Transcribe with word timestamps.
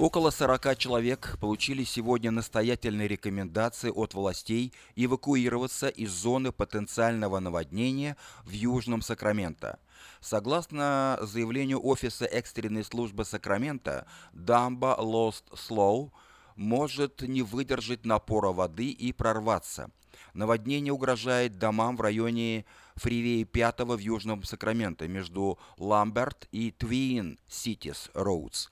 Около 0.00 0.30
40 0.30 0.78
человек 0.78 1.36
получили 1.42 1.84
сегодня 1.84 2.30
настоятельные 2.30 3.06
рекомендации 3.06 3.90
от 3.90 4.14
властей 4.14 4.72
эвакуироваться 4.96 5.88
из 5.88 6.10
зоны 6.10 6.52
потенциального 6.52 7.38
наводнения 7.38 8.16
в 8.44 8.50
Южном 8.50 9.02
Сакраменто. 9.02 9.78
Согласно 10.22 11.18
заявлению 11.20 11.84
Офиса 11.84 12.24
экстренной 12.24 12.82
службы 12.82 13.26
Сакрамента, 13.26 14.06
дамба 14.32 14.96
Lost 14.98 15.44
Slow 15.52 16.12
может 16.56 17.20
не 17.20 17.42
выдержать 17.42 18.06
напора 18.06 18.52
воды 18.52 18.90
и 18.92 19.12
прорваться. 19.12 19.90
Наводнение 20.32 20.94
угрожает 20.94 21.58
домам 21.58 21.98
в 21.98 22.00
районе 22.00 22.64
фривея 22.96 23.44
5 23.44 23.80
в 23.80 23.98
Южном 23.98 24.44
Сакраменто 24.44 25.06
между 25.08 25.58
Ламберт 25.76 26.48
и 26.52 26.70
Твин 26.70 27.38
Ситис 27.48 28.10
Роудс. 28.14 28.68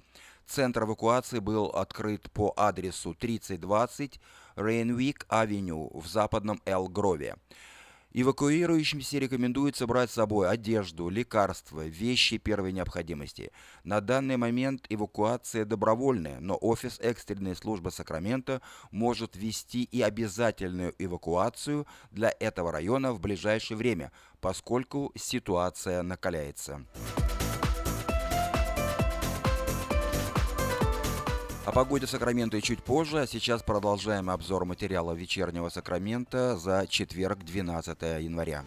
Центр 0.49 0.85
эвакуации 0.85 1.41
был 1.41 1.67
открыт 1.67 2.31
по 2.33 2.55
адресу 2.57 3.15
3020 3.15 4.19
Рейнвик-авеню 4.57 5.91
в 5.93 6.07
западном 6.07 6.63
Эл-Грове. 6.65 7.37
Эвакуирующимся 8.15 9.19
рекомендуется 9.19 9.87
брать 9.87 10.11
с 10.11 10.15
собой 10.15 10.49
одежду, 10.49 11.11
лекарства, 11.11 11.87
вещи 11.87 12.39
первой 12.39 12.73
необходимости. 12.73 13.53
На 13.85 14.01
данный 14.01 14.39
момент 14.39 14.87
эвакуация 14.89 15.67
добровольная, 15.67 16.41
но 16.41 16.57
офис 16.59 16.99
экстренной 17.01 17.55
службы 17.55 17.91
Сакрамента 17.91 18.63
может 18.91 19.37
вести 19.37 19.85
и 19.85 20.01
обязательную 20.01 20.95
эвакуацию 20.99 21.87
для 22.11 22.35
этого 22.41 22.73
района 22.73 23.13
в 23.13 23.21
ближайшее 23.21 23.77
время, 23.77 24.11
поскольку 24.41 25.13
ситуация 25.15 26.03
накаляется. 26.03 26.87
О 31.69 31.71
погоде 31.71 32.07
в 32.07 32.11
Сакраменто 32.11 32.63
чуть 32.63 32.83
позже, 32.83 33.21
а 33.21 33.27
сейчас 33.27 33.63
продолжаем 33.63 34.31
обзор 34.31 34.65
материала 34.65 35.13
вечернего 35.13 35.69
Сакрамента 35.69 36.57
за 36.57 36.87
четверг, 36.89 37.45
12 37.45 38.01
января. 38.23 38.65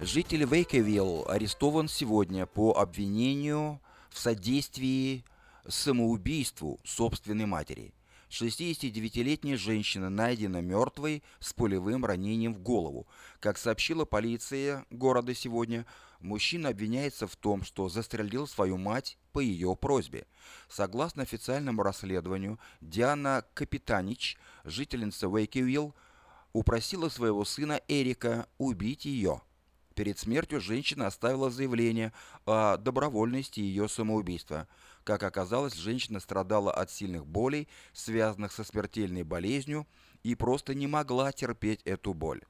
Житель 0.00 0.44
Вейкевилл 0.44 1.24
арестован 1.28 1.86
сегодня 1.86 2.46
по 2.46 2.72
обвинению 2.72 3.80
в 4.10 4.18
содействии 4.18 5.24
самоубийству 5.68 6.80
собственной 6.82 7.46
матери– 7.46 7.94
69-летняя 8.34 9.56
женщина 9.56 10.10
найдена 10.10 10.60
мертвой 10.60 11.22
с 11.38 11.52
пулевым 11.52 12.04
ранением 12.04 12.54
в 12.54 12.60
голову. 12.60 13.06
Как 13.40 13.58
сообщила 13.58 14.04
полиция 14.04 14.84
города 14.90 15.34
сегодня, 15.34 15.86
мужчина 16.24 16.70
обвиняется 16.70 17.26
в 17.26 17.36
том, 17.36 17.62
что 17.62 17.88
застрелил 17.88 18.48
свою 18.48 18.76
мать 18.76 19.18
по 19.32 19.40
ее 19.40 19.76
просьбе. 19.76 20.26
Согласно 20.68 21.22
официальному 21.22 21.82
расследованию, 21.82 22.58
Диана 22.80 23.44
Капитанич, 23.54 24.36
жительница 24.64 25.28
Уэйкивилл, 25.28 25.94
упросила 26.52 27.08
своего 27.08 27.44
сына 27.44 27.80
Эрика 27.88 28.48
убить 28.58 29.04
ее. 29.04 29.42
Перед 29.94 30.18
смертью 30.18 30.60
женщина 30.60 31.06
оставила 31.06 31.50
заявление 31.50 32.12
о 32.46 32.78
добровольности 32.78 33.60
ее 33.60 33.88
самоубийства. 33.88 34.66
Как 35.04 35.22
оказалось, 35.22 35.74
женщина 35.74 36.18
страдала 36.18 36.72
от 36.72 36.90
сильных 36.90 37.26
болей, 37.26 37.68
связанных 37.92 38.50
со 38.52 38.64
смертельной 38.64 39.22
болезнью, 39.22 39.86
и 40.24 40.34
просто 40.34 40.74
не 40.74 40.88
могла 40.88 41.30
терпеть 41.30 41.82
эту 41.84 42.12
боль. 42.14 42.42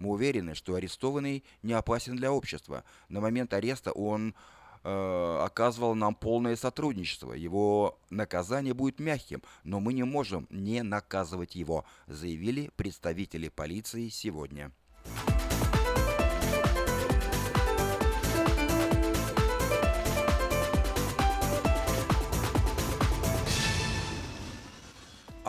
Мы 0.00 0.10
уверены, 0.10 0.54
что 0.54 0.74
арестованный 0.74 1.44
не 1.62 1.74
опасен 1.74 2.16
для 2.16 2.32
общества. 2.32 2.84
На 3.10 3.20
момент 3.20 3.52
ареста 3.52 3.92
он 3.92 4.34
э, 4.82 5.38
оказывал 5.44 5.94
нам 5.94 6.14
полное 6.14 6.56
сотрудничество. 6.56 7.34
Его 7.34 7.98
наказание 8.08 8.72
будет 8.72 8.98
мягким, 8.98 9.42
но 9.62 9.78
мы 9.78 9.92
не 9.92 10.04
можем 10.04 10.46
не 10.48 10.82
наказывать 10.82 11.54
его, 11.54 11.84
заявили 12.06 12.70
представители 12.76 13.48
полиции 13.50 14.08
сегодня. 14.08 14.72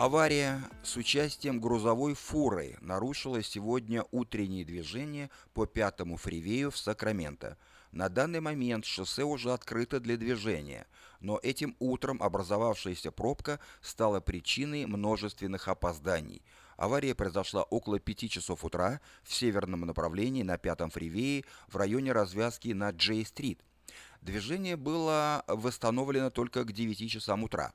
Авария 0.02 0.60
с 0.82 0.96
участием 0.96 1.60
грузовой 1.60 2.14
фуры 2.14 2.76
нарушила 2.80 3.40
сегодня 3.40 4.04
утреннее 4.10 4.64
движение 4.64 5.30
по 5.54 5.64
пятому 5.64 6.16
фривею 6.16 6.72
в 6.72 6.76
Сакраменто. 6.76 7.56
На 7.92 8.08
данный 8.08 8.40
момент 8.40 8.84
шоссе 8.84 9.22
уже 9.22 9.52
открыто 9.52 10.00
для 10.00 10.16
движения, 10.16 10.88
но 11.20 11.38
этим 11.40 11.76
утром 11.78 12.20
образовавшаяся 12.20 13.12
пробка 13.12 13.60
стала 13.80 14.18
причиной 14.18 14.86
множественных 14.86 15.68
опозданий. 15.68 16.42
Авария 16.76 17.14
произошла 17.14 17.62
около 17.62 18.00
5 18.00 18.28
часов 18.28 18.64
утра 18.64 19.00
в 19.22 19.32
северном 19.32 19.82
направлении 19.82 20.42
на 20.42 20.58
пятом 20.58 20.90
фривее 20.90 21.44
в 21.68 21.76
районе 21.76 22.10
развязки 22.10 22.70
на 22.70 22.90
Джей-стрит. 22.90 23.60
Движение 24.20 24.74
было 24.74 25.44
восстановлено 25.46 26.30
только 26.30 26.64
к 26.64 26.72
9 26.72 27.08
часам 27.08 27.44
утра 27.44 27.72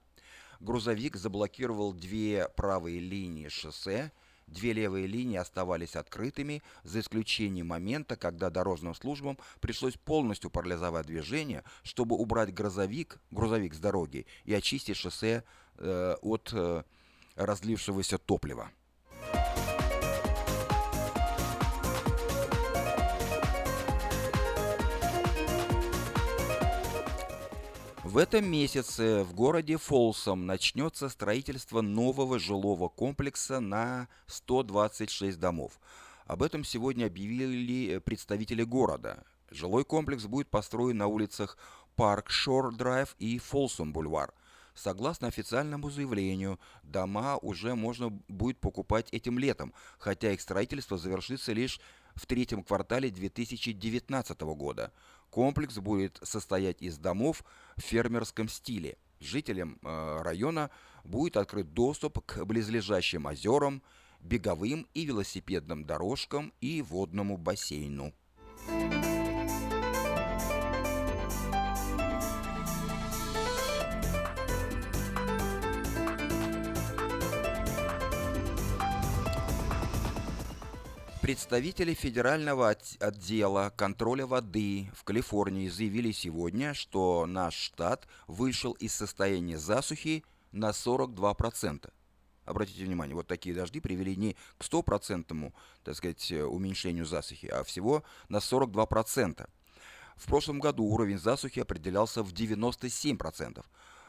грузовик 0.60 1.16
заблокировал 1.16 1.94
две 1.94 2.50
правые 2.56 3.00
линии 3.00 3.48
шоссе, 3.48 4.12
Две 4.48 4.72
левые 4.72 5.08
линии 5.08 5.38
оставались 5.38 5.98
открытыми, 5.98 6.64
за 6.84 7.02
исключением 7.02 7.68
момента, 7.68 8.16
когда 8.16 8.50
дорожным 8.50 8.96
службам 8.96 9.38
пришлось 9.60 9.98
полностью 9.98 10.50
парализовать 10.50 11.06
движение, 11.06 11.66
чтобы 11.84 12.16
убрать 12.16 12.54
грузовик, 12.54 13.20
грузовик 13.30 13.74
с 13.74 13.80
дороги 13.80 14.26
и 14.46 14.54
очистить 14.54 14.96
шоссе 14.96 15.44
э, 15.76 16.16
от 16.22 16.50
э, 16.54 16.84
разлившегося 17.36 18.18
топлива. 18.18 18.72
В 28.08 28.18
этом 28.20 28.50
месяце 28.50 29.26
в 29.26 29.34
городе 29.34 29.76
Фолсом 29.76 30.46
начнется 30.46 31.10
строительство 31.10 31.82
нового 31.82 32.40
жилого 32.40 32.88
комплекса 32.88 33.60
на 33.60 34.08
126 34.28 35.38
домов. 35.38 35.78
Об 36.26 36.42
этом 36.42 36.64
сегодня 36.64 37.08
объявили 37.08 37.98
представители 37.98 38.64
города. 38.64 39.26
Жилой 39.52 39.84
комплекс 39.84 40.24
будет 40.24 40.48
построен 40.50 41.00
на 41.00 41.08
улицах 41.08 41.58
Парк 41.98 42.30
Шор 42.30 42.74
Драйв 42.74 43.14
и 43.20 43.40
Фолсом 43.40 43.92
Бульвар. 43.92 44.34
Согласно 44.74 45.28
официальному 45.28 45.90
заявлению, 45.90 46.62
дома 46.84 47.36
уже 47.42 47.76
можно 47.76 48.10
будет 48.30 48.58
покупать 48.60 49.10
этим 49.12 49.38
летом, 49.38 49.74
хотя 50.00 50.32
их 50.32 50.40
строительство 50.40 50.98
завершится 50.98 51.52
лишь 51.52 51.82
в 52.16 52.26
третьем 52.26 52.64
квартале 52.64 53.10
2019 53.10 54.42
года. 54.56 54.94
Комплекс 55.30 55.78
будет 55.78 56.20
состоять 56.24 56.82
из 56.82 56.98
домов 56.98 57.44
в 57.76 57.82
фермерском 57.82 58.48
стиле. 58.50 58.98
Жителям 59.20 59.80
э, 59.84 60.22
района 60.22 60.70
будет 61.04 61.38
открыт 61.38 61.74
доступ 61.74 62.24
к 62.26 62.46
близлежащим 62.46 63.26
озерам, 63.26 63.82
беговым 64.20 64.88
и 64.94 65.06
велосипедным 65.06 65.86
дорожкам 65.86 66.54
и 66.62 66.82
водному 66.82 67.38
бассейну. 67.38 68.14
Представители 81.28 81.94
Федерального 81.94 82.70
отдела 83.02 83.74
контроля 83.76 84.26
воды 84.26 84.90
в 84.96 85.04
Калифорнии 85.04 85.68
заявили 85.68 86.14
сегодня, 86.14 86.74
что 86.74 87.26
наш 87.26 87.54
штат 87.54 88.08
вышел 88.28 88.72
из 88.72 88.94
состояния 88.94 89.58
засухи 89.58 90.24
на 90.54 90.70
42%. 90.70 91.92
Обратите 92.46 92.86
внимание, 92.86 93.14
вот 93.14 93.28
такие 93.28 93.54
дожди 93.54 93.82
привели 93.82 94.16
не 94.16 94.38
к 94.58 94.64
стопроцентному, 94.64 95.54
так 95.84 95.98
сказать, 95.98 96.32
уменьшению 96.32 97.06
засухи, 97.06 97.48
а 97.48 97.66
всего 97.66 98.06
на 98.30 98.38
42%. 98.38 99.50
В 100.16 100.26
прошлом 100.28 100.62
году 100.62 100.86
уровень 100.86 101.20
засухи 101.20 101.60
определялся 101.60 102.24
в 102.24 102.32
97%. 102.32 103.66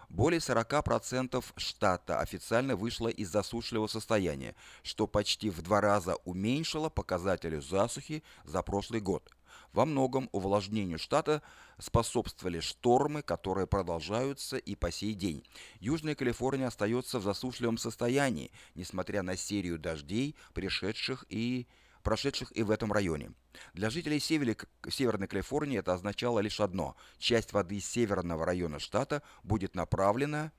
Более 0.08 0.40
40% 0.40 1.44
штата 1.56 2.20
официально 2.20 2.76
вышло 2.76 3.08
из 3.08 3.30
засушливого 3.30 3.88
состояния, 3.88 4.54
что 4.82 5.06
почти 5.06 5.50
в 5.50 5.60
два 5.60 5.80
раза 5.80 6.16
уменьшило 6.24 6.88
показатели 6.88 7.58
засухи 7.58 8.22
за 8.44 8.62
прошлый 8.62 9.00
год. 9.00 9.30
Во 9.72 9.84
многом 9.84 10.30
увлажнению 10.32 10.98
штата 10.98 11.42
способствовали 11.78 12.60
штормы, 12.60 13.20
которые 13.20 13.66
продолжаются 13.66 14.56
и 14.56 14.74
по 14.74 14.90
сей 14.90 15.12
день. 15.12 15.44
Южная 15.78 16.14
Калифорния 16.14 16.68
остается 16.68 17.18
в 17.18 17.22
засушливом 17.22 17.76
состоянии, 17.76 18.50
несмотря 18.74 19.22
на 19.22 19.36
серию 19.36 19.78
дождей, 19.78 20.36
пришедших 20.54 21.26
и 21.28 21.66
прошедших 22.02 22.56
и 22.56 22.62
в 22.62 22.70
этом 22.70 22.92
районе. 22.92 23.32
Для 23.74 23.90
жителей 23.90 24.20
Северной 24.20 25.28
Калифорнии 25.28 25.78
это 25.78 25.94
означало 25.94 26.40
лишь 26.40 26.60
одно. 26.60 26.96
Часть 27.18 27.52
воды 27.52 27.80
северного 27.80 28.44
района 28.44 28.78
штата 28.78 29.22
будет 29.42 29.74
направлена 29.74 30.52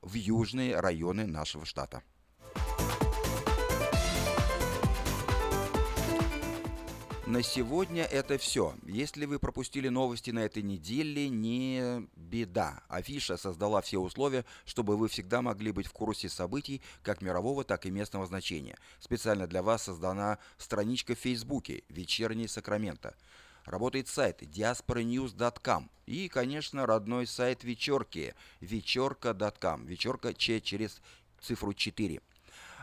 в 0.00 0.14
южные 0.14 0.78
районы 0.80 1.26
нашего 1.26 1.64
штата. 1.64 2.02
На 7.26 7.40
сегодня 7.44 8.02
это 8.02 8.36
все. 8.36 8.74
Если 8.84 9.26
вы 9.26 9.38
пропустили 9.38 9.88
новости 9.88 10.32
на 10.32 10.40
этой 10.40 10.64
неделе, 10.64 11.28
не 11.28 12.04
беда. 12.16 12.82
Афиша 12.88 13.36
создала 13.36 13.80
все 13.80 13.98
условия, 13.98 14.44
чтобы 14.64 14.96
вы 14.96 15.06
всегда 15.06 15.40
могли 15.40 15.70
быть 15.70 15.86
в 15.86 15.92
курсе 15.92 16.28
событий 16.28 16.82
как 17.04 17.22
мирового, 17.22 17.62
так 17.62 17.86
и 17.86 17.92
местного 17.92 18.26
значения. 18.26 18.76
Специально 18.98 19.46
для 19.46 19.62
вас 19.62 19.84
создана 19.84 20.38
страничка 20.58 21.14
в 21.14 21.20
Фейсбуке 21.20 21.84
«Вечерний 21.88 22.48
Сакраменто». 22.48 23.14
Работает 23.66 24.08
сайт 24.08 24.42
diasporanews.com 24.42 25.90
и, 26.06 26.28
конечно, 26.28 26.86
родной 26.86 27.28
сайт 27.28 27.62
вечерки 27.62 28.34
вечерка.com. 28.60 29.86
Вечерка 29.86 30.34
Ч 30.34 30.60
через 30.60 31.00
цифру 31.40 31.72
4. 31.72 32.20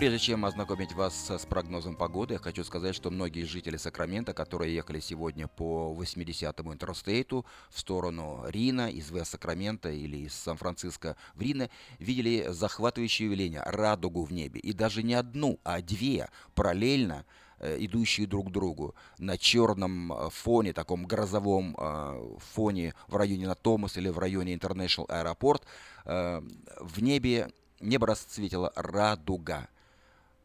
Прежде 0.00 0.18
чем 0.18 0.46
ознакомить 0.46 0.94
вас 0.94 1.28
с 1.28 1.44
прогнозом 1.44 1.94
погоды, 1.94 2.32
я 2.32 2.38
хочу 2.40 2.64
сказать, 2.64 2.94
что 2.94 3.10
многие 3.10 3.42
жители 3.42 3.76
Сакрамента, 3.76 4.32
которые 4.32 4.74
ехали 4.74 4.98
сегодня 4.98 5.46
по 5.46 5.94
80-му 5.94 6.72
интерстейту 6.72 7.44
в 7.68 7.78
сторону 7.78 8.42
Рина, 8.46 8.90
из 8.90 9.10
Вест-Сакрамента 9.10 9.90
или 9.90 10.16
из 10.24 10.32
Сан-Франциско 10.32 11.18
в 11.34 11.42
Рино, 11.42 11.68
видели 11.98 12.46
захватывающее 12.48 13.28
явление– 13.28 13.62
радугу 13.66 14.24
в 14.24 14.32
небе. 14.32 14.58
И 14.60 14.72
даже 14.72 15.02
не 15.02 15.12
одну, 15.12 15.60
а 15.64 15.82
две 15.82 16.30
параллельно 16.54 17.26
э, 17.58 17.76
идущие 17.80 18.26
друг 18.26 18.48
к 18.48 18.52
другу 18.52 18.94
на 19.18 19.36
черном 19.36 20.14
э, 20.14 20.30
фоне, 20.30 20.72
таком 20.72 21.04
грозовом 21.04 21.76
э, 21.78 22.38
фоне 22.54 22.94
в 23.06 23.16
районе 23.16 23.46
на 23.46 23.54
Томас 23.54 23.98
или 23.98 24.08
в 24.08 24.18
районе 24.18 24.54
International 24.54 25.04
Аэропорт, 25.10 25.66
в 26.06 27.02
небе 27.02 27.50
небо 27.80 28.06
расцветила 28.06 28.72
радуга– 28.74 29.68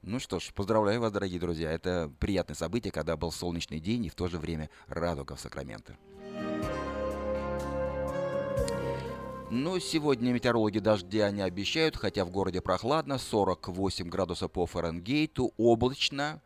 ну 0.05 0.19
что 0.19 0.39
ж, 0.39 0.51
поздравляю 0.53 1.01
вас, 1.01 1.11
дорогие 1.11 1.39
друзья. 1.39 1.71
Это 1.71 2.11
приятное 2.19 2.55
событие, 2.55 2.91
когда 2.91 3.17
был 3.17 3.31
солнечный 3.31 3.79
день 3.79 4.05
и 4.05 4.09
в 4.09 4.15
то 4.15 4.27
же 4.27 4.37
время 4.37 4.69
радуга 4.87 5.35
в 5.35 5.39
Сакраменто. 5.39 5.97
Но 9.49 9.79
сегодня 9.79 10.31
метеорологи 10.31 10.79
дождя 10.79 11.31
не 11.31 11.41
обещают, 11.41 11.95
хотя 11.95 12.23
в 12.23 12.29
городе 12.29 12.61
прохладно, 12.61 13.17
48 13.17 14.07
градусов 14.07 14.51
по 14.51 14.65
Фаренгейту, 14.65 15.53
облачно, 15.57 16.41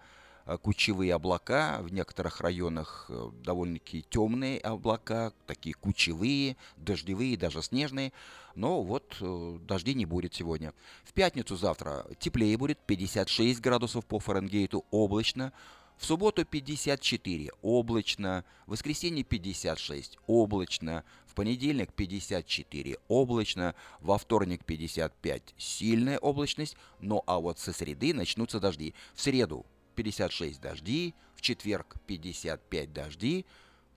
кучевые 0.58 1.14
облака, 1.14 1.80
в 1.82 1.92
некоторых 1.92 2.42
районах 2.42 3.06
э, 3.10 3.30
довольно-таки 3.44 4.06
темные 4.10 4.60
облака, 4.60 5.32
такие 5.46 5.76
кучевые, 5.76 6.58
дождевые, 6.78 7.38
даже 7.38 7.62
снежные. 7.62 8.12
Но 8.56 8.82
вот 8.82 9.18
э, 9.22 9.58
дождей 9.62 9.94
не 9.94 10.06
будет 10.06 10.34
сегодня. 10.34 10.74
В 11.04 11.14
пятницу 11.14 11.56
завтра 11.56 12.06
теплее 12.20 12.58
будет, 12.58 12.80
56 12.80 13.62
градусов 13.62 14.06
по 14.06 14.20
Фаренгейту, 14.20 14.86
облачно. 14.92 15.54
В 15.98 16.06
субботу 16.06 16.46
54, 16.46 17.52
облачно. 17.62 18.46
В 18.66 18.72
воскресенье 18.72 19.26
56, 19.26 20.18
облачно. 20.28 21.04
В 21.28 21.36
понедельник 21.36 21.92
54, 21.94 22.98
облачно. 23.10 23.76
Во 24.00 24.18
вторник 24.18 24.64
55, 24.64 25.54
сильная 25.58 26.18
облачность. 26.18 26.78
Ну 27.02 27.22
а 27.28 27.40
вот 27.40 27.60
со 27.60 27.74
среды 27.74 28.14
начнутся 28.14 28.62
дожди. 28.62 28.94
В 29.14 29.22
среду 29.22 29.66
56 30.00 30.62
дожди, 30.62 31.14
в 31.36 31.42
четверг 31.42 31.98
55 32.08 32.94
дожди, 32.94 33.46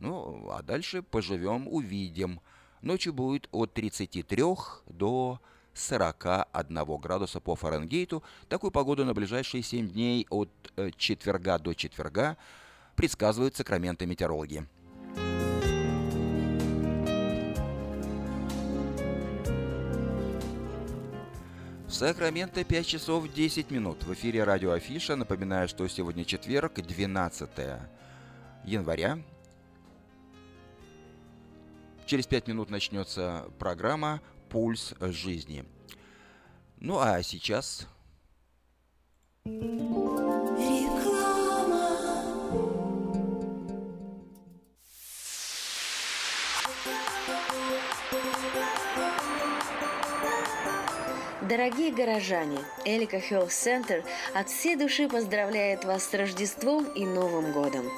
ну, 0.00 0.50
а 0.50 0.60
дальше 0.62 1.00
поживем, 1.00 1.68
увидим. 1.68 2.40
Ночью 2.80 3.12
будет 3.12 3.48
от 3.52 3.72
33 3.72 4.42
до 4.88 5.40
41 5.74 6.84
градуса 6.96 7.38
по 7.38 7.54
Фаренгейту. 7.54 8.24
Такую 8.48 8.72
погоду 8.72 9.04
на 9.04 9.14
ближайшие 9.14 9.62
7 9.62 9.90
дней 9.90 10.26
от 10.28 10.50
э, 10.74 10.90
четверга 10.96 11.58
до 11.58 11.72
четверга 11.72 12.36
предсказывают 12.96 13.54
сакраменты 13.54 14.04
метеорологи. 14.04 14.66
Сакраменто 21.92 22.64
5 22.64 22.86
часов 22.86 23.30
10 23.30 23.70
минут. 23.70 24.02
В 24.04 24.14
эфире 24.14 24.44
радио 24.44 24.72
Афиша. 24.72 25.14
Напоминаю, 25.14 25.68
что 25.68 25.86
сегодня 25.88 26.24
четверг, 26.24 26.80
12 26.80 27.50
января. 28.64 29.18
Через 32.06 32.26
5 32.26 32.48
минут 32.48 32.70
начнется 32.70 33.44
программа 33.58 34.22
«Пульс 34.48 34.94
жизни». 35.00 35.66
Ну 36.78 36.98
а 36.98 37.22
сейчас... 37.22 37.86
Дорогие 51.52 51.92
горожане, 51.92 52.60
Элика 52.86 53.18
Health 53.18 53.50
Center 53.50 54.02
от 54.32 54.48
всей 54.48 54.74
души 54.74 55.06
поздравляет 55.06 55.84
вас 55.84 56.04
с 56.04 56.14
Рождеством 56.14 56.86
и 56.94 57.04
Новым 57.04 57.52
годом. 57.52 57.90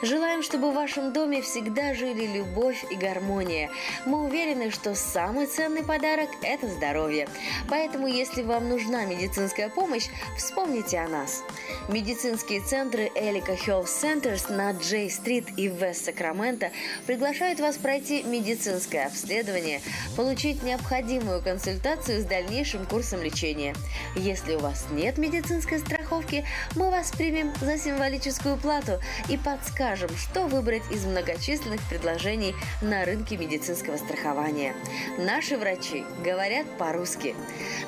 Желаем, 0.00 0.42
чтобы 0.42 0.70
в 0.70 0.74
вашем 0.74 1.12
доме 1.12 1.42
всегда 1.42 1.92
жили 1.92 2.24
любовь 2.24 2.82
и 2.90 2.96
гармония. 2.96 3.68
Мы 4.06 4.24
уверены, 4.24 4.70
что 4.70 4.94
самый 4.94 5.44
ценный 5.44 5.84
подарок– 5.84 6.30
это 6.42 6.66
здоровье. 6.68 7.28
Поэтому, 7.68 8.06
если 8.06 8.40
вам 8.40 8.70
нужна 8.70 9.04
медицинская 9.04 9.68
помощь, 9.68 10.08
вспомните 10.38 10.98
о 10.98 11.08
нас. 11.08 11.42
Медицинские 11.90 12.62
центры 12.62 13.12
Элика 13.14 13.52
Health 13.52 13.88
Centers 13.88 14.50
на 14.50 14.70
Джей-стрит 14.70 15.58
и 15.58 15.68
в 15.68 15.74
Вест-Сакраменто 15.74 16.70
приглашают 17.06 17.60
вас 17.60 17.76
пройти 17.76 18.22
медицинское 18.22 19.04
обследование, 19.04 19.82
получить 20.16 20.62
необходимую 20.62 21.42
консультацию 21.42 22.22
с 22.22 22.24
дальнейшим 22.24 22.86
курсом 22.86 23.01
курсом 23.02 23.20
лечения. 23.20 23.74
Если 24.14 24.54
у 24.54 24.60
вас 24.60 24.86
нет 24.92 25.18
медицинской 25.18 25.80
страховки, 25.80 26.44
мы 26.76 26.88
вас 26.88 27.10
примем 27.10 27.52
за 27.60 27.76
символическую 27.76 28.56
плату 28.56 29.00
и 29.28 29.36
подскажем, 29.36 30.10
что 30.16 30.46
выбрать 30.46 30.84
из 30.92 31.04
многочисленных 31.04 31.80
предложений 31.88 32.54
на 32.80 33.04
рынке 33.04 33.36
медицинского 33.36 33.96
страхования. 33.96 34.76
Наши 35.18 35.56
врачи 35.56 36.04
говорят 36.24 36.64
по-русски. 36.78 37.34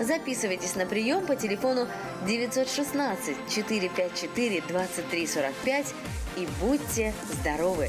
Записывайтесь 0.01 0.75
на 0.75 0.85
прием 0.85 1.25
по 1.27 1.37
телефону 1.37 1.87
916 2.27 3.37
454 3.55 4.63
2345 4.63 5.95
и 6.39 6.49
будьте 6.61 7.15
здоровы! 7.41 7.89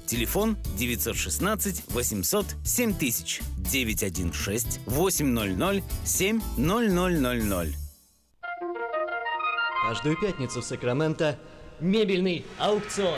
Телефон 0.11 0.57
916 0.77 1.85
800 1.87 2.45
7000 2.65 3.41
916 3.57 4.81
800 4.85 5.83
7000. 6.03 7.75
Каждую 9.87 10.19
пятницу 10.19 10.59
в 10.59 10.65
Сакраменто 10.65 11.39
мебельный 11.79 12.45
аукцион. 12.59 13.17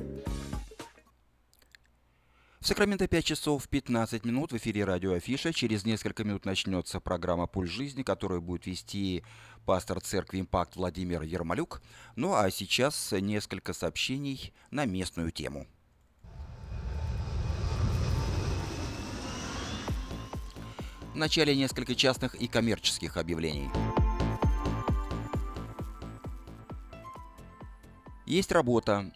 В 2.61 2.67
Сакраменто 2.67 3.07
5 3.07 3.25
часов 3.25 3.67
15 3.67 4.23
минут 4.23 4.51
в 4.51 4.57
эфире 4.57 4.85
радио 4.85 5.13
Афиша. 5.13 5.51
Через 5.51 5.83
несколько 5.83 6.23
минут 6.23 6.45
начнется 6.45 6.99
программа 6.99 7.47
«Пульс 7.47 7.71
жизни», 7.71 8.03
которую 8.03 8.39
будет 8.39 8.67
вести 8.67 9.23
пастор 9.65 9.99
церкви 9.99 10.41
«Импакт» 10.41 10.75
Владимир 10.75 11.23
Ермолюк. 11.23 11.81
Ну 12.15 12.35
а 12.35 12.51
сейчас 12.51 13.13
несколько 13.13 13.73
сообщений 13.73 14.53
на 14.69 14.85
местную 14.85 15.31
тему. 15.31 15.65
В 21.13 21.15
начале 21.15 21.55
несколько 21.55 21.95
частных 21.95 22.35
и 22.35 22.47
коммерческих 22.47 23.17
объявлений. 23.17 23.71
Есть 28.27 28.51
работа, 28.51 29.11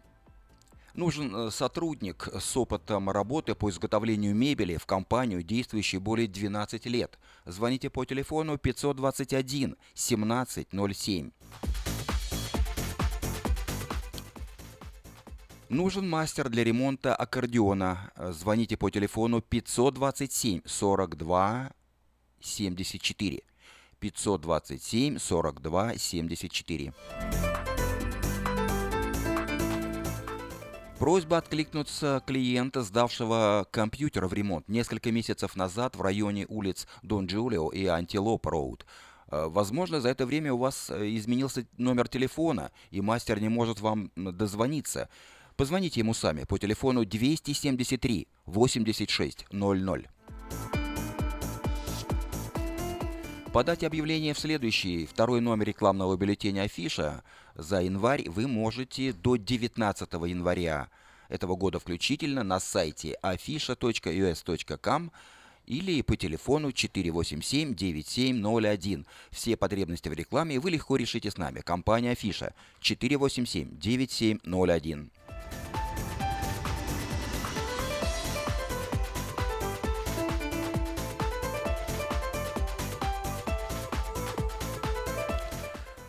Нужен 0.96 1.36
э, 1.36 1.52
сотрудник 1.52 2.30
с 2.40 2.56
опытом 2.56 3.10
работы 3.10 3.54
по 3.54 3.70
изготовлению 3.70 4.34
мебели 4.34 4.78
в 4.78 4.86
компанию, 4.86 5.44
действующей 5.44 5.98
более 6.00 6.28
12 6.28 6.86
лет. 6.86 7.20
Звоните 7.46 7.90
по 7.90 8.06
телефону 8.06 8.58
521 8.58 9.76
1707. 9.94 11.32
Нужен 15.68 16.10
мастер 16.10 16.48
для 16.48 16.64
ремонта 16.64 17.14
аккордеона. 17.14 18.12
Звоните 18.30 18.78
по 18.78 18.90
телефону 18.90 19.42
527 19.42 20.62
42 20.66 21.72
74. 22.40 23.42
527 24.00 25.18
42 25.18 25.98
74. 25.98 26.94
Просьба 31.00 31.38
откликнуться 31.38 32.24
клиента, 32.26 32.82
сдавшего 32.82 33.68
компьютер 33.70 34.28
в 34.28 34.34
ремонт 34.34 34.70
несколько 34.70 35.12
месяцев 35.12 35.58
назад 35.58 35.98
в 35.98 36.02
районе 36.02 36.46
улиц 36.48 36.88
Дон 37.04 37.26
Джулио 37.26 37.70
и 37.70 37.86
Антилоп 37.86 38.46
Роуд. 38.48 38.86
Э, 39.28 39.48
возможно, 39.50 40.00
за 40.00 40.08
это 40.08 40.26
время 40.26 40.54
у 40.54 40.58
вас 40.58 40.90
э, 40.90 41.16
изменился 41.18 41.68
номер 41.78 42.08
телефона, 42.08 42.72
и 42.92 43.02
мастер 43.02 43.42
не 43.42 43.50
может 43.50 43.82
вам 43.82 44.10
дозвониться. 44.16 45.10
Позвоните 45.58 46.00
ему 46.00 46.14
сами 46.14 46.46
по 46.46 46.58
телефону 46.58 47.04
273 47.04 48.28
86 48.46 49.48
00. 49.52 50.08
Подать 53.52 53.84
объявление 53.86 54.34
в 54.34 54.40
следующий, 54.40 55.06
второй 55.06 55.40
номер 55.40 55.68
рекламного 55.68 56.18
бюллетеня 56.18 56.64
«Афиша» 56.64 57.24
за 57.56 57.82
январь 57.82 58.30
вы 58.30 58.48
можете 58.48 59.12
до 59.14 59.38
19 59.38 60.14
января 60.14 60.90
этого 61.30 61.56
года 61.56 61.80
включительно 61.80 62.44
на 62.44 62.60
сайте 62.60 63.18
afisha.us.com 63.24 65.12
или 65.66 66.02
по 66.02 66.16
телефону 66.16 66.70
487-9701. 66.70 69.06
Все 69.32 69.58
потребности 69.58 70.10
в 70.10 70.14
рекламе 70.14 70.60
вы 70.60 70.70
легко 70.72 70.96
решите 70.96 71.30
с 71.32 71.38
нами. 71.38 71.62
Компания 71.62 72.12
«Афиша» 72.12 72.54
487-9701. 72.82 75.10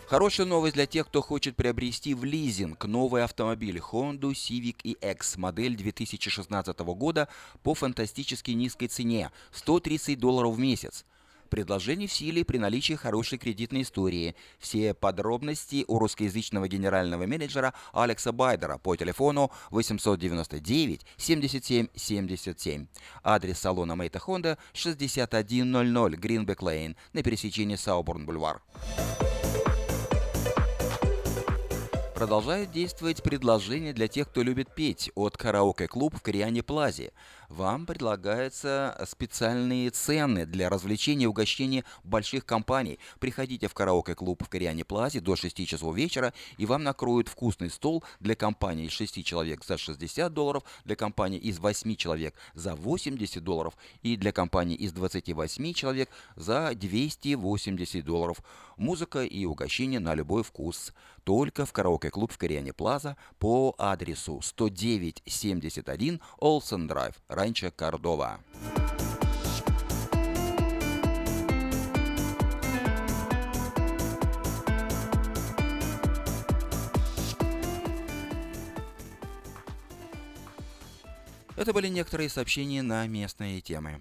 Хорошая 0.08 0.46
новость 0.46 0.75
для 0.75 0.86
тех, 0.86 1.08
кто 1.08 1.20
хочет 1.20 1.56
приобрести 1.56 2.14
в 2.14 2.22
лизинг 2.22 2.84
новый 2.84 3.25
автомобиль 3.25 3.78
Honda 3.78 4.30
Civic 4.30 4.76
EX 4.84 5.36
модель 5.36 5.76
2016 5.76 6.78
года 6.78 7.28
по 7.64 7.75
фантастически 7.75 8.52
низкой 8.52 8.86
цене– 8.86 9.32
130 9.50 10.16
долларов 10.16 10.54
в 10.54 10.60
месяц. 10.60 11.04
Предложение 11.50 12.06
в 12.06 12.12
силе 12.12 12.44
при 12.44 12.58
наличии 12.58 12.92
хорошей 12.92 13.38
кредитной 13.38 13.82
истории. 13.82 14.36
Все 14.60 14.94
подробности 14.94 15.84
у 15.88 15.98
русскоязычного 15.98 16.68
генерального 16.68 17.26
менеджера 17.26 17.75
Алекса 17.92 18.30
Байдера 18.30 18.78
по 18.78 18.94
телефону 18.94 19.50
899 19.70 21.04
77 21.16 21.88
77. 21.96 22.86
Адрес 23.25 23.58
салона 23.58 23.96
Мейта 23.96 24.20
Honda 24.25 24.56
6100 24.72 26.10
Гринбек 26.10 26.62
Лейн 26.62 26.94
на 27.12 27.25
пересечении 27.25 27.75
Сауборн-Бульвар. 27.75 28.60
Продолжает 32.16 32.70
действовать 32.70 33.23
предложение 33.23 33.92
для 33.92 34.08
тех, 34.08 34.26
кто 34.30 34.42
любит 34.42 34.75
петь 34.75 35.12
от 35.14 35.37
караоке-клуб 35.37 36.16
в 36.16 36.23
Кориане 36.23 36.62
Плазе 36.62 37.12
вам 37.48 37.86
предлагаются 37.86 38.96
специальные 39.08 39.90
цены 39.90 40.46
для 40.46 40.68
развлечения 40.68 41.24
и 41.24 41.28
угощения 41.28 41.84
больших 42.04 42.44
компаний. 42.44 42.98
Приходите 43.18 43.68
в 43.68 43.74
караоке-клуб 43.74 44.42
в 44.44 44.48
Кориане 44.48 44.84
Плазе 44.84 45.20
до 45.20 45.36
6 45.36 45.66
часов 45.66 45.94
вечера, 45.94 46.32
и 46.56 46.66
вам 46.66 46.82
накроют 46.82 47.28
вкусный 47.28 47.70
стол 47.70 48.04
для 48.20 48.34
компании 48.34 48.86
из 48.86 48.92
6 48.92 49.24
человек 49.24 49.64
за 49.64 49.78
60 49.78 50.32
долларов, 50.32 50.64
для 50.84 50.96
компании 50.96 51.38
из 51.38 51.58
8 51.58 51.96
человек 51.96 52.34
за 52.54 52.74
80 52.74 53.42
долларов 53.42 53.74
и 54.02 54.16
для 54.16 54.32
компании 54.32 54.76
из 54.76 54.92
28 54.92 55.72
человек 55.72 56.10
за 56.34 56.74
280 56.74 58.04
долларов. 58.04 58.38
Музыка 58.76 59.24
и 59.24 59.44
угощение 59.46 60.00
на 60.00 60.14
любой 60.14 60.42
вкус. 60.42 60.92
Только 61.24 61.66
в 61.66 61.72
караоке-клуб 61.72 62.30
в 62.30 62.38
Кориане 62.38 62.72
Плаза 62.72 63.16
по 63.38 63.74
адресу 63.78 64.40
10971 64.42 66.20
Олсен 66.38 66.86
Драйв, 66.86 67.14
Ранчо 67.36 67.70
Кордова. 67.70 68.40
Это 81.56 81.74
были 81.74 81.88
некоторые 81.88 82.30
сообщения 82.30 82.80
на 82.80 83.06
местные 83.06 83.60
темы. 83.60 84.00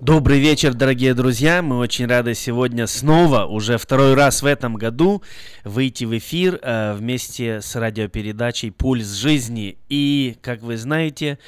Добрый 0.00 0.38
вечер, 0.40 0.74
дорогие 0.74 1.14
друзья. 1.14 1.62
Мы 1.62 1.78
очень 1.78 2.06
рады 2.06 2.34
сегодня 2.34 2.86
снова, 2.86 3.46
уже 3.46 3.78
второй 3.78 4.12
раз 4.12 4.42
в 4.42 4.46
этом 4.46 4.74
году, 4.74 5.22
выйти 5.64 6.04
в 6.04 6.16
эфир 6.18 6.58
э, 6.60 6.92
вместе 6.92 7.62
с 7.62 7.74
радиопередачей 7.74 8.70
«Пульс 8.70 9.14
жизни». 9.14 9.78
И, 9.88 10.36
как 10.42 10.60
вы 10.60 10.76
знаете, 10.76 11.38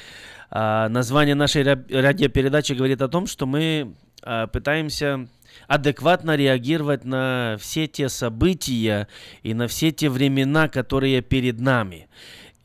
э, 0.49 0.87
название 0.87 1.35
нашей 1.35 1.61
радиопередачи 1.63 2.73
говорит 2.73 3.03
о 3.03 3.07
том, 3.07 3.27
что 3.27 3.45
мы 3.45 3.93
э, 4.23 4.47
пытаемся 4.51 5.27
адекватно 5.67 6.35
реагировать 6.35 7.05
на 7.05 7.55
все 7.59 7.85
те 7.85 8.09
события 8.09 9.07
и 9.43 9.53
на 9.53 9.67
все 9.67 9.91
те 9.91 10.09
времена, 10.09 10.69
которые 10.69 11.21
перед 11.21 11.59
нами 11.59 12.07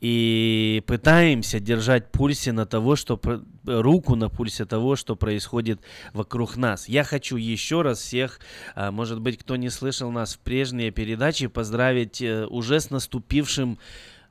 и 0.01 0.83
пытаемся 0.85 1.59
держать 1.59 2.11
пульсе 2.11 2.51
на 2.51 2.65
того, 2.65 2.95
что 2.95 3.19
руку 3.65 4.15
на 4.15 4.29
пульсе 4.29 4.65
того, 4.65 4.95
что 4.95 5.15
происходит 5.15 5.81
вокруг 6.13 6.57
нас. 6.57 6.87
Я 6.87 7.03
хочу 7.03 7.37
еще 7.37 7.81
раз 7.81 7.99
всех, 7.99 8.39
а, 8.75 8.91
может 8.91 9.21
быть, 9.21 9.37
кто 9.39 9.55
не 9.55 9.69
слышал 9.69 10.11
нас 10.11 10.35
в 10.35 10.39
прежние 10.39 10.91
передачи, 10.91 11.47
поздравить 11.47 12.21
э, 12.21 12.45
уже 12.45 12.79
с 12.79 12.89
наступившим 12.89 13.79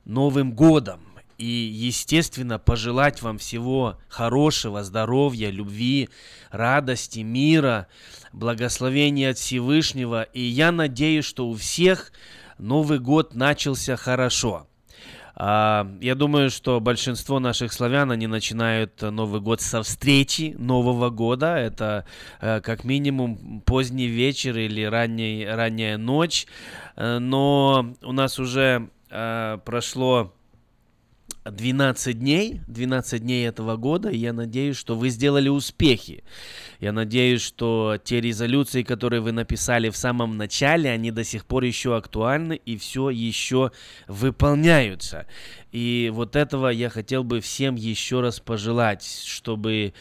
Новым 0.05 0.53
годом. 0.53 1.01
И, 1.37 1.45
естественно, 1.45 2.59
пожелать 2.59 3.21
вам 3.21 3.39
всего 3.39 3.99
хорошего, 4.07 4.83
здоровья, 4.83 5.49
любви, 5.49 6.09
радости, 6.51 7.19
мира, 7.19 7.87
благословения 8.31 9.31
от 9.31 9.37
Всевышнего. 9.37 10.23
И 10.23 10.41
я 10.41 10.71
надеюсь, 10.71 11.25
что 11.25 11.49
у 11.49 11.55
всех 11.55 12.13
Новый 12.57 12.99
год 12.99 13.35
начался 13.35 13.97
хорошо. 13.97 14.67
А, 15.37 15.87
я 16.01 16.15
думаю, 16.15 16.49
что 16.49 16.79
большинство 16.79 17.39
наших 17.39 17.73
славян, 17.73 18.11
они 18.11 18.27
начинают 18.27 19.01
Новый 19.01 19.41
год 19.41 19.61
со 19.61 19.83
встречи 19.83 20.55
Нового 20.57 21.09
года. 21.09 21.57
Это 21.57 22.05
э, 22.39 22.61
как 22.61 22.85
минимум 22.85 23.61
поздний 23.65 24.07
вечер 24.07 24.57
или 24.57 24.83
ранний, 24.83 25.45
ранняя 25.45 25.97
ночь. 25.97 26.47
Э, 26.95 27.19
но 27.19 27.93
у 28.01 28.11
нас 28.13 28.39
уже 28.39 28.89
э, 29.09 29.57
прошло 29.65 30.33
12 31.45 32.19
дней, 32.19 32.61
12 32.67 33.21
дней 33.21 33.47
этого 33.47 33.77
года, 33.77 34.09
и 34.09 34.17
я 34.17 34.33
надеюсь, 34.33 34.77
что 34.77 34.95
вы 34.95 35.09
сделали 35.09 35.47
успехи. 35.47 36.23
Я 36.79 36.91
надеюсь, 36.91 37.41
что 37.41 37.97
те 38.03 38.19
резолюции, 38.19 38.81
которые 38.81 39.21
вы 39.21 39.31
написали 39.31 39.89
в 39.89 39.97
самом 39.97 40.37
начале, 40.37 40.89
они 40.89 41.11
до 41.11 41.23
сих 41.23 41.45
пор 41.45 41.63
еще 41.63 41.95
актуальны 41.95 42.55
и 42.65 42.77
все 42.77 43.09
еще 43.11 43.71
выполняются. 44.07 45.27
И 45.71 46.09
вот 46.13 46.35
этого 46.35 46.69
я 46.69 46.89
хотел 46.89 47.23
бы 47.23 47.41
всем 47.41 47.75
еще 47.75 48.21
раз 48.21 48.39
пожелать, 48.39 49.05
чтобы 49.25 49.93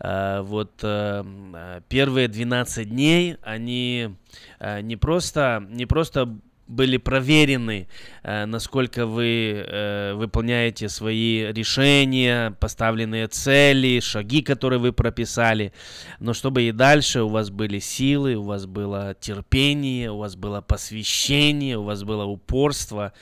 э, 0.00 0.40
вот 0.40 0.80
э, 0.82 1.80
первые 1.88 2.28
12 2.28 2.88
дней, 2.88 3.36
они 3.42 4.16
э, 4.58 4.80
не 4.80 4.96
просто, 4.96 5.64
не 5.70 5.86
просто 5.86 6.38
были 6.68 6.98
проверены, 6.98 7.88
э, 8.22 8.44
насколько 8.44 9.06
вы 9.06 9.64
э, 9.66 10.12
выполняете 10.14 10.88
свои 10.88 11.50
решения, 11.52 12.52
поставленные 12.60 13.26
цели, 13.26 14.00
шаги, 14.00 14.42
которые 14.42 14.78
вы 14.78 14.92
прописали, 14.92 15.72
но 16.20 16.34
чтобы 16.34 16.62
и 16.62 16.72
дальше 16.72 17.22
у 17.22 17.28
вас 17.28 17.50
были 17.50 17.78
силы, 17.78 18.36
у 18.36 18.42
вас 18.42 18.66
было 18.66 19.16
терпение, 19.18 20.10
у 20.10 20.18
вас 20.18 20.36
было 20.36 20.60
посвящение, 20.60 21.78
у 21.78 21.84
вас 21.84 22.04
было 22.04 22.24
упорство, 22.24 23.12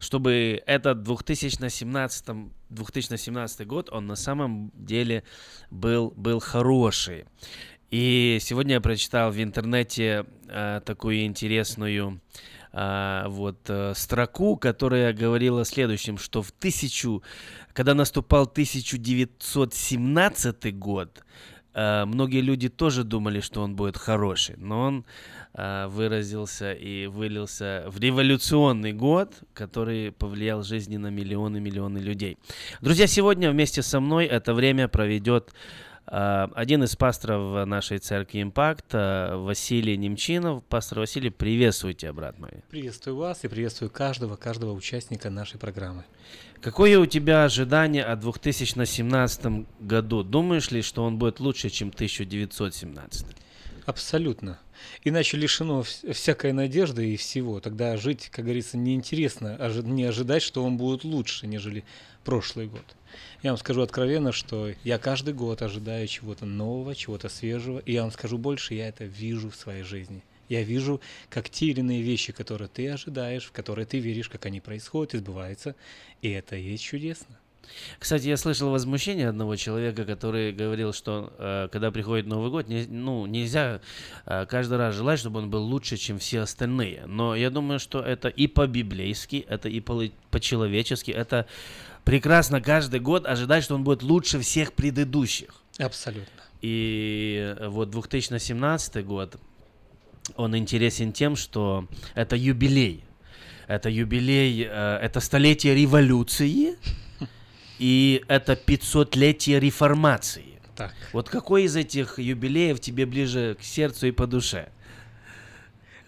чтобы 0.00 0.62
этот 0.66 1.02
2017, 1.02 2.26
2017 2.70 3.66
год, 3.66 3.90
он 3.92 4.06
на 4.06 4.16
самом 4.16 4.72
деле 4.74 5.24
был, 5.70 6.12
был 6.16 6.40
хороший. 6.40 7.26
И 7.90 8.38
сегодня 8.40 8.74
я 8.74 8.80
прочитал 8.80 9.30
в 9.30 9.40
интернете 9.40 10.26
э, 10.48 10.80
такую 10.84 11.26
интересную 11.26 12.20
а, 12.76 13.28
вот 13.28 13.60
э, 13.68 13.92
строку, 13.94 14.56
которая 14.56 15.12
говорила 15.12 15.64
следующим, 15.64 16.18
что 16.18 16.42
в 16.42 16.50
тысячу, 16.50 17.22
когда 17.72 17.94
наступал 17.94 18.42
1917 18.42 20.76
год, 20.76 21.20
Uh, 21.76 22.06
многие 22.06 22.40
люди 22.40 22.68
тоже 22.68 23.02
думали, 23.02 23.40
что 23.40 23.60
он 23.60 23.74
будет 23.74 23.96
хороший, 23.96 24.54
но 24.58 24.80
он 24.80 25.04
uh, 25.54 25.88
выразился 25.88 26.72
и 26.72 27.08
вылился 27.08 27.86
в 27.88 27.98
революционный 27.98 28.92
год, 28.92 29.42
который 29.54 30.12
повлиял 30.12 30.62
жизни 30.62 30.98
на 30.98 31.08
миллионы-миллионы 31.08 31.98
людей. 31.98 32.38
Друзья, 32.80 33.08
сегодня 33.08 33.50
вместе 33.50 33.82
со 33.82 33.98
мной 33.98 34.26
это 34.26 34.54
время 34.54 34.86
проведет 34.86 35.50
А, 35.50 35.54
один 36.06 36.84
из 36.84 36.96
пасторов 36.96 37.66
нашей 37.66 37.98
церкви 37.98 38.42
«Импакт», 38.42 38.86
а, 38.92 39.36
Василий 39.36 39.96
Немчинов. 39.96 40.62
Пастор 40.64 41.00
Василий, 41.00 41.30
приветствуйте, 41.30 42.12
брат 42.12 42.38
мой. 42.38 42.50
Приветствую 42.70 43.16
вас 43.16 43.44
и 43.44 43.48
приветствую 43.48 43.90
каждого, 43.90 44.36
каждого 44.36 44.72
участника 44.72 45.30
нашей 45.30 45.58
программы. 45.58 46.04
Какое 46.60 46.98
у 46.98 47.06
тебя 47.06 47.44
ожидание 47.44 48.04
о 48.04 48.16
2017 48.16 49.66
году? 49.80 50.22
Думаешь 50.22 50.70
ли, 50.70 50.82
что 50.82 51.04
он 51.04 51.18
будет 51.18 51.40
лучше, 51.40 51.70
чем 51.70 51.88
1917? 51.88 53.26
Абсолютно. 53.86 54.58
Иначе 55.04 55.36
лишено 55.36 55.82
всякой 55.82 56.52
надежды 56.52 57.12
и 57.12 57.16
всего. 57.16 57.60
Тогда 57.60 57.96
жить, 57.96 58.30
как 58.30 58.46
говорится, 58.46 58.78
неинтересно, 58.78 59.58
не 59.84 60.04
ожидать, 60.04 60.42
что 60.42 60.64
он 60.64 60.78
будет 60.78 61.04
лучше, 61.04 61.46
нежели 61.46 61.84
прошлый 62.24 62.66
год. 62.66 62.96
Я 63.42 63.50
вам 63.50 63.58
скажу 63.58 63.82
откровенно, 63.82 64.32
что 64.32 64.70
я 64.84 64.98
каждый 64.98 65.34
год 65.34 65.60
ожидаю 65.60 66.08
чего-то 66.08 66.46
нового, 66.46 66.94
чего-то 66.94 67.28
свежего, 67.28 67.78
и 67.80 67.92
я 67.92 68.02
вам 68.02 68.10
скажу 68.10 68.38
больше, 68.38 68.74
я 68.74 68.88
это 68.88 69.04
вижу 69.04 69.50
в 69.50 69.56
своей 69.56 69.82
жизни. 69.82 70.22
Я 70.48 70.62
вижу, 70.62 71.00
как 71.30 71.48
те 71.50 71.66
или 71.66 71.80
иные 71.80 72.02
вещи, 72.02 72.32
которые 72.32 72.68
ты 72.68 72.88
ожидаешь, 72.88 73.44
в 73.44 73.52
которые 73.52 73.86
ты 73.86 73.98
веришь, 73.98 74.28
как 74.28 74.46
они 74.46 74.60
происходят 74.60 75.14
и 75.14 75.18
сбываются, 75.18 75.74
и 76.22 76.30
это 76.30 76.56
есть 76.56 76.84
чудесно. 76.84 77.38
Кстати, 77.98 78.28
я 78.28 78.36
слышал 78.36 78.70
возмущение 78.70 79.28
одного 79.28 79.56
человека, 79.56 80.04
который 80.04 80.52
говорил, 80.52 80.92
что 80.92 81.32
э, 81.38 81.68
когда 81.72 81.90
приходит 81.90 82.26
Новый 82.26 82.50
год, 82.50 82.68
не, 82.68 82.86
ну, 82.86 83.26
нельзя 83.26 83.80
э, 84.26 84.46
каждый 84.46 84.78
раз 84.78 84.94
желать, 84.94 85.18
чтобы 85.18 85.40
он 85.40 85.50
был 85.50 85.62
лучше, 85.62 85.96
чем 85.96 86.18
все 86.18 86.40
остальные. 86.40 87.04
Но 87.06 87.34
я 87.34 87.50
думаю, 87.50 87.78
что 87.78 88.00
это 88.00 88.28
и 88.28 88.46
по-библейски, 88.46 89.44
это 89.48 89.68
и 89.68 89.80
по-человечески, 89.80 91.10
это 91.10 91.46
прекрасно 92.04 92.60
каждый 92.60 93.00
год 93.00 93.26
ожидать, 93.26 93.64
что 93.64 93.74
он 93.74 93.84
будет 93.84 94.02
лучше 94.02 94.40
всех 94.40 94.72
предыдущих. 94.72 95.54
Абсолютно. 95.78 96.42
И 96.62 97.56
вот 97.60 97.90
2017 97.90 99.04
год, 99.04 99.36
он 100.36 100.56
интересен 100.56 101.12
тем, 101.12 101.36
что 101.36 101.86
это 102.14 102.36
юбилей. 102.36 103.04
Это 103.66 103.88
юбилей, 103.88 104.66
э, 104.68 104.98
это 105.02 105.20
столетие 105.20 105.74
революции, 105.74 106.76
и 107.78 108.24
это 108.28 108.54
500-летие 108.54 109.58
реформации. 109.58 110.60
Так. 110.76 110.92
Вот 111.12 111.28
какой 111.28 111.64
из 111.64 111.76
этих 111.76 112.18
юбилеев 112.18 112.80
тебе 112.80 113.06
ближе 113.06 113.56
к 113.60 113.62
сердцу 113.62 114.08
и 114.08 114.10
по 114.10 114.26
душе? 114.26 114.70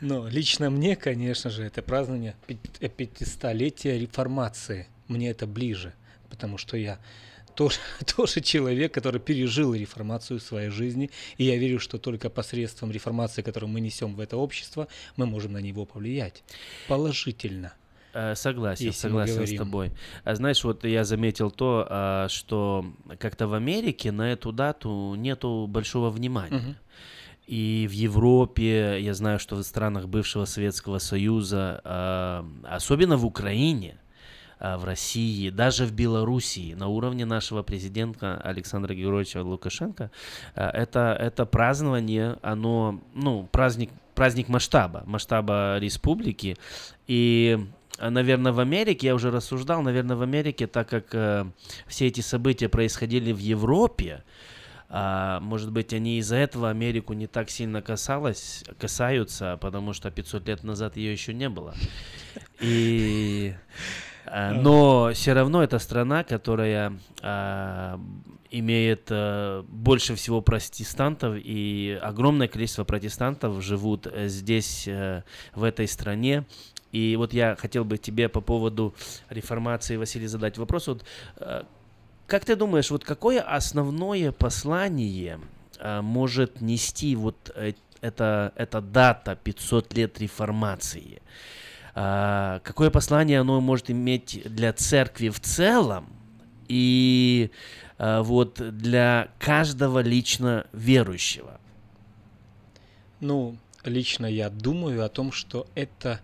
Ну, 0.01 0.29
лично 0.29 0.71
мне, 0.71 0.97
конечно 0.97 1.51
же, 1.51 1.65
это 1.65 1.83
празднование 1.83 2.37
500-летия 2.49 3.99
реформации. 3.99 4.89
Мне 5.09 5.31
это 5.31 5.47
ближе, 5.47 5.95
потому 6.29 6.59
что 6.59 6.77
я 6.77 6.99
тоже, 7.55 7.79
тоже 8.17 8.41
человек, 8.41 8.93
который 8.93 9.21
пережил 9.21 9.75
реформацию 9.75 10.39
в 10.39 10.43
своей 10.43 10.69
жизни, 10.71 11.11
и 11.39 11.45
я 11.45 11.57
верю, 11.57 11.81
что 11.81 11.99
только 11.99 12.29
посредством 12.29 12.93
реформации, 12.93 13.43
которую 13.43 13.71
мы 13.71 13.81
несем 13.81 14.15
в 14.15 14.21
это 14.21 14.37
общество, 14.37 14.87
мы 15.17 15.27
можем 15.27 15.53
на 15.53 15.59
него 15.59 15.87
повлиять 15.87 16.45
положительно. 16.89 17.73
Э, 18.17 18.35
согласен, 18.35 18.95
согласен 18.95 19.47
с 19.47 19.55
тобой. 19.55 19.93
А 20.25 20.35
знаешь, 20.35 20.65
вот 20.65 20.85
я 20.85 21.05
заметил 21.05 21.51
то, 21.51 21.87
а, 21.91 22.29
что 22.31 22.87
как-то 23.19 23.47
в 23.47 23.53
Америке 23.53 24.11
на 24.11 24.33
эту 24.33 24.53
дату 24.53 25.15
нету 25.17 25.67
большого 25.69 26.09
внимания. 26.09 26.57
Угу. 26.57 26.75
И 27.47 27.87
в 27.87 27.93
Европе, 27.93 29.03
я 29.03 29.13
знаю, 29.13 29.39
что 29.39 29.57
в 29.57 29.63
странах 29.63 30.09
бывшего 30.09 30.47
Советского 30.47 30.99
Союза, 30.99 31.83
а, 31.85 32.47
особенно 32.65 33.19
в 33.19 33.27
Украине, 33.27 33.99
а, 34.59 34.79
в 34.79 34.87
России, 34.87 35.51
даже 35.51 35.85
в 35.85 35.93
Белоруссии 35.93 36.73
на 36.73 36.87
уровне 36.87 37.27
нашего 37.27 37.63
президента 37.63 38.41
Александра 38.41 38.95
Георгиевича 38.95 39.43
Лукашенко, 39.43 40.11
это, 40.55 41.15
это 41.21 41.45
празднование, 41.45 42.39
оно, 42.41 42.99
ну, 43.13 43.47
праздник, 43.53 43.91
праздник 44.15 44.49
масштаба, 44.49 45.03
масштаба 45.05 45.77
республики. 45.79 46.57
И 47.07 47.61
наверное, 47.99 48.53
в 48.53 48.61
Америке, 48.61 49.09
я 49.09 49.15
уже 49.15 49.31
рассуждал, 49.31 49.83
наверное, 49.83 50.17
в 50.17 50.23
Америке, 50.23 50.67
так 50.67 50.89
как 50.89 51.15
э, 51.15 51.47
все 51.87 52.07
эти 52.07 52.21
события 52.21 52.69
происходили 52.69 53.33
в 53.33 53.39
Европе, 53.39 54.23
а, 54.89 55.41
может 55.41 55.73
быть, 55.73 55.93
они 55.93 56.19
из-за 56.19 56.37
этого 56.37 56.71
Америку 56.71 57.13
не 57.13 57.27
так 57.27 57.51
сильно 57.51 57.83
касалось, 57.83 58.65
касаются, 58.79 59.59
потому 59.61 59.93
что 59.93 60.11
500 60.11 60.49
лет 60.49 60.65
назад 60.65 60.97
ее 60.97 61.13
еще 61.13 61.35
не 61.35 61.49
было. 61.49 61.75
И, 62.61 63.55
а, 63.55 64.16
но 64.33 65.11
все 65.15 65.33
равно 65.33 65.63
это 65.63 65.79
страна, 65.79 66.25
которая 66.25 66.93
а, 67.23 68.01
имеет 68.51 69.09
а, 69.11 69.63
больше 69.69 70.15
всего 70.15 70.41
протестантов, 70.41 71.37
и 71.37 71.99
огромное 72.03 72.49
количество 72.49 72.85
протестантов 72.85 73.63
живут 73.63 74.07
э, 74.07 74.29
здесь, 74.29 74.87
а, 74.89 75.23
в 75.55 75.65
этой 75.65 75.89
стране. 75.89 76.45
И 76.93 77.17
вот 77.17 77.33
я 77.33 77.57
хотел 77.57 77.85
бы 77.85 77.99
тебе 77.99 78.29
по 78.29 78.41
поводу 78.41 78.95
реформации, 79.29 79.97
Василий, 79.97 80.27
задать 80.27 80.59
вопрос. 80.59 80.87
Вот, 80.87 81.05
э, 81.37 81.63
как 82.27 82.45
ты 82.45 82.57
думаешь, 82.57 82.91
вот 82.91 83.05
какое 83.05 83.41
основное 83.41 84.33
послание 84.33 85.41
э, 85.79 86.01
может 86.01 86.61
нести 86.61 87.15
вот 87.17 87.37
эта, 88.01 88.53
эта 88.57 88.81
дата 88.81 89.37
500 89.37 89.95
лет 89.95 90.21
реформации? 90.21 91.21
Какое 91.97 92.91
послание 92.91 93.41
оно 93.41 93.63
может 93.63 93.91
иметь 93.91 94.43
для 94.45 94.75
церкви 94.75 95.31
в 95.31 95.41
целом 95.41 96.11
и 96.69 97.51
вот 97.99 98.61
для 98.77 99.29
каждого 99.39 100.01
лично 100.01 100.67
верующего? 100.75 101.59
Ну, 103.21 103.57
лично 103.83 104.27
я 104.27 104.51
думаю 104.51 105.07
о 105.07 105.09
том, 105.09 105.33
что 105.33 105.67
это 105.75 106.21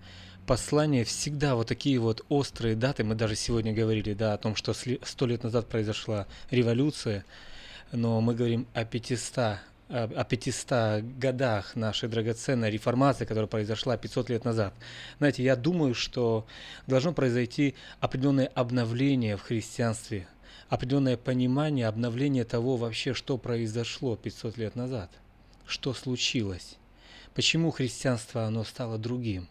послание 0.47 1.05
всегда 1.05 1.55
вот 1.55 1.69
такие 1.69 1.99
вот 1.99 2.23
острые 2.29 2.77
даты. 2.77 3.03
Мы 3.03 3.15
даже 3.15 3.35
сегодня 3.35 3.73
говорили, 3.73 4.13
да, 4.13 4.35
о 4.35 4.39
том, 4.39 4.55
что 4.55 4.75
сто 4.75 5.27
лет 5.27 5.43
назад 5.43 5.71
произошла 5.71 6.27
революция, 6.51 7.25
но 7.93 8.21
мы 8.21 8.35
говорим 8.35 8.67
о 8.75 8.85
500 8.85 9.57
о 9.89 10.25
500 10.25 11.03
годах 11.19 11.77
нашей 11.77 12.09
драгоценной 12.09 12.71
реформации, 12.71 13.25
которая 13.25 13.47
произошла 13.47 13.97
500 13.97 14.31
лет 14.31 14.45
назад. 14.45 14.75
Знаете, 15.19 15.43
я 15.43 15.57
думаю, 15.57 15.95
что 15.95 16.47
должно 16.87 17.13
произойти 17.13 17.75
определенное 18.01 18.47
обновление 18.47 19.37
в 19.37 19.43
христианстве, 19.43 20.27
определенное 20.69 21.17
понимание, 21.17 21.87
обновление 21.87 22.45
того 22.45 22.77
вообще, 22.77 23.13
что 23.13 23.37
произошло 23.37 24.17
500 24.17 24.57
лет 24.57 24.77
назад, 24.77 25.11
что 25.67 25.93
случилось, 25.93 26.77
почему 27.35 27.71
христианство 27.71 28.45
оно 28.45 28.65
стало 28.65 28.99
другим. 28.99 29.49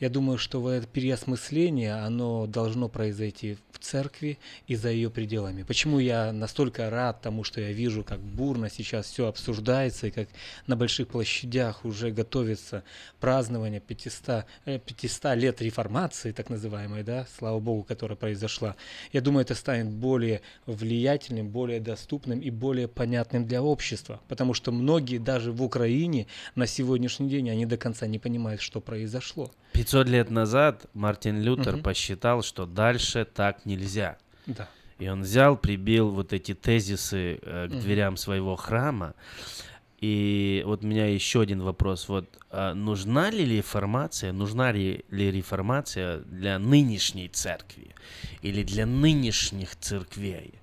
Я 0.00 0.08
думаю, 0.08 0.38
что 0.38 0.70
это 0.70 0.86
переосмысление, 0.86 1.92
оно 1.92 2.46
должно 2.46 2.88
произойти 2.88 3.58
в 3.70 3.78
церкви 3.78 4.38
и 4.66 4.74
за 4.74 4.88
ее 4.88 5.10
пределами. 5.10 5.62
Почему 5.62 5.98
я 5.98 6.32
настолько 6.32 6.88
рад 6.88 7.20
тому, 7.20 7.44
что 7.44 7.60
я 7.60 7.72
вижу, 7.72 8.02
как 8.02 8.18
бурно 8.18 8.70
сейчас 8.70 9.06
все 9.06 9.26
обсуждается, 9.26 10.06
и 10.06 10.10
как 10.10 10.28
на 10.66 10.74
больших 10.74 11.08
площадях 11.08 11.84
уже 11.84 12.10
готовится 12.12 12.82
празднование 13.20 13.80
500, 13.80 14.46
500 14.64 15.24
э, 15.24 15.34
лет 15.36 15.60
реформации, 15.60 16.32
так 16.32 16.48
называемой, 16.48 17.02
да, 17.02 17.26
слава 17.38 17.60
богу, 17.60 17.82
которая 17.82 18.16
произошла. 18.16 18.76
Я 19.12 19.20
думаю, 19.20 19.42
это 19.42 19.54
станет 19.54 19.90
более 19.90 20.40
влиятельным, 20.64 21.50
более 21.50 21.80
доступным 21.80 22.40
и 22.40 22.48
более 22.48 22.88
понятным 22.88 23.44
для 23.44 23.62
общества, 23.62 24.22
потому 24.28 24.54
что 24.54 24.72
многие 24.72 25.18
даже 25.18 25.52
в 25.52 25.62
Украине 25.62 26.26
на 26.54 26.66
сегодняшний 26.66 27.28
день, 27.28 27.50
они 27.50 27.66
до 27.66 27.76
конца 27.76 28.06
не 28.06 28.18
понимают, 28.18 28.62
что 28.62 28.80
произошло. 28.80 29.50
500 29.72 29.89
лет 29.94 30.30
назад 30.30 30.86
Мартин 30.94 31.40
Лютер 31.40 31.74
угу. 31.74 31.82
посчитал, 31.82 32.42
что 32.42 32.66
дальше 32.66 33.24
так 33.24 33.66
нельзя. 33.66 34.18
Да. 34.46 34.68
И 34.98 35.08
он 35.08 35.22
взял, 35.22 35.56
прибил 35.56 36.10
вот 36.10 36.32
эти 36.32 36.54
тезисы 36.54 37.38
э, 37.42 37.68
к 37.68 37.72
угу. 37.72 37.80
дверям 37.80 38.16
своего 38.16 38.56
храма. 38.56 39.14
И 40.00 40.62
вот 40.66 40.82
у 40.82 40.86
меня 40.86 41.12
еще 41.12 41.42
один 41.42 41.62
вопрос. 41.62 42.08
Вот 42.08 42.38
а 42.50 42.74
нужна 42.74 43.30
ли 43.30 43.44
реформация, 43.44 44.32
нужна 44.32 44.72
ли, 44.72 45.04
ли 45.10 45.30
реформация 45.30 46.18
для 46.18 46.58
нынешней 46.58 47.28
церкви 47.28 47.94
или 48.42 48.62
для 48.62 48.86
нынешних 48.86 49.76
церквей? 49.76 50.54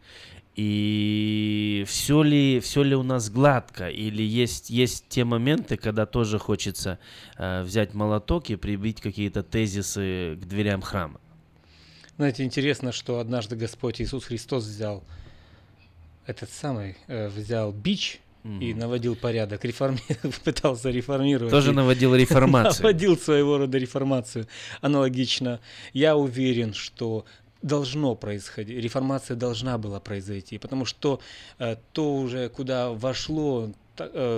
И 0.57 1.85
все 1.87 2.23
ли, 2.23 2.59
все 2.59 2.81
ли 2.81 2.95
у 2.95 3.03
нас 3.03 3.29
гладко? 3.29 3.89
Или 3.89 4.23
есть, 4.23 4.71
есть 4.71 5.07
те 5.07 5.23
моменты, 5.23 5.77
когда 5.77 6.07
тоже 6.07 6.39
хочется 6.39 6.97
э, 7.37 7.61
взять 7.61 7.93
молоток 7.93 8.49
и 8.49 8.55
прибить 8.55 8.99
какие-то 8.99 9.43
тезисы 9.43 10.35
к 10.41 10.45
дверям 10.45 10.81
храма? 10.81 11.21
Знаете, 12.17 12.43
интересно, 12.43 12.91
что 12.91 13.19
однажды 13.19 13.55
Господь 13.55 14.01
Иисус 14.01 14.25
Христос 14.25 14.63
взял 14.63 15.03
этот 16.25 16.49
самый, 16.49 16.97
э, 17.05 17.27
взял 17.27 17.71
бич 17.71 18.19
mm. 18.43 18.59
и 18.59 18.73
наводил 18.73 19.15
порядок, 19.15 19.63
реформи... 19.63 19.99
пытался 20.43 20.89
реформировать. 20.89 21.51
Тоже 21.51 21.71
наводил 21.71 22.15
реформацию. 22.15 22.81
наводил 22.81 23.15
своего 23.15 23.59
рода 23.59 23.77
реформацию. 23.77 24.47
Аналогично. 24.81 25.59
Я 25.93 26.17
уверен, 26.17 26.73
что 26.73 27.25
должно 27.61 28.15
происходить, 28.15 28.83
реформация 28.83 29.35
должна 29.35 29.77
была 29.77 29.99
произойти, 29.99 30.57
потому 30.57 30.85
что 30.85 31.19
э, 31.59 31.75
то 31.93 32.15
уже, 32.15 32.49
куда 32.49 32.91
вошло 32.91 33.71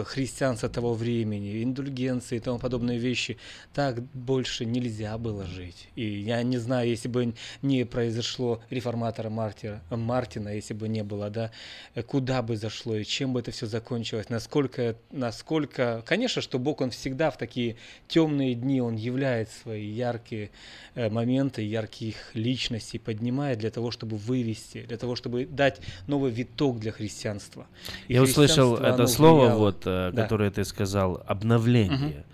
христианства 0.06 0.70
того 0.70 0.94
времени, 0.94 1.64
индульгенции 1.64 2.38
и 2.38 2.40
тому 2.40 2.60
подобные 2.60 2.98
вещи, 2.98 3.38
так 3.74 4.02
больше 4.02 4.66
нельзя 4.66 5.18
было 5.18 5.46
жить. 5.46 5.88
И 5.96 6.06
я 6.06 6.44
не 6.44 6.58
знаю, 6.58 6.90
если 6.90 7.08
бы 7.08 7.34
не 7.62 7.86
произошло 7.86 8.62
реформатора 8.70 9.30
Мартира, 9.30 9.82
Мартина, 9.90 10.50
если 10.50 10.74
бы 10.74 10.88
не 10.88 11.04
было, 11.04 11.30
да, 11.30 11.52
э, 11.96 12.04
куда 12.04 12.42
бы 12.42 12.58
зашло 12.58 12.96
и 12.96 13.04
чем 13.04 13.34
бы 13.34 13.40
это 13.40 13.52
все 13.52 13.68
закончилось, 13.68 14.30
насколько, 14.30 14.96
насколько, 15.12 16.04
конечно, 16.06 16.42
что 16.42 16.60
Бог, 16.60 16.82
Он 16.82 16.92
всегда 16.92 17.32
в 17.32 17.38
такие 17.38 17.76
темные 18.08 18.56
дни, 18.56 18.82
Он 18.82 18.96
являет 18.96 19.50
свои 19.52 19.86
яркие 19.86 20.52
э, 20.96 21.10
моменты, 21.10 21.62
ярких 21.62 22.16
личностей, 22.34 23.00
поднимает 23.00 23.60
для 23.60 23.72
того, 23.72 23.92
чтобы 23.92 24.18
вывести, 24.18 24.84
для 24.84 24.98
того, 24.98 25.16
чтобы 25.16 25.46
дать 25.46 25.80
новый 26.08 26.32
виток 26.32 26.80
для 26.80 26.92
христианства. 26.92 27.68
И 28.08 28.14
я 28.14 28.22
услышал 28.22 28.76
это 28.76 29.08
слово 29.08 29.49
вот, 29.56 29.84
э, 29.86 30.12
да. 30.14 30.24
которое 30.24 30.52
ты 30.52 30.64
сказал, 30.64 31.24
обновление. 31.28 32.20
Угу. 32.20 32.26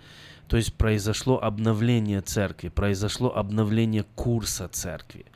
То 0.48 0.56
есть 0.56 0.74
произошло 0.74 1.42
обновление 1.42 2.20
церкви, 2.20 2.68
произошло 2.68 3.36
обновление 3.36 4.04
курса 4.14 4.68
церкви, 4.68 5.26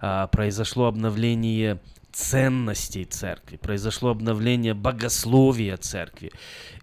а, 0.00 0.26
произошло 0.28 0.86
обновление 0.86 1.80
ценностей 2.12 3.04
церкви, 3.04 3.56
произошло 3.56 4.10
обновление 4.10 4.72
богословия 4.72 5.76
церкви. 5.76 6.32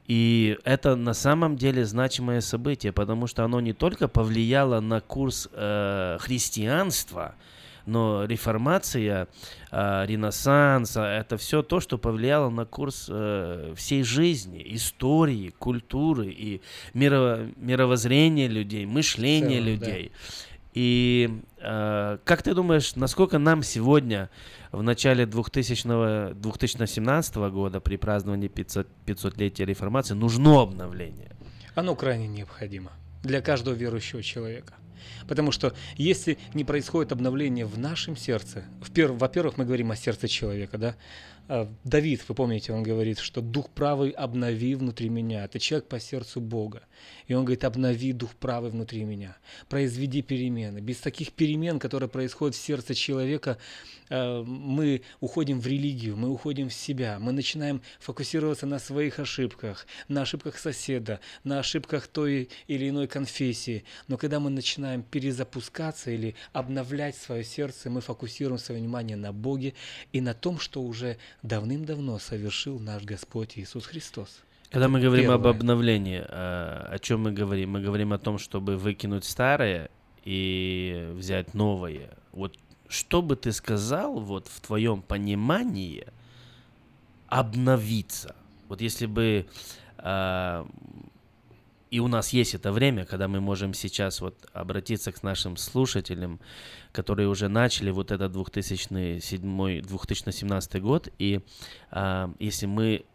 И 0.08 0.58
это 0.66 0.96
на 0.96 1.14
самом 1.14 1.56
деле 1.56 1.86
значимое 1.86 2.42
событие, 2.42 2.92
потому 2.92 3.28
что 3.28 3.46
оно 3.46 3.62
не 3.62 3.74
только 3.74 4.08
повлияло 4.08 4.82
на 4.82 5.00
курс 5.00 5.48
э, 5.52 6.18
христианства, 6.20 7.36
но 7.86 8.26
реформация, 8.26 9.28
э, 9.72 10.06
ренессанс, 10.06 10.98
это 10.98 11.38
все 11.38 11.62
то, 11.64 11.80
что 11.80 11.98
повлияло 11.98 12.50
на 12.50 12.66
курс 12.66 13.08
э, 13.10 13.74
всей 13.76 14.04
жизни, 14.04 14.64
истории, 14.76 15.50
культуры 15.50 16.28
и 16.28 16.62
миро, 16.94 17.50
мировоззрения 17.58 18.48
людей, 18.48 18.86
мышления 18.86 19.58
Целом, 19.58 19.66
людей. 19.66 20.12
Да. 20.14 20.20
И 20.74 21.42
э, 21.58 22.18
как 22.24 22.44
ты 22.44 22.54
думаешь, 22.54 22.96
насколько 22.96 23.40
нам 23.40 23.62
сегодня 23.62 24.30
в 24.72 24.82
начале 24.82 25.26
2000 25.26 26.34
2017 26.34 27.36
года 27.36 27.82
при 27.82 27.98
праздновании 27.98 28.48
500, 28.48 28.88
500-летия 29.06 29.66
реформации 29.66 30.14
нужно 30.14 30.62
обновление? 30.62 31.32
Оно 31.76 31.96
крайне 31.96 32.28
необходимо 32.28 32.92
для 33.24 33.42
каждого 33.42 33.74
верующего 33.74 34.24
человека. 34.24 34.74
Потому 35.28 35.52
что 35.52 35.74
если 35.96 36.38
не 36.54 36.64
происходит 36.64 37.12
обновление 37.12 37.66
в 37.66 37.78
нашем 37.78 38.16
сердце, 38.16 38.66
во-первых, 38.80 39.58
мы 39.58 39.66
говорим 39.66 39.92
о 39.92 39.96
сердце 39.96 40.28
человека, 40.28 40.78
да, 40.78 40.96
а, 41.48 41.70
Давид, 41.84 42.24
вы 42.30 42.36
помните, 42.36 42.72
он 42.72 42.82
говорит, 42.82 43.20
что 43.20 43.42
Дух 43.42 43.70
правый 43.70 44.12
обнови 44.12 44.76
внутри 44.76 45.10
меня. 45.10 45.44
Это 45.44 45.60
человек 45.60 45.88
по 45.90 46.00
сердцу 46.00 46.40
Бога. 46.40 46.84
И 47.28 47.34
он 47.34 47.44
говорит, 47.44 47.66
обнови 47.66 48.14
Дух 48.14 48.36
правый 48.36 48.72
внутри 48.72 49.04
меня. 49.04 49.36
Произведи 49.68 50.22
перемены. 50.22 50.80
Без 50.80 51.00
таких 51.00 51.34
перемен, 51.34 51.80
которые 51.80 52.08
происходят 52.08 52.56
в 52.56 52.62
сердце 52.62 52.94
человека, 52.94 53.58
мы 54.12 55.02
уходим 55.20 55.60
в 55.60 55.68
религию, 55.68 56.18
мы 56.18 56.30
уходим 56.30 56.70
в 56.70 56.74
себя. 56.74 57.18
Мы 57.20 57.32
начинаем 57.32 57.82
фокусироваться 58.00 58.66
на 58.66 58.80
своих 58.80 59.20
ошибках, 59.20 59.88
на 60.08 60.24
ошибках 60.24 60.58
соседа, 60.58 61.20
на 61.44 61.60
ошибках 61.60 62.08
той 62.08 62.50
или 62.68 62.90
иной 62.90 63.08
конфессии. 63.08 63.86
Но 64.08 64.18
когда 64.18 64.40
мы 64.40 64.50
начинаем 64.50 65.04
перезапускаться 65.04 66.12
или 66.12 66.36
обновлять 66.54 67.16
свое 67.16 67.44
сердце, 67.44 67.90
мы 67.90 68.02
фокусируем 68.02 68.60
свое 68.60 68.82
внимание 68.82 69.18
на 69.18 69.32
Боге 69.32 69.74
и 70.12 70.22
на 70.22 70.34
том, 70.34 70.60
что 70.60 70.82
уже 70.82 71.18
давным-давно 71.42 72.20
совершил 72.20 72.80
наш 72.80 73.04
Господь 73.04 73.58
Иисус 73.58 73.86
Христос. 73.86 74.42
Когда 74.72 74.88
мы 74.88 75.02
говорим 75.02 75.26
Первое. 75.26 75.38
об 75.38 75.48
обновлении, 75.48 76.24
а, 76.26 76.88
о 76.90 77.00
чем 77.00 77.24
мы 77.24 77.34
говорим? 77.34 77.72
Мы 77.72 77.82
говорим 77.82 78.14
о 78.14 78.18
том, 78.18 78.38
чтобы 78.38 78.78
выкинуть 78.78 79.26
старое 79.26 79.90
и 80.24 81.10
взять 81.14 81.54
новое. 81.54 82.10
Вот 82.32 82.58
что 82.92 83.22
бы 83.22 83.36
ты 83.36 83.52
сказал 83.54 84.20
вот 84.20 84.48
в 84.48 84.62
твоем 84.62 85.02
понимании 85.02 86.06
обновиться? 87.28 88.36
Вот 88.68 88.82
если 88.82 89.06
бы 89.06 89.46
э, 89.98 90.66
и 91.90 92.00
у 92.00 92.08
нас 92.08 92.34
есть 92.34 92.54
это 92.54 92.72
время, 92.72 93.06
когда 93.06 93.28
мы 93.28 93.42
можем 93.42 93.74
сейчас 93.74 94.22
вот 94.22 94.36
обратиться 94.54 95.12
к 95.12 95.24
нашим 95.24 95.58
слушателям, 95.58 96.40
которые 96.92 97.28
уже 97.28 97.48
начали 97.48 97.90
вот 97.92 98.12
этот 98.12 98.34
2007-2017 98.34 100.80
год, 100.80 101.10
и 101.18 101.42
э, 101.92 102.34
если 102.40 102.66
мы 102.66 103.06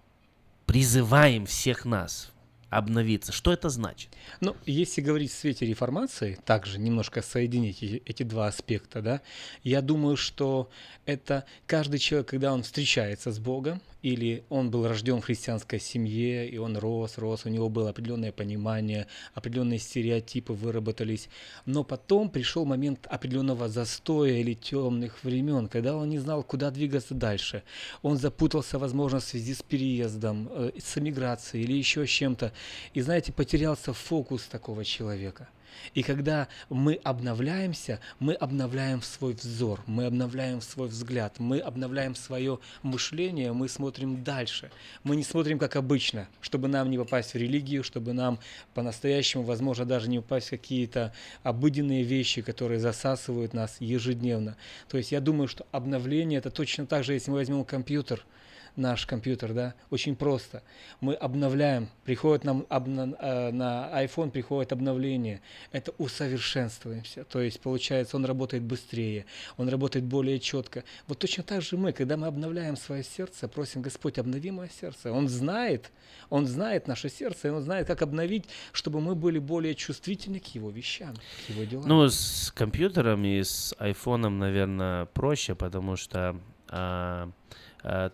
призываем 0.66 1.46
всех 1.46 1.84
нас 1.84 2.32
обновиться. 2.70 3.32
Что 3.32 3.52
это 3.52 3.68
значит? 3.68 4.10
Ну, 4.40 4.56
если 4.66 5.00
говорить 5.00 5.32
в 5.32 5.36
свете 5.36 5.66
реформации, 5.66 6.38
также 6.44 6.78
немножко 6.78 7.22
соединить 7.22 7.82
эти 7.82 8.22
два 8.22 8.48
аспекта, 8.48 9.02
да, 9.02 9.20
я 9.62 9.80
думаю, 9.82 10.16
что 10.16 10.68
это 11.04 11.44
каждый 11.66 11.98
человек, 11.98 12.28
когда 12.28 12.52
он 12.52 12.62
встречается 12.62 13.30
с 13.30 13.38
Богом, 13.38 13.80
или 14.06 14.44
он 14.50 14.70
был 14.70 14.86
рожден 14.86 15.20
в 15.20 15.24
христианской 15.24 15.80
семье, 15.80 16.48
и 16.48 16.58
он 16.58 16.76
рос, 16.76 17.18
рос, 17.18 17.44
у 17.44 17.48
него 17.48 17.68
было 17.68 17.90
определенное 17.90 18.30
понимание, 18.30 19.08
определенные 19.34 19.80
стереотипы 19.80 20.52
выработались, 20.52 21.28
но 21.64 21.82
потом 21.82 22.30
пришел 22.30 22.64
момент 22.64 23.08
определенного 23.10 23.68
застоя 23.68 24.34
или 24.34 24.54
темных 24.54 25.24
времен, 25.24 25.66
когда 25.66 25.96
он 25.96 26.08
не 26.08 26.20
знал, 26.20 26.44
куда 26.44 26.70
двигаться 26.70 27.14
дальше. 27.14 27.64
Он 28.02 28.16
запутался, 28.16 28.78
возможно, 28.78 29.18
в 29.18 29.24
связи 29.24 29.54
с 29.54 29.62
переездом, 29.62 30.48
э, 30.52 30.70
с 30.78 30.96
эмиграцией 30.96 31.64
или 31.64 31.72
еще 31.72 32.06
с 32.06 32.10
чем-то, 32.10 32.52
и, 32.94 33.00
знаете, 33.00 33.32
потерялся 33.32 33.92
фокус 33.92 34.44
такого 34.44 34.84
человека. 34.84 35.48
И 35.94 36.02
когда 36.02 36.48
мы 36.68 36.94
обновляемся, 37.02 38.00
мы 38.18 38.34
обновляем 38.34 39.02
свой 39.02 39.34
взор, 39.34 39.80
мы 39.86 40.06
обновляем 40.06 40.60
свой 40.60 40.88
взгляд, 40.88 41.38
мы 41.38 41.58
обновляем 41.58 42.14
свое 42.14 42.58
мышление, 42.82 43.52
мы 43.52 43.68
смотрим 43.68 44.22
дальше. 44.22 44.70
Мы 45.04 45.16
не 45.16 45.24
смотрим 45.24 45.58
как 45.58 45.76
обычно, 45.76 46.28
чтобы 46.40 46.68
нам 46.68 46.90
не 46.90 46.98
попасть 46.98 47.34
в 47.34 47.36
религию, 47.36 47.84
чтобы 47.84 48.12
нам 48.12 48.38
по-настоящему, 48.74 49.42
возможно, 49.42 49.84
даже 49.84 50.08
не 50.08 50.20
попасть 50.20 50.48
в 50.48 50.50
какие-то 50.50 51.12
обыденные 51.42 52.02
вещи, 52.02 52.42
которые 52.42 52.80
засасывают 52.80 53.54
нас 53.54 53.76
ежедневно. 53.80 54.56
То 54.88 54.98
есть 54.98 55.12
я 55.12 55.20
думаю, 55.20 55.48
что 55.48 55.66
обновление 55.72 56.38
это 56.38 56.50
точно 56.50 56.86
так 56.86 57.04
же, 57.04 57.14
если 57.14 57.30
мы 57.30 57.38
возьмем 57.38 57.64
компьютер– 57.64 58.24
наш 58.76 59.06
компьютер, 59.06 59.52
да, 59.52 59.74
очень 59.90 60.16
просто. 60.16 60.62
Мы 61.00 61.14
обновляем, 61.14 61.88
приходит 62.04 62.44
нам 62.44 62.66
обна, 62.68 63.14
э, 63.18 63.50
на 63.50 63.90
iPhone 64.04 64.30
приходит 64.30 64.72
обновление, 64.72 65.40
это 65.72 65.92
усовершенствуемся, 65.98 67.24
то 67.24 67.40
есть 67.40 67.60
получается 67.60 68.16
он 68.16 68.24
работает 68.24 68.62
быстрее, 68.62 69.26
он 69.56 69.68
работает 69.68 70.04
более 70.04 70.38
четко. 70.38 70.84
Вот 71.06 71.18
точно 71.18 71.42
так 71.42 71.62
же 71.62 71.76
мы, 71.76 71.92
когда 71.92 72.16
мы 72.16 72.26
обновляем 72.26 72.76
свое 72.76 73.02
сердце, 73.02 73.48
просим 73.48 73.82
Господь, 73.82 74.18
обнови 74.18 74.50
мое 74.50 74.68
сердце. 74.80 75.12
Он 75.12 75.28
знает, 75.28 75.90
он 76.30 76.46
знает 76.46 76.86
наше 76.86 77.08
сердце, 77.08 77.48
и 77.48 77.50
он 77.50 77.62
знает, 77.62 77.86
как 77.86 78.02
обновить, 78.02 78.44
чтобы 78.72 79.00
мы 79.00 79.14
были 79.14 79.38
более 79.38 79.74
чувствительны 79.74 80.40
к 80.40 80.46
его 80.54 80.70
вещам, 80.70 81.14
к 81.46 81.50
его 81.50 81.64
делам. 81.64 81.88
Ну, 81.88 82.08
с 82.08 82.52
компьютером 82.54 83.24
и 83.24 83.42
с 83.42 83.74
айфоном, 83.78 84.38
наверное, 84.38 85.06
проще, 85.06 85.54
потому 85.54 85.96
что 85.96 86.38
Э, 86.68 87.30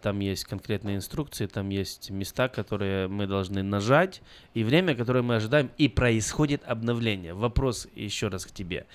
там 0.03 0.21
есть 0.21 0.45
конкретные 0.45 0.97
инструкции, 0.97 1.47
там 1.47 1.71
есть 1.71 2.11
места, 2.11 2.49
которые 2.49 3.09
мы 3.09 3.27
должны 3.27 3.63
нажать, 3.63 4.21
и 4.55 4.65
время, 4.65 4.95
которое 4.95 5.23
мы 5.23 5.37
ожидаем, 5.37 5.71
и 5.79 5.89
происходит 5.89 6.63
обновление. 6.67 7.35
Вопрос 7.35 7.89
еще 7.95 8.29
раз 8.29 8.45
к 8.45 8.51
тебе. 8.51 8.87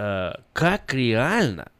Э, 0.00 0.32
как 0.54 0.94
реально 0.94 1.70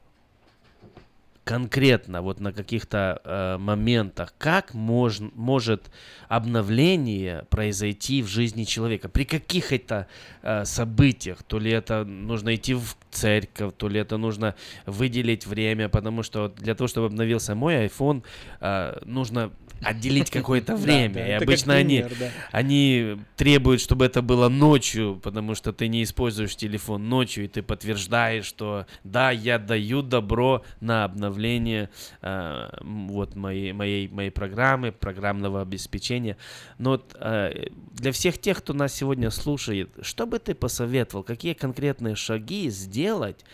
конкретно 1.44 2.20
вот 2.20 2.38
на 2.38 2.52
каких-то 2.52 3.20
э, 3.24 3.56
моментах, 3.58 4.34
как 4.38 4.74
мож, 4.74 5.20
может 5.34 5.90
обновление 6.28 7.46
произойти 7.48 8.22
в 8.22 8.26
жизни 8.26 8.64
человека? 8.64 9.08
При 9.08 9.24
каких 9.24 9.72
это 9.72 10.06
э, 10.42 10.66
событиях? 10.66 11.42
То 11.42 11.58
ли 11.58 11.70
это 11.70 12.04
нужно 12.04 12.54
идти 12.54 12.74
в 12.74 12.94
церковь, 13.10 13.74
то 13.76 13.88
ли 13.88 14.00
это 14.00 14.16
нужно 14.16 14.54
выделить 14.86 15.46
время, 15.46 15.88
потому 15.88 16.22
что 16.22 16.48
для 16.48 16.74
того, 16.74 16.88
чтобы 16.88 17.06
обновился 17.06 17.54
мой 17.54 17.86
iPhone, 17.86 18.22
э, 18.60 18.98
нужно 19.04 19.50
отделить 19.82 20.30
какое-то 20.30 20.76
время. 20.76 21.14
Да, 21.14 21.20
да, 21.20 21.28
и 21.28 21.30
обычно 21.32 21.74
пример, 21.74 22.06
они, 22.06 22.14
да. 22.18 22.30
они 22.52 23.16
требуют, 23.36 23.80
чтобы 23.80 24.04
это 24.04 24.22
было 24.22 24.48
ночью, 24.48 25.20
потому 25.22 25.54
что 25.54 25.72
ты 25.72 25.88
не 25.88 26.02
используешь 26.02 26.56
телефон 26.56 27.08
ночью, 27.08 27.44
и 27.44 27.48
ты 27.48 27.62
подтверждаешь, 27.62 28.44
что 28.44 28.86
да, 29.04 29.30
я 29.30 29.58
даю 29.58 30.02
добро 30.02 30.62
на 30.80 31.04
обновление 31.04 31.90
э, 32.22 32.68
вот 32.80 33.36
моей, 33.36 33.72
моей, 33.72 34.08
моей 34.08 34.30
программы, 34.30 34.92
программного 34.92 35.62
обеспечения. 35.62 36.36
Но 36.78 37.02
э, 37.14 37.68
для 37.92 38.12
всех 38.12 38.38
тех, 38.38 38.58
кто 38.58 38.72
нас 38.72 38.94
сегодня 38.94 39.30
слушает, 39.30 39.90
что 40.02 40.26
бы 40.26 40.38
ты 40.38 40.54
посоветовал, 40.54 41.22
какие 41.22 41.54
конкретные 41.54 42.16
шаги 42.16 42.68
сделать, 42.70 42.99
сделать, 43.00 43.44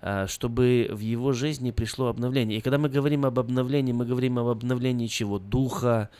а, 0.00 0.26
чтобы 0.26 0.88
в 0.90 0.98
его 0.98 1.32
жизни 1.32 1.70
пришло 1.70 2.08
обновление. 2.08 2.58
И 2.58 2.60
когда 2.60 2.78
мы 2.78 2.88
говорим 2.88 3.24
об 3.24 3.38
обновлении, 3.38 3.92
мы 3.92 4.04
говорим 4.04 4.38
об 4.38 4.48
обновлении 4.48 5.06
чего? 5.06 5.38
Духа, 5.38 6.10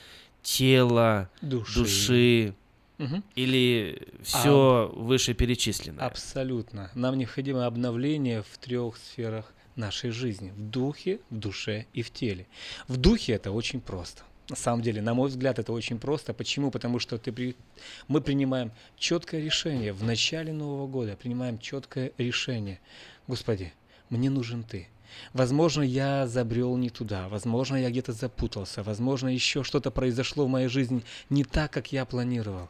тела, 0.42 1.28
души, 1.42 1.78
души 1.78 2.54
угу. 2.98 3.22
или 3.34 4.08
все 4.22 4.48
а, 4.48 4.92
вышеперечисленное? 4.94 6.06
Абсолютно. 6.06 6.90
Нам 6.94 7.18
необходимо 7.18 7.66
обновление 7.66 8.42
в 8.42 8.58
трех 8.58 8.96
сферах 8.96 9.52
нашей 9.76 10.10
жизни. 10.10 10.50
В 10.50 10.60
духе, 10.70 11.18
в 11.30 11.36
душе 11.38 11.86
и 11.92 12.02
в 12.02 12.10
теле. 12.10 12.46
В 12.86 12.96
духе 12.96 13.32
это 13.32 13.50
очень 13.50 13.80
просто. 13.80 14.22
На 14.48 14.56
самом 14.56 14.80
деле, 14.80 15.02
на 15.02 15.12
мой 15.12 15.28
взгляд, 15.28 15.58
это 15.58 15.72
очень 15.72 15.98
просто. 15.98 16.32
Почему? 16.32 16.70
Потому 16.70 16.98
что 16.98 17.18
ты 17.18 17.32
при... 17.32 17.54
мы 18.06 18.22
принимаем 18.22 18.72
четкое 18.96 19.42
решение 19.42 19.92
в 19.92 20.02
начале 20.02 20.52
Нового 20.52 20.86
года, 20.86 21.16
принимаем 21.16 21.58
четкое 21.58 22.12
решение. 22.16 22.80
Господи, 23.26 23.74
мне 24.08 24.30
нужен 24.30 24.62
Ты. 24.62 24.88
Возможно, 25.32 25.82
я 25.82 26.26
забрел 26.26 26.76
не 26.76 26.90
туда, 26.90 27.28
возможно, 27.28 27.76
я 27.76 27.90
где-то 27.90 28.12
запутался, 28.12 28.82
возможно, 28.82 29.28
еще 29.28 29.64
что-то 29.64 29.90
произошло 29.90 30.44
в 30.44 30.50
моей 30.50 30.68
жизни 30.68 31.02
не 31.30 31.44
так, 31.44 31.72
как 31.72 31.92
я 31.92 32.04
планировал. 32.04 32.68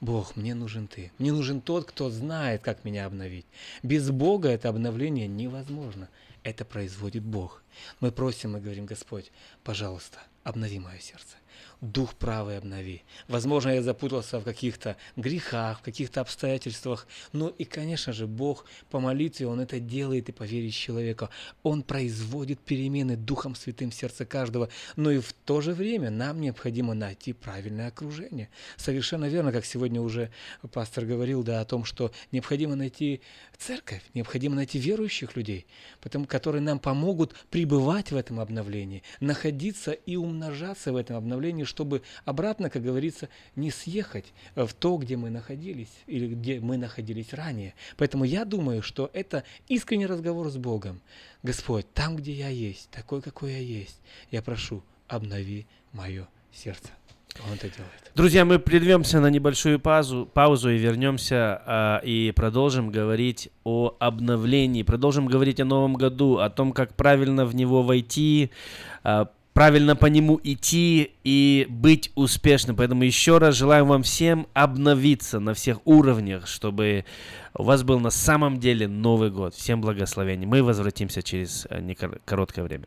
Бог, 0.00 0.34
мне 0.34 0.54
нужен 0.54 0.88
Ты. 0.88 1.12
Мне 1.18 1.32
нужен 1.32 1.60
тот, 1.60 1.84
кто 1.84 2.10
знает, 2.10 2.62
как 2.62 2.84
меня 2.84 3.06
обновить. 3.06 3.46
Без 3.82 4.10
Бога 4.10 4.48
это 4.48 4.68
обновление 4.68 5.28
невозможно. 5.28 6.08
Это 6.42 6.64
производит 6.64 7.22
Бог. 7.22 7.62
Мы 8.00 8.10
просим 8.10 8.56
и 8.56 8.60
говорим, 8.60 8.86
Господь, 8.86 9.30
пожалуйста, 9.62 10.18
обнови 10.44 10.78
мое 10.78 10.98
сердце 10.98 11.36
дух 11.80 12.14
правый 12.14 12.58
обнови. 12.58 13.02
Возможно, 13.28 13.70
я 13.70 13.82
запутался 13.82 14.38
в 14.38 14.44
каких-то 14.44 14.96
грехах, 15.16 15.80
в 15.80 15.82
каких-то 15.82 16.20
обстоятельствах. 16.20 17.06
Ну 17.32 17.48
и, 17.48 17.64
конечно 17.64 18.12
же, 18.12 18.26
Бог 18.26 18.66
по 18.90 19.00
молитве, 19.00 19.46
Он 19.46 19.60
это 19.60 19.80
делает 19.80 20.28
и 20.28 20.32
поверить 20.32 20.74
человеку. 20.74 21.28
Он 21.62 21.82
производит 21.82 22.60
перемены 22.60 23.16
Духом 23.16 23.54
Святым 23.54 23.90
в 23.90 23.94
сердце 23.94 24.24
каждого. 24.26 24.68
Но 24.96 25.10
и 25.10 25.18
в 25.18 25.32
то 25.32 25.60
же 25.60 25.72
время 25.72 26.10
нам 26.10 26.40
необходимо 26.40 26.94
найти 26.94 27.32
правильное 27.32 27.88
окружение. 27.88 28.50
Совершенно 28.76 29.26
верно, 29.26 29.52
как 29.52 29.64
сегодня 29.64 30.00
уже 30.00 30.30
пастор 30.72 31.04
говорил, 31.04 31.42
да, 31.42 31.60
о 31.60 31.64
том, 31.64 31.84
что 31.84 32.12
необходимо 32.32 32.76
найти 32.76 33.20
церковь, 33.58 34.02
необходимо 34.14 34.56
найти 34.56 34.78
верующих 34.78 35.36
людей, 35.36 35.66
потому, 36.00 36.26
которые 36.26 36.62
нам 36.62 36.78
помогут 36.78 37.34
пребывать 37.50 38.10
в 38.10 38.16
этом 38.16 38.40
обновлении, 38.40 39.02
находиться 39.20 39.92
и 39.92 40.16
умножаться 40.16 40.92
в 40.92 40.96
этом 40.96 41.16
обновлении, 41.16 41.64
чтобы 41.70 42.02
обратно, 42.26 42.68
как 42.68 42.82
говорится, 42.82 43.28
не 43.56 43.70
съехать 43.70 44.26
в 44.54 44.68
то, 44.74 44.96
где 44.98 45.16
мы 45.16 45.30
находились 45.30 45.92
или 46.06 46.26
где 46.34 46.60
мы 46.60 46.76
находились 46.76 47.32
ранее. 47.32 47.74
Поэтому 47.96 48.24
я 48.24 48.44
думаю, 48.44 48.82
что 48.82 49.10
это 49.14 49.44
искренний 49.68 50.06
разговор 50.06 50.50
с 50.50 50.56
Богом. 50.56 51.00
Господь, 51.42 51.86
там, 51.94 52.16
где 52.16 52.32
я 52.32 52.48
есть, 52.48 52.90
такой, 52.90 53.22
какой 53.22 53.52
я 53.52 53.58
есть, 53.58 54.00
я 54.30 54.42
прошу, 54.42 54.82
обнови 55.08 55.66
мое 55.92 56.28
сердце. 56.52 56.90
Он 57.46 57.54
это 57.54 57.68
делает. 57.68 58.10
Друзья, 58.14 58.44
мы 58.44 58.58
прервемся 58.58 59.20
на 59.20 59.28
небольшую 59.28 59.78
паузу, 59.78 60.28
паузу 60.32 60.70
и 60.70 60.78
вернемся 60.78 61.62
а, 61.64 61.98
и 61.98 62.32
продолжим 62.32 62.90
говорить 62.90 63.50
о 63.64 63.96
обновлении, 63.98 64.82
продолжим 64.82 65.26
говорить 65.26 65.60
о 65.60 65.64
новом 65.64 65.94
году, 65.94 66.38
о 66.38 66.50
том, 66.50 66.72
как 66.72 66.94
правильно 66.94 67.46
в 67.46 67.54
него 67.54 67.82
войти, 67.82 68.50
а, 69.04 69.30
правильно 69.52 69.96
по 69.96 70.06
нему 70.06 70.40
идти 70.42 71.12
и 71.24 71.66
быть 71.68 72.10
успешным. 72.14 72.76
Поэтому 72.76 73.04
еще 73.04 73.38
раз 73.38 73.56
желаю 73.56 73.84
вам 73.84 74.02
всем 74.02 74.46
обновиться 74.54 75.40
на 75.40 75.54
всех 75.54 75.80
уровнях, 75.84 76.46
чтобы 76.46 77.04
у 77.54 77.64
вас 77.64 77.82
был 77.82 78.00
на 78.00 78.10
самом 78.10 78.58
деле 78.58 78.88
Новый 78.88 79.30
год. 79.30 79.54
Всем 79.54 79.80
благословений. 79.80 80.46
Мы 80.46 80.62
возвратимся 80.62 81.22
через 81.22 81.66
э, 81.70 81.94
короткое 82.24 82.62
время. 82.62 82.86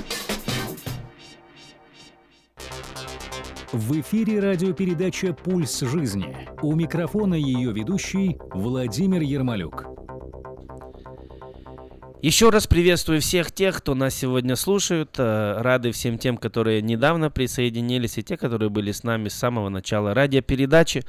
В 3.73 4.01
эфире 4.01 4.41
радиопередача 4.41 5.31
«Пульс 5.31 5.79
жизни». 5.79 6.35
У 6.61 6.75
микрофона 6.75 7.35
ее 7.35 7.71
ведущий 7.71 8.37
Владимир 8.53 9.21
Ермолюк. 9.21 9.85
Еще 12.21 12.49
раз 12.49 12.67
приветствую 12.67 13.21
всех 13.21 13.53
тех, 13.53 13.77
кто 13.77 13.95
нас 13.95 14.13
сегодня 14.13 14.57
слушают. 14.57 15.11
Э, 15.17 15.53
рады 15.61 15.93
всем 15.93 16.17
тем, 16.17 16.35
которые 16.35 16.81
недавно 16.81 17.31
присоединились, 17.31 18.17
и 18.17 18.23
те, 18.23 18.35
которые 18.35 18.69
были 18.69 18.91
с 18.91 19.03
нами 19.03 19.29
с 19.29 19.35
самого 19.35 19.69
начала 19.69 20.13
радиопередачи. 20.13 21.03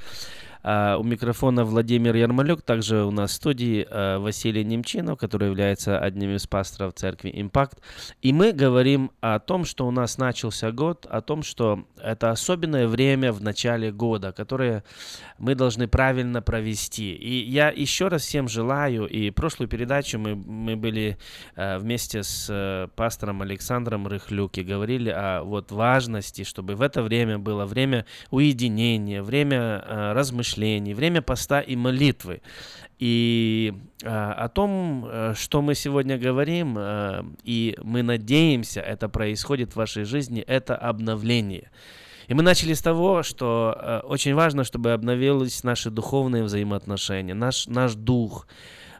А, 0.62 0.96
у 0.96 1.02
микрофона 1.02 1.64
Владимир 1.64 2.14
Ярмолюк, 2.14 2.62
также 2.62 3.04
у 3.04 3.10
нас 3.10 3.32
в 3.32 3.34
студии 3.34 3.86
а, 3.90 4.18
Василий 4.18 4.64
Немчинов, 4.64 5.18
который 5.18 5.48
является 5.48 5.98
одним 5.98 6.36
из 6.36 6.46
пасторов 6.46 6.94
церкви 6.94 7.32
«Импакт». 7.34 7.78
И 8.20 8.32
мы 8.32 8.52
говорим 8.52 9.10
о 9.20 9.38
том, 9.40 9.64
что 9.64 9.86
у 9.86 9.90
нас 9.90 10.18
начался 10.18 10.70
год, 10.70 11.06
о 11.06 11.20
том, 11.20 11.42
что 11.42 11.84
это 12.00 12.30
особенное 12.30 12.86
время 12.86 13.32
в 13.32 13.42
начале 13.42 13.90
года, 13.90 14.32
которое 14.32 14.84
мы 15.38 15.54
должны 15.54 15.88
правильно 15.88 16.42
провести. 16.42 17.12
И 17.14 17.50
я 17.50 17.70
еще 17.70 18.08
раз 18.08 18.22
всем 18.22 18.48
желаю, 18.48 19.06
и 19.06 19.30
прошлую 19.30 19.68
передачу 19.68 20.18
мы, 20.18 20.36
мы 20.36 20.76
были 20.76 21.18
а, 21.56 21.78
вместе 21.78 22.22
с 22.22 22.88
пастором 22.94 23.42
Александром 23.42 24.06
Рыхлюки, 24.06 24.60
говорили 24.60 25.10
о 25.10 25.42
вот 25.42 25.72
важности, 25.72 26.44
чтобы 26.44 26.76
в 26.76 26.82
это 26.82 27.02
время 27.02 27.38
было 27.38 27.66
время 27.66 28.06
уединения, 28.30 29.22
время 29.22 29.82
размышления, 30.14 30.51
размышлений, 30.52 30.94
время 30.94 31.22
поста 31.22 31.60
и 31.60 31.76
молитвы. 31.76 32.40
И 32.98 33.72
а, 34.04 34.32
о 34.32 34.48
том, 34.48 35.06
э, 35.06 35.34
что 35.36 35.60
мы 35.60 35.74
сегодня 35.74 36.18
говорим, 36.18 36.76
а, 36.78 37.24
и 37.42 37.76
мы 37.82 38.02
надеемся, 38.02 38.80
это 38.80 39.08
происходит 39.08 39.72
в 39.72 39.76
вашей 39.76 40.04
жизни, 40.04 40.40
это 40.40 40.76
обновление. 40.76 41.70
И 42.28 42.34
мы 42.34 42.42
начали 42.42 42.74
с 42.74 42.80
того, 42.80 43.22
что 43.24 43.74
а, 43.76 44.00
очень 44.06 44.34
важно, 44.34 44.62
чтобы 44.64 44.92
обновились 44.92 45.64
наши 45.64 45.90
духовные 45.90 46.44
взаимоотношения, 46.44 47.34
наш, 47.34 47.66
наш 47.66 47.94
дух 47.94 48.46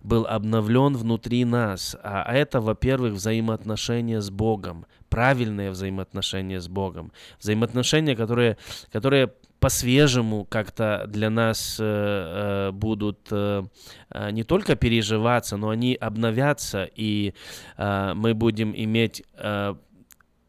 был 0.03 0.27
обновлен 0.27 0.97
внутри 0.97 1.45
нас. 1.45 1.97
А 2.03 2.33
это, 2.35 2.61
во-первых, 2.61 3.13
взаимоотношения 3.13 4.21
с 4.21 4.31
Богом, 4.31 4.85
правильные 5.09 5.71
взаимоотношения 5.71 6.61
с 6.61 6.67
Богом, 6.67 7.13
взаимоотношения, 7.39 8.17
которые, 8.17 8.57
которые 8.91 9.33
по-свежему 9.63 10.45
как-то 10.45 11.05
для 11.07 11.31
нас 11.31 11.77
э, 11.79 11.85
э, 11.85 12.71
будут 12.73 13.29
э, 13.31 13.63
э, 14.11 14.31
не 14.33 14.43
только 14.43 14.75
переживаться, 14.75 15.57
но 15.57 15.69
они 15.69 15.95
обновятся, 15.95 16.91
и 16.99 17.33
э, 17.77 18.13
мы 18.15 18.35
будем 18.35 18.75
иметь 18.75 19.23
э, 19.39 19.75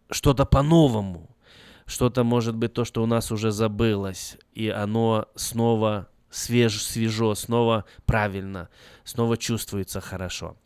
что-то 0.10 0.46
по-новому, 0.46 1.38
что-то, 1.86 2.24
может 2.24 2.56
быть, 2.56 2.74
то, 2.74 2.86
что 2.86 3.04
у 3.04 3.06
нас 3.06 3.32
уже 3.32 3.52
забылось, 3.52 4.38
и 4.56 4.70
оно 4.70 5.28
снова 5.36 6.08
свеж, 6.32 6.82
свежо, 6.82 7.36
снова 7.36 7.86
правильно, 8.06 8.70
снова 9.04 9.38
чувствуется 9.38 10.02
хорошо. 10.02 10.58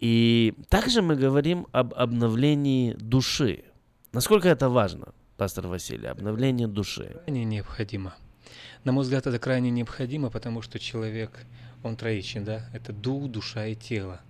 И 0.00 0.52
также 0.68 1.00
мы 1.00 1.16
говорим 1.16 1.66
об 1.72 1.94
обновлении 1.94 2.92
души. 2.92 3.64
Насколько 4.12 4.48
это 4.48 4.68
важно? 4.68 5.14
Пастор 5.40 5.68
Василий, 5.68 6.06
обновление 6.06 6.68
души. 6.68 7.16
Крайне 7.24 7.46
необходимо. 7.46 8.14
На 8.84 8.92
мой 8.92 9.04
взгляд, 9.04 9.26
это 9.26 9.38
крайне 9.38 9.70
необходимо, 9.70 10.28
потому 10.28 10.60
что 10.60 10.78
человек, 10.78 11.30
он 11.82 11.96
троичен, 11.96 12.44
да? 12.44 12.68
Это 12.74 12.92
дух, 12.92 13.30
душа 13.30 13.64
и 13.64 13.74
тело. 13.74 14.20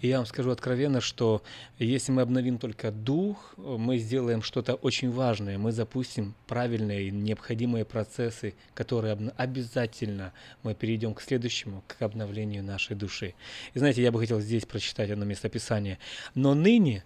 И 0.00 0.08
я 0.08 0.16
вам 0.16 0.26
скажу 0.26 0.50
откровенно, 0.50 1.02
что 1.02 1.42
если 1.78 2.12
мы 2.12 2.22
обновим 2.22 2.56
только 2.56 2.90
дух, 2.90 3.52
мы 3.58 3.98
сделаем 3.98 4.40
что-то 4.40 4.72
очень 4.72 5.10
важное. 5.10 5.58
Мы 5.58 5.70
запустим 5.70 6.34
правильные 6.46 7.08
и 7.08 7.10
необходимые 7.10 7.84
процессы, 7.84 8.54
которые 8.72 9.18
обязательно 9.36 10.32
мы 10.62 10.74
перейдем 10.74 11.12
к 11.12 11.20
следующему, 11.20 11.84
к 11.86 12.00
обновлению 12.00 12.64
нашей 12.64 12.96
души. 12.96 13.34
И 13.74 13.78
знаете, 13.78 14.02
я 14.02 14.10
бы 14.10 14.18
хотел 14.18 14.40
здесь 14.40 14.64
прочитать 14.64 15.10
одно 15.10 15.26
местописание. 15.26 15.98
«Но 16.34 16.54
ныне, 16.54 17.04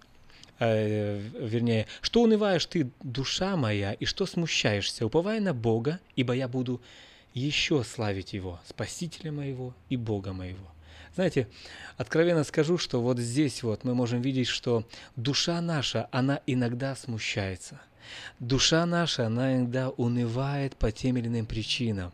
э, 0.59 1.19
вернее, 1.39 1.87
что 2.01 2.21
унываешь 2.21 2.65
ты, 2.65 2.91
душа 3.01 3.55
моя, 3.55 3.93
и 3.93 4.05
что 4.05 4.25
смущаешься, 4.25 5.05
уповая 5.05 5.39
на 5.39 5.53
Бога, 5.53 5.99
ибо 6.15 6.33
я 6.33 6.47
буду 6.47 6.81
еще 7.33 7.83
славить 7.83 8.33
Его, 8.33 8.59
Спасителя 8.67 9.31
моего 9.31 9.73
и 9.89 9.97
Бога 9.97 10.33
моего». 10.33 10.67
Знаете, 11.15 11.47
откровенно 11.97 12.43
скажу, 12.43 12.77
что 12.77 13.01
вот 13.01 13.19
здесь 13.19 13.63
вот 13.63 13.83
мы 13.83 13.93
можем 13.93 14.21
видеть, 14.21 14.47
что 14.47 14.85
душа 15.15 15.59
наша, 15.59 16.07
она 16.11 16.39
иногда 16.45 16.95
смущается. 16.95 17.81
Душа 18.39 18.85
наша, 18.85 19.27
она 19.27 19.55
иногда 19.55 19.89
унывает 19.89 20.75
по 20.75 20.91
тем 20.91 21.17
или 21.17 21.27
иным 21.27 21.45
причинам. 21.45 22.11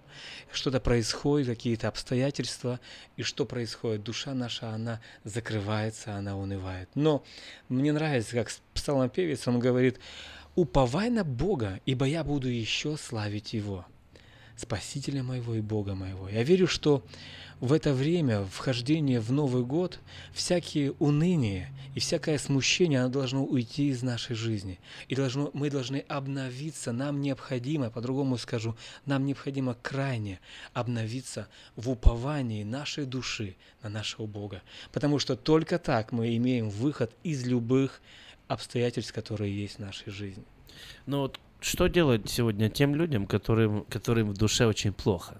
Что-то 0.51 0.79
происходит, 0.79 1.47
какие-то 1.47 1.88
обстоятельства, 1.88 2.79
и 3.17 3.23
что 3.23 3.45
происходит? 3.45 4.03
Душа 4.03 4.33
наша, 4.33 4.69
она 4.69 5.01
закрывается, 5.23 6.15
она 6.15 6.38
унывает. 6.38 6.89
Но 6.95 7.23
мне 7.69 7.91
нравится, 7.91 8.36
как 8.36 8.51
псалмопевец, 8.73 9.47
он 9.47 9.59
говорит, 9.59 9.99
уповай 10.55 11.09
на 11.09 11.23
Бога, 11.23 11.79
ибо 11.86 12.05
я 12.05 12.23
буду 12.23 12.47
еще 12.47 12.97
славить 12.97 13.53
Его, 13.53 13.86
Спасителя 14.55 15.23
моего 15.23 15.55
и 15.55 15.61
Бога 15.61 15.95
моего. 15.95 16.29
Я 16.29 16.43
верю, 16.43 16.67
что 16.67 17.03
в 17.59 17.71
это 17.73 17.93
время 17.93 18.43
вхождения 18.43 19.21
в 19.21 19.31
Новый 19.31 19.63
год 19.63 19.99
всякие 20.33 20.91
уныния 20.93 21.69
и 21.93 21.99
всякое 21.99 22.37
смущение, 22.37 23.01
оно 23.01 23.09
должно 23.09 23.45
уйти 23.45 23.89
из 23.89 24.03
нашей 24.03 24.35
жизни. 24.35 24.79
И 25.07 25.15
должно, 25.15 25.51
мы 25.53 25.69
должны 25.69 26.03
обновиться. 26.07 26.91
Нам 26.91 27.21
необходимо, 27.21 27.89
по-другому 27.89 28.37
скажу, 28.37 28.75
нам 29.05 29.25
необходимо 29.25 29.75
крайне 29.75 30.39
обновиться 30.73 31.47
в 31.75 31.89
уповании 31.89 32.63
нашей 32.63 33.05
души 33.05 33.55
на 33.81 33.89
нашего 33.89 34.25
Бога. 34.25 34.61
Потому 34.91 35.19
что 35.19 35.35
только 35.35 35.79
так 35.79 36.11
мы 36.11 36.35
имеем 36.35 36.69
выход 36.69 37.11
из 37.23 37.45
любых 37.45 38.01
обстоятельств, 38.47 39.13
которые 39.13 39.55
есть 39.55 39.75
в 39.75 39.79
нашей 39.79 40.11
жизни. 40.11 40.43
Ну 41.05 41.19
вот 41.19 41.39
что 41.66 41.88
делать 41.88 42.30
сегодня 42.30 42.70
тем 42.70 42.95
людям, 42.95 43.26
которым, 43.26 43.86
которым 43.86 44.30
в 44.30 44.34
душе 44.34 44.66
очень 44.66 44.93
плохо? 44.93 45.38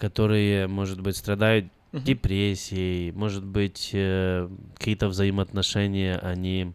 которые, 0.00 0.66
может 0.66 1.00
быть, 1.00 1.16
страдают 1.16 1.66
uh-huh. 1.92 2.02
депрессией, 2.02 3.12
может 3.12 3.44
быть, 3.44 3.90
э, 3.92 4.48
какие-то 4.76 5.08
взаимоотношения, 5.08 6.16
они 6.16 6.72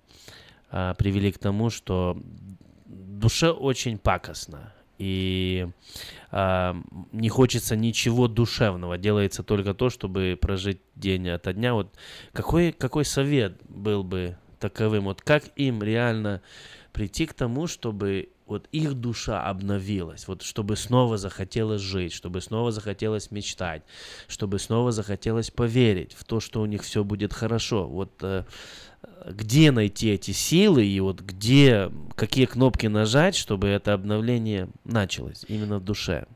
э, 0.71 0.93
привели 0.97 1.31
к 1.31 1.39
тому, 1.39 1.71
что 1.71 2.17
душе 2.85 3.49
очень 3.49 3.97
пакостно. 3.97 4.71
И 4.99 5.67
э, 6.31 6.73
не 7.11 7.29
хочется 7.29 7.75
ничего 7.75 8.27
душевного, 8.27 8.97
делается 8.97 9.43
только 9.43 9.73
то, 9.73 9.89
чтобы 9.89 10.37
прожить 10.39 10.79
день 10.95 11.27
ото 11.29 11.51
дня. 11.51 11.73
Вот 11.73 11.95
какой, 12.31 12.71
какой 12.71 13.05
совет 13.05 13.59
был 13.67 14.03
бы 14.03 14.37
таковым? 14.59 15.05
Вот 15.05 15.21
как 15.21 15.45
им 15.55 15.81
реально 15.81 16.41
прийти 16.93 17.25
к 17.25 17.33
тому, 17.33 17.65
чтобы 17.65 18.29
вот 18.45 18.67
их 18.71 18.93
душа 18.93 19.43
обновилась, 19.43 20.27
вот 20.27 20.43
чтобы 20.43 20.75
снова 20.75 21.17
захотелось 21.17 21.81
жить, 21.81 22.13
чтобы 22.13 22.41
снова 22.41 22.71
захотелось 22.71 23.31
мечтать, 23.31 23.83
чтобы 24.27 24.59
снова 24.59 24.91
захотелось 24.91 25.49
поверить 25.49 26.13
в 26.13 26.23
то, 26.23 26.39
что 26.39 26.61
у 26.61 26.65
них 26.65 26.83
все 26.83 27.03
будет 27.03 27.33
хорошо. 27.33 27.87
Вот 27.87 28.11
э, 28.21 28.43
где 29.27 29.71
найти 29.71 30.09
эти 30.09 30.31
силы 30.31 30.85
и 30.85 30.99
вот 30.99 31.21
где, 31.21 31.91
какие 32.15 32.45
кнопки 32.45 32.87
нажать, 32.87 33.35
чтобы 33.35 33.67
это 33.67 33.93
обновление 33.93 34.69
началось 34.83 35.43
именно 35.47 35.79
в 35.79 35.83
душе? 35.83 36.27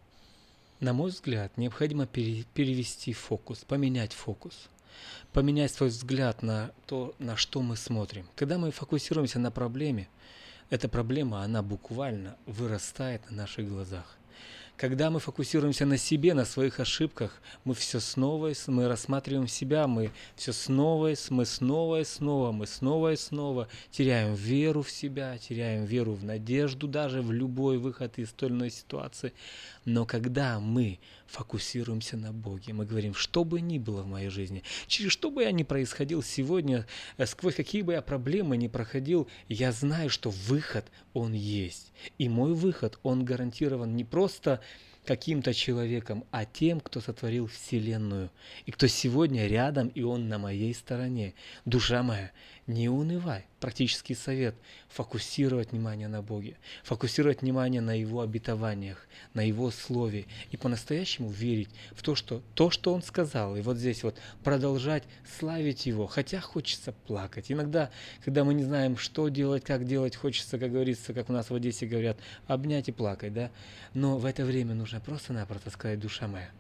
На 0.80 0.94
мой 0.94 1.12
взгляд, 1.12 1.58
необходимо 1.58 2.08
пере, 2.08 2.46
перевести 2.54 3.14
фокус, 3.14 3.66
поменять 3.68 4.14
фокус 4.14 4.70
поменять 5.34 5.72
свой 5.72 5.90
взгляд 5.90 6.42
на 6.42 6.72
то, 6.86 7.14
на 7.20 7.38
что 7.38 7.62
мы 7.62 7.76
смотрим. 7.76 8.26
Когда 8.36 8.58
мы 8.58 8.72
фокусируемся 8.72 9.40
на 9.40 9.52
проблеме, 9.52 10.08
эта 10.70 10.88
проблема, 10.88 11.44
она 11.44 11.62
буквально 11.62 12.38
вырастает 12.46 13.30
на 13.30 13.38
наших 13.38 13.68
глазах. 13.68 14.20
Когда 14.80 15.10
мы 15.10 15.20
фокусируемся 15.20 15.86
на 15.86 15.98
себе, 15.98 16.34
на 16.34 16.46
своих 16.46 16.80
ошибках, 16.80 17.42
мы 17.66 17.74
все 17.74 18.00
снова, 18.00 18.54
мы 18.68 18.88
рассматриваем 18.88 19.46
себя, 19.46 19.88
мы 19.88 20.12
все 20.38 20.54
снова, 20.54 21.14
мы 21.32 21.46
снова 21.46 22.00
и 22.00 22.06
снова, 22.06 22.54
мы 22.54 22.66
снова 22.66 23.12
и 23.12 23.18
снова 23.18 23.68
теряем 23.92 24.36
веру 24.36 24.82
в 24.82 24.90
себя, 24.90 25.38
теряем 25.38 25.84
веру 25.84 26.14
в 26.14 26.24
надежду 26.24 26.88
даже 26.88 27.22
в 27.22 27.34
любой 27.34 27.78
выход 27.78 28.18
из 28.20 28.30
той 28.30 28.48
или 28.48 28.56
иной 28.56 28.70
ситуации. 28.70 29.34
Но 29.84 30.06
когда 30.06 30.62
мы 30.62 31.00
фокусируемся 31.30 32.18
на 32.18 32.34
Боге, 32.34 32.74
мы 32.74 32.86
говорим, 32.86 33.14
что 33.14 33.44
бы 33.44 33.62
ни 33.62 33.78
было 33.78 34.04
в 34.04 34.08
моей 34.08 34.30
жизни, 34.30 34.64
через 34.88 35.12
что 35.12 35.30
бы 35.30 35.44
я 35.44 35.52
ни 35.52 35.64
происходил 35.64 36.24
сегодня, 36.24 36.86
э, 37.18 37.26
сквозь 37.26 37.56
какие 37.56 37.82
бы 37.82 37.94
я 37.94 38.02
проблемы 38.02 38.58
ни 38.58 38.68
проходил, 38.68 39.28
я 39.48 39.72
знаю, 39.72 40.10
что 40.10 40.30
выход, 40.30 40.86
он 41.14 41.34
есть. 41.34 41.92
И 42.18 42.30
мой 42.30 42.54
выход, 42.54 43.00
он 43.04 43.26
гарантирован 43.26 43.96
не 43.96 44.04
просто 44.04 44.60
каким-то 45.06 45.54
человеком, 45.54 46.24
а 46.30 46.46
тем, 46.46 46.80
кто 46.80 47.02
сотворил 47.02 47.48
Вселенную, 47.48 48.30
и 48.66 48.72
кто 48.72 48.88
сегодня 48.88 49.48
рядом, 49.48 49.88
и 49.88 50.04
он 50.04 50.30
на 50.30 50.38
моей 50.38 50.74
стороне. 50.74 51.34
Душа 51.66 52.04
моя, 52.04 52.32
не 52.70 52.88
унывай. 52.88 53.46
Практический 53.60 54.14
совет– 54.14 54.56
фокусировать 54.90 55.72
внимание 55.72 56.08
на 56.08 56.22
Боге, 56.22 56.56
фокусировать 56.84 57.42
внимание 57.42 57.82
на 57.82 57.98
Его 57.98 58.22
обетованиях, 58.22 59.08
на 59.34 59.42
Его 59.42 59.72
Слове 59.72 60.28
и 60.52 60.56
по-настоящему 60.56 61.30
верить 61.30 61.70
в 61.92 62.04
то, 62.04 62.14
что 62.14 62.44
то, 62.54 62.70
что 62.70 62.94
Он 62.94 63.02
сказал, 63.02 63.56
и 63.58 63.62
вот 63.62 63.78
здесь 63.78 64.04
вот 64.04 64.16
продолжать 64.44 65.04
славить 65.40 65.88
Его, 65.88 66.06
хотя 66.06 66.40
хочется 66.40 66.94
плакать. 66.94 67.52
Иногда, 67.52 67.90
когда 68.24 68.44
мы 68.44 68.54
не 68.54 68.64
знаем, 68.64 68.98
что 68.98 69.30
делать, 69.30 69.64
как 69.64 69.86
делать, 69.86 70.16
хочется, 70.16 70.60
как 70.60 70.72
говорится, 70.72 71.14
как 71.14 71.30
у 71.30 71.34
нас 71.34 71.50
в 71.50 71.56
Одессе 71.56 71.88
говорят, 71.88 72.18
обнять 72.46 72.88
и 72.88 72.92
плакать, 72.92 73.34
да? 73.34 73.50
Но 73.96 74.20
в 74.20 74.26
это 74.26 74.46
время 74.46 74.76
нужно 74.76 75.00
просто-напросто 75.00 75.72
сказать, 75.72 76.00
душа 76.00 76.28
моя, 76.28 76.52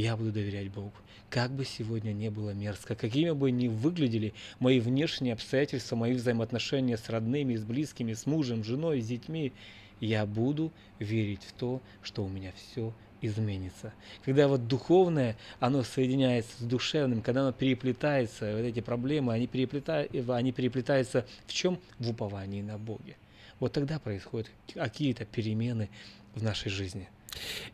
я 0.00 0.16
буду 0.16 0.32
доверять 0.32 0.70
Богу. 0.70 0.92
Как 1.30 1.50
бы 1.50 1.64
сегодня 1.64 2.12
не 2.12 2.30
было 2.30 2.50
мерзко, 2.50 2.94
какими 2.94 3.30
бы 3.30 3.50
ни 3.50 3.68
выглядели 3.68 4.34
мои 4.58 4.78
внешние 4.78 5.32
обстоятельства, 5.32 5.96
мои 5.96 6.12
взаимоотношения 6.12 6.96
с 6.96 7.08
родными, 7.08 7.56
с 7.56 7.64
близкими, 7.64 8.12
с 8.12 8.26
мужем, 8.26 8.62
женой, 8.62 9.00
с 9.00 9.06
детьми, 9.06 9.52
я 10.00 10.26
буду 10.26 10.72
верить 10.98 11.42
в 11.42 11.52
то, 11.52 11.80
что 12.02 12.24
у 12.24 12.28
меня 12.28 12.52
все 12.56 12.92
изменится. 13.22 13.94
Когда 14.24 14.46
вот 14.46 14.68
духовное, 14.68 15.36
оно 15.58 15.82
соединяется 15.82 16.52
с 16.58 16.62
душевным, 16.62 17.22
когда 17.22 17.40
оно 17.40 17.52
переплетается, 17.52 18.54
вот 18.54 18.62
эти 18.62 18.80
проблемы, 18.80 19.32
они, 19.32 19.46
переплетают, 19.46 20.12
они 20.28 20.52
переплетаются 20.52 21.26
в 21.46 21.52
чем? 21.52 21.80
В 21.98 22.10
уповании 22.10 22.60
на 22.60 22.78
Боге. 22.78 23.16
Вот 23.58 23.72
тогда 23.72 23.98
происходят 23.98 24.50
какие-то 24.74 25.24
перемены 25.24 25.88
в 26.34 26.42
нашей 26.42 26.70
жизни. 26.70 27.08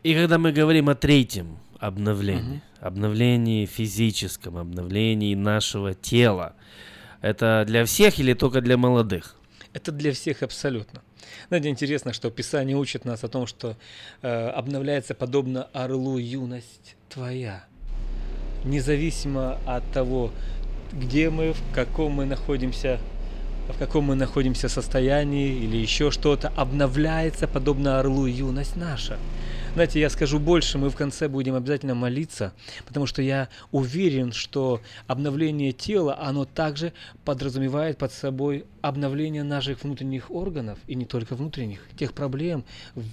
И 0.01 0.13
когда 0.13 0.37
мы 0.37 0.51
говорим 0.51 0.89
о 0.89 0.95
третьем 0.95 1.57
обновлении, 1.87 2.57
угу. 2.57 2.87
обновлении 2.87 3.65
физическом, 3.65 4.57
обновлении 4.57 5.35
нашего 5.35 5.93
тела, 5.93 6.55
это 7.21 7.63
для 7.67 7.85
всех 7.85 8.19
или 8.19 8.33
только 8.33 8.61
для 8.61 8.77
молодых? 8.77 9.35
Это 9.73 9.91
для 9.91 10.11
всех 10.13 10.43
абсолютно. 10.43 11.01
Знаете, 11.47 11.69
интересно, 11.69 12.13
что 12.13 12.29
Писание 12.29 12.77
учит 12.77 13.05
нас 13.05 13.23
о 13.23 13.27
том, 13.27 13.47
что 13.47 13.75
э, 14.21 14.47
обновляется 14.49 15.13
подобно 15.13 15.63
орлу 15.73 16.17
юность 16.17 16.95
твоя. 17.09 17.65
Независимо 18.65 19.57
от 19.65 19.83
того, 19.91 20.31
где 20.93 21.29
мы, 21.29 21.53
в 21.53 21.73
каком 21.73 22.13
мы 22.13 22.25
находимся 22.25 22.99
в 23.69 23.77
каком 23.77 24.03
мы 24.05 24.15
находимся 24.15 24.67
состоянии 24.67 25.63
или 25.63 25.77
еще 25.77 26.11
что-то, 26.11 26.51
обновляется 26.57 27.47
подобно 27.47 27.99
орлу 27.99 28.25
юность 28.25 28.75
наша. 28.75 29.17
Знаете, 29.73 29.99
я 29.99 30.11
скажу 30.11 30.37
больше, 30.37 30.77
мы 30.77 30.91
в 30.91 30.95
конце 30.95 31.27
будем 31.27 31.55
обязательно 31.55 31.95
молиться, 31.95 32.53
потому 32.85 33.07
что 33.07 33.23
я 33.23 33.49
уверен, 33.71 34.31
что 34.31 34.81
обновление 35.07 35.71
тела, 35.71 36.15
оно 36.21 36.45
также 36.45 36.93
подразумевает 37.25 37.97
под 37.97 38.13
собой 38.13 38.65
обновление 38.81 39.41
наших 39.41 39.83
внутренних 39.83 40.29
органов, 40.29 40.77
и 40.85 40.93
не 40.93 41.05
только 41.05 41.33
внутренних, 41.33 41.79
тех 41.97 42.13
проблем 42.13 42.65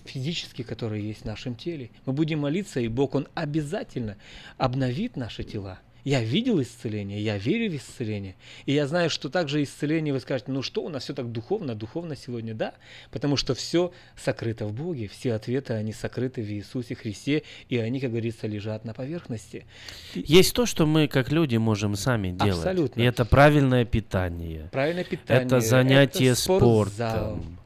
физических, 0.05 0.67
которые 0.67 1.09
есть 1.09 1.23
в 1.23 1.25
нашем 1.25 1.55
теле. 1.55 1.89
Мы 2.05 2.13
будем 2.13 2.41
молиться, 2.41 2.79
и 2.79 2.89
Бог, 2.89 3.15
Он 3.15 3.27
обязательно 3.35 4.19
обновит 4.59 5.17
наши 5.17 5.45
тела 5.45 5.79
Я 6.05 6.23
видел 6.23 6.61
исцеление, 6.61 7.23
я 7.23 7.37
верю 7.39 7.71
в 7.71 7.77
исцеление. 7.77 8.37
И 8.67 8.73
я 8.73 8.87
знаю, 8.87 9.11
что 9.11 9.29
также 9.29 9.63
исцеление, 9.63 10.15
вы 10.15 10.21
скажете, 10.21 10.51
ну 10.51 10.63
что, 10.63 10.83
у 10.83 10.89
нас 10.89 11.05
все 11.05 11.15
так 11.15 11.31
духовно, 11.31 11.75
духовно 11.75 12.17
сегодня, 12.17 12.55
да? 12.55 12.75
Потому 13.11 13.37
что 13.37 13.55
все 13.55 13.93
сокрыто 14.17 14.67
в 14.67 14.73
Боге, 14.73 15.09
все 15.09 15.35
ответы, 15.35 15.75
они 15.75 15.93
сокрыты 15.93 16.43
в 16.43 16.51
Иисусе 16.51 16.95
Христе, 16.95 17.43
и 17.69 17.79
они, 17.79 18.01
как 18.01 18.11
говорится, 18.11 18.47
лежат 18.47 18.85
на 18.85 18.95
поверхности. 18.95 19.67
Есть 20.15 20.55
то, 20.55 20.67
что 20.67 20.87
мы, 20.87 21.09
как 21.09 21.31
люди, 21.31 21.57
можем 21.57 21.97
сами 21.97 22.31
делать. 22.31 22.59
Абсолютно. 22.59 23.01
И 23.01 23.05
это 23.05 23.25
правильное 23.25 23.85
питание. 23.85 24.69
Правильное 24.73 25.05
питание. 25.05 25.47
Это 25.47 25.61
занятие 25.61 26.31
это 26.31 26.41
спортзал, 26.41 27.37
спортом. 27.37 27.60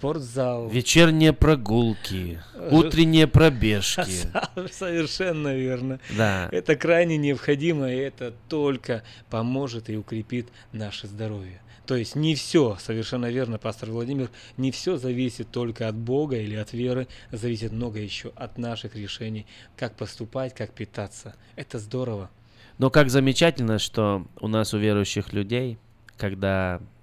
Спортзал. 0.00 0.70
Вечерние 0.70 1.34
прогулки, 1.34 2.40
утренние 2.70 3.26
пробежки. 3.26 4.06
Совершенно 4.72 5.54
верно. 5.54 6.00
Да. 6.16 6.48
Это 6.52 6.74
крайне 6.74 7.18
необходимо, 7.18 7.92
и 7.92 7.96
это 7.96 8.32
только 8.48 9.02
поможет 9.28 9.90
и 9.90 9.98
укрепит 9.98 10.48
наше 10.72 11.06
здоровье. 11.06 11.60
То 11.84 11.96
есть 11.96 12.16
не 12.16 12.34
все, 12.34 12.78
совершенно 12.80 13.26
верно, 13.26 13.58
пастор 13.58 13.90
Владимир, 13.90 14.30
не 14.56 14.70
все 14.70 14.96
зависит 14.96 15.50
только 15.50 15.86
от 15.86 15.96
Бога 15.96 16.38
или 16.38 16.54
от 16.54 16.72
веры, 16.72 17.06
зависит 17.30 17.72
много 17.72 17.98
еще 18.00 18.32
от 18.36 18.56
наших 18.56 18.96
решений, 18.96 19.44
как 19.76 19.96
поступать, 19.96 20.54
как 20.54 20.72
питаться. 20.72 21.34
Это 21.56 21.78
здорово. 21.78 22.30
Но 22.78 22.88
как 22.88 23.10
замечательно, 23.10 23.78
что 23.78 24.26
у 24.40 24.48
нас 24.48 24.72
у 24.72 24.78
верующих 24.78 25.34
людей, 25.34 25.76
когда, 26.16 26.80
э, 26.80 26.99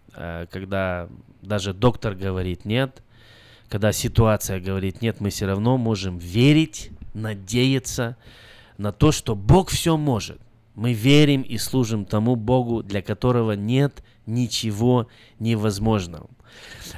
когда 0.51 1.09
даже 1.41 1.73
доктор 1.73 2.15
говорит 2.15 2.65
нет, 2.65 3.03
когда 3.69 3.91
ситуация 3.91 4.59
говорит 4.59 5.01
нет, 5.01 5.19
мы 5.19 5.29
все 5.29 5.45
равно 5.45 5.77
можем 5.77 6.17
верить, 6.17 6.91
надеяться 7.13 8.17
на 8.77 8.91
то, 8.91 9.11
что 9.11 9.35
Бог 9.35 9.69
все 9.69 9.97
может. 9.97 10.39
Мы 10.75 10.93
верим 10.93 11.41
и 11.41 11.57
служим 11.57 12.05
тому 12.05 12.35
Богу, 12.35 12.83
для 12.83 13.01
которого 13.01 13.53
нет 13.53 14.03
ничего 14.25 15.07
невозможного. 15.39 16.29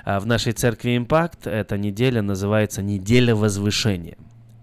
А 0.03 0.19
в 0.19 0.25
нашей 0.25 0.51
церкви 0.51 0.97
Импакт 0.97 1.47
эта 1.47 1.77
неделя 1.77 2.21
называется 2.21 2.81
«Неделя 2.81 3.35
возвышения». 3.35 4.17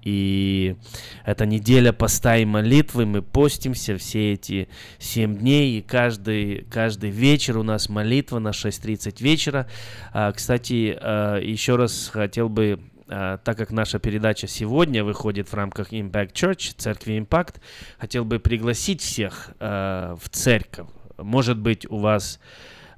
И 0.06 0.76
это 1.24 1.46
неделя 1.46 1.92
поста 1.92 2.36
и 2.36 2.44
молитвы, 2.44 3.06
мы 3.06 3.22
постимся 3.22 3.96
все 3.96 4.34
эти 4.34 4.68
семь 5.00 5.36
дней, 5.36 5.80
и 5.80 5.82
каждый, 5.82 6.64
каждый 6.70 7.10
вечер 7.10 7.58
у 7.58 7.64
нас 7.64 7.88
молитва 7.88 8.38
на 8.38 8.50
6.30 8.50 9.20
вечера. 9.20 9.66
А, 10.12 10.30
кстати, 10.30 10.96
а, 11.00 11.40
еще 11.40 11.74
раз 11.74 12.08
хотел 12.12 12.48
бы 12.48 12.78
а, 13.08 13.38
так 13.38 13.58
как 13.58 13.72
наша 13.72 13.98
передача 13.98 14.46
сегодня 14.46 15.02
выходит 15.02 15.48
в 15.48 15.54
рамках 15.54 15.92
Impact 15.92 16.32
Church, 16.34 16.74
церкви 16.76 17.18
Impact, 17.18 17.56
хотел 17.98 18.24
бы 18.24 18.38
пригласить 18.38 19.00
всех 19.00 19.50
а, 19.58 20.14
в 20.22 20.28
церковь. 20.28 20.86
Может 21.18 21.58
быть, 21.58 21.84
у 21.90 21.96
вас 21.96 22.38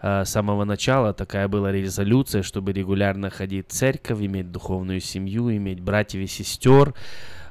а, 0.01 0.25
с 0.25 0.31
самого 0.31 0.65
начала 0.65 1.13
такая 1.13 1.49
была 1.49 1.73
резолюция, 1.73 2.43
чтобы 2.43 2.73
регулярно 2.73 3.31
ходить 3.31 3.69
в 3.69 3.73
церковь, 3.73 4.21
иметь 4.21 4.53
духовную 4.53 5.01
семью, 5.01 5.55
иметь 5.57 5.81
братьев 5.81 6.23
и 6.23 6.27
сестер, 6.27 6.95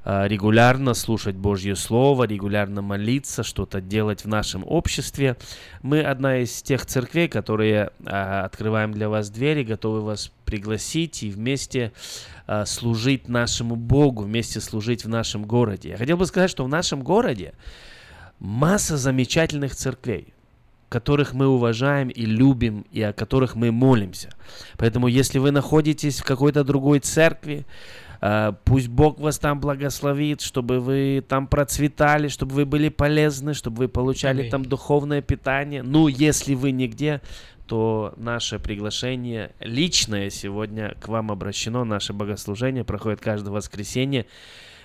а, 0.05 0.25
регулярно 0.27 0.93
слушать 0.93 1.35
Божье 1.35 1.75
Слово, 1.75 2.23
регулярно 2.23 2.81
молиться, 2.81 3.43
что-то 3.43 3.81
делать 3.81 4.23
в 4.23 4.27
нашем 4.27 4.63
обществе. 4.65 5.35
Мы 5.81 6.01
одна 6.01 6.37
из 6.37 6.61
тех 6.61 6.85
церквей, 6.85 7.27
которые 7.27 7.91
а, 8.05 8.45
открываем 8.45 8.93
для 8.93 9.09
вас 9.09 9.29
двери, 9.29 9.63
готовы 9.63 10.01
вас 10.01 10.31
пригласить 10.45 11.23
и 11.23 11.29
вместе 11.29 11.91
служить 12.63 13.27
нашему 13.27 13.75
Богу, 13.75 14.23
вместе 14.23 14.61
служить 14.61 15.03
в 15.03 15.09
нашем 15.09 15.43
городе. 15.43 15.89
Я 15.89 15.97
хотел 15.97 16.15
бы 16.15 16.25
сказать, 16.25 16.49
что 16.49 16.63
в 16.63 16.69
нашем 16.69 17.03
городе 17.03 17.53
масса 18.39 18.95
замечательных 18.95 19.75
церквей 19.75 20.33
которых 20.89 21.33
мы 21.33 21.47
уважаем 21.47 22.09
и 22.09 22.25
любим, 22.25 22.85
и 22.91 23.01
о 23.01 23.13
которых 23.13 23.55
мы 23.55 23.71
молимся. 23.71 24.29
Поэтому, 24.77 25.07
если 25.07 25.39
вы 25.39 25.51
находитесь 25.51 26.19
в 26.19 26.23
какой-то 26.23 26.63
другой 26.63 26.99
церкви, 26.99 27.65
Uh, 28.19 28.55
пусть 28.65 28.87
Бог 28.87 29.19
вас 29.19 29.37
там 29.37 29.59
благословит, 29.59 30.41
чтобы 30.41 30.79
вы 30.79 31.23
там 31.27 31.45
процветали, 31.45 32.29
чтобы 32.29 32.55
вы 32.55 32.65
были 32.65 32.89
полезны, 32.89 33.53
чтобы 33.53 33.77
вы 33.77 33.87
получали 33.89 34.39
Аминь. 34.39 34.49
там 34.49 34.65
духовное 34.65 35.21
питание. 35.21 35.83
Ну, 35.83 36.07
если 36.07 36.55
вы 36.55 36.71
нигде, 36.71 37.21
то 37.67 38.15
наше 38.17 38.57
приглашение 38.57 39.51
личное 39.59 40.31
сегодня 40.31 40.95
к 40.99 41.09
вам 41.09 41.31
обращено. 41.31 41.83
Наше 41.83 42.11
богослужение 42.13 42.83
проходит 42.83 43.19
каждое 43.19 43.51
воскресенье 43.51 44.25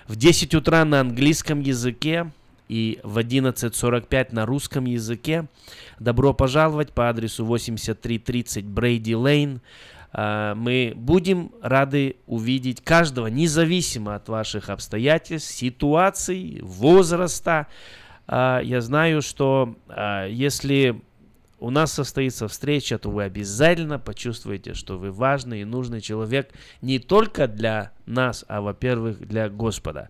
в 0.07 0.15
10 0.15 0.53
утра 0.53 0.85
на 0.85 0.99
английском 0.99 1.61
языке 1.61 2.31
и 2.73 2.99
в 3.03 3.19
11.45 3.19 4.29
на 4.31 4.47
русском 4.47 4.85
языке. 4.85 5.45
Добро 5.99 6.33
пожаловать 6.33 6.91
по 6.91 7.07
адресу 7.07 7.45
8330 7.45 8.65
Брейди 8.65 9.15
Лейн. 9.15 9.61
А, 10.11 10.55
Мы 10.55 10.93
будем 10.95 11.51
рады 11.61 12.15
увидеть 12.25 12.83
каждого, 12.83 13.27
независимо 13.27 14.15
от 14.15 14.27
ваших 14.27 14.69
обстоятельств, 14.71 15.53
ситуаций, 15.53 16.61
возраста. 16.63 17.67
А, 18.25 18.59
Я 18.63 18.81
знаю, 18.81 19.21
что 19.21 19.75
а, 19.87 20.25
если 20.25 20.99
у 21.59 21.69
нас 21.69 21.93
состоится 21.93 22.47
встреча, 22.47 22.97
то 22.97 23.11
вы 23.11 23.21
обязательно 23.21 23.99
почувствуете, 23.99 24.73
что 24.73 24.97
вы 24.97 25.11
важный 25.11 25.61
и 25.61 25.65
нужный 25.65 26.01
человек 26.01 26.49
не 26.81 26.97
только 26.97 27.47
для 27.47 27.91
нас, 28.07 28.43
а, 28.47 28.61
во-первых, 28.61 29.19
для 29.27 29.47
Господа. 29.47 30.09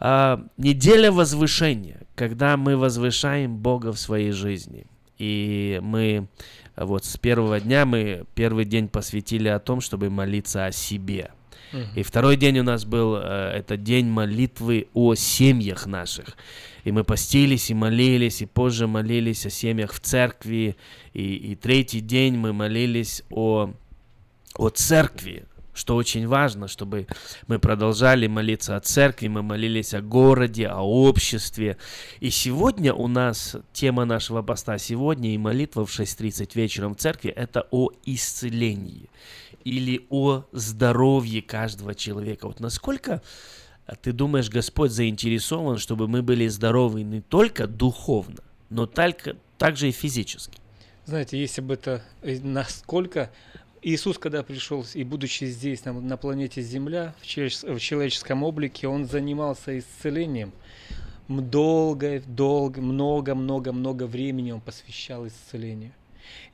А, 0.00 0.44
неделя 0.56 1.10
возвышения, 1.10 2.02
когда 2.14 2.56
мы 2.56 2.76
возвышаем 2.76 3.56
Бога 3.56 3.92
в 3.92 3.98
своей 3.98 4.32
жизни. 4.32 4.86
И 5.18 5.80
мы 5.82 6.28
вот 6.76 7.04
с 7.04 7.16
первого 7.16 7.60
дня 7.60 7.84
мы 7.84 8.24
первый 8.34 8.64
день 8.64 8.88
посвятили 8.88 9.48
о 9.48 9.58
том, 9.58 9.80
чтобы 9.80 10.10
молиться 10.10 10.66
о 10.66 10.72
себе. 10.72 11.30
И 11.94 12.02
второй 12.02 12.36
день 12.36 12.60
у 12.60 12.62
нас 12.62 12.86
был 12.86 13.16
э, 13.16 13.52
это 13.56 13.76
день 13.76 14.06
молитвы 14.06 14.88
о 14.94 15.14
семьях 15.14 15.86
наших. 15.86 16.36
И 16.84 16.92
мы 16.92 17.04
постились 17.04 17.70
и 17.70 17.74
молились, 17.74 18.40
и 18.40 18.46
позже 18.46 18.86
молились 18.86 19.44
о 19.44 19.50
семьях 19.50 19.92
в 19.92 20.00
церкви. 20.00 20.76
И, 21.12 21.34
и 21.34 21.54
третий 21.56 22.00
день 22.00 22.38
мы 22.38 22.54
молились 22.54 23.22
о, 23.28 23.74
о 24.54 24.68
церкви, 24.70 25.44
что 25.78 25.94
очень 25.94 26.26
важно, 26.26 26.66
чтобы 26.68 27.06
мы 27.46 27.58
продолжали 27.58 28.26
молиться 28.26 28.76
о 28.76 28.80
церкви, 28.80 29.28
мы 29.28 29.42
молились 29.42 29.94
о 29.94 30.02
городе, 30.02 30.66
о 30.68 30.80
обществе. 30.80 31.76
И 32.20 32.30
сегодня 32.30 32.92
у 32.92 33.06
нас 33.06 33.56
тема 33.72 34.04
нашего 34.04 34.42
поста 34.42 34.76
сегодня 34.78 35.34
и 35.34 35.38
молитва 35.38 35.86
в 35.86 35.90
6.30 35.90 36.50
вечером 36.54 36.94
в 36.94 36.98
церкви– 36.98 37.30
это 37.36 37.66
о 37.70 37.90
исцелении 38.04 39.08
или 39.64 40.06
о 40.10 40.44
здоровье 40.52 41.42
каждого 41.42 41.94
человека. 41.94 42.48
Вот 42.48 42.58
насколько 42.58 43.22
а, 43.86 43.94
ты 43.94 44.12
думаешь, 44.12 44.50
Господь 44.50 44.90
заинтересован, 44.90 45.78
чтобы 45.78 46.08
мы 46.08 46.22
были 46.22 46.48
здоровы 46.48 47.04
не 47.04 47.20
только 47.20 47.68
духовно, 47.68 48.42
но 48.68 48.86
только, 48.86 49.36
также 49.58 49.88
и 49.88 49.92
физически? 49.92 50.58
Знаете, 51.06 51.40
если 51.40 51.60
бы 51.60 51.74
это 51.74 52.02
э, 52.22 52.38
насколько 52.42 53.30
Иисус, 53.82 54.18
когда 54.18 54.42
пришел 54.42 54.84
и 54.94 55.04
будучи 55.04 55.44
здесь, 55.44 55.84
на, 55.84 55.92
на 55.92 56.16
планете 56.16 56.62
Земля, 56.62 57.14
в, 57.20 57.24
человечес- 57.24 57.74
в 57.74 57.78
человеческом 57.78 58.42
облике, 58.42 58.88
он 58.88 59.06
занимался 59.06 59.78
исцелением. 59.78 60.52
Долго, 61.28 62.20
долго, 62.26 62.80
много, 62.80 63.34
много, 63.34 63.72
много 63.72 64.06
времени 64.06 64.50
он 64.50 64.60
посвящал 64.60 65.26
исцелению. 65.26 65.92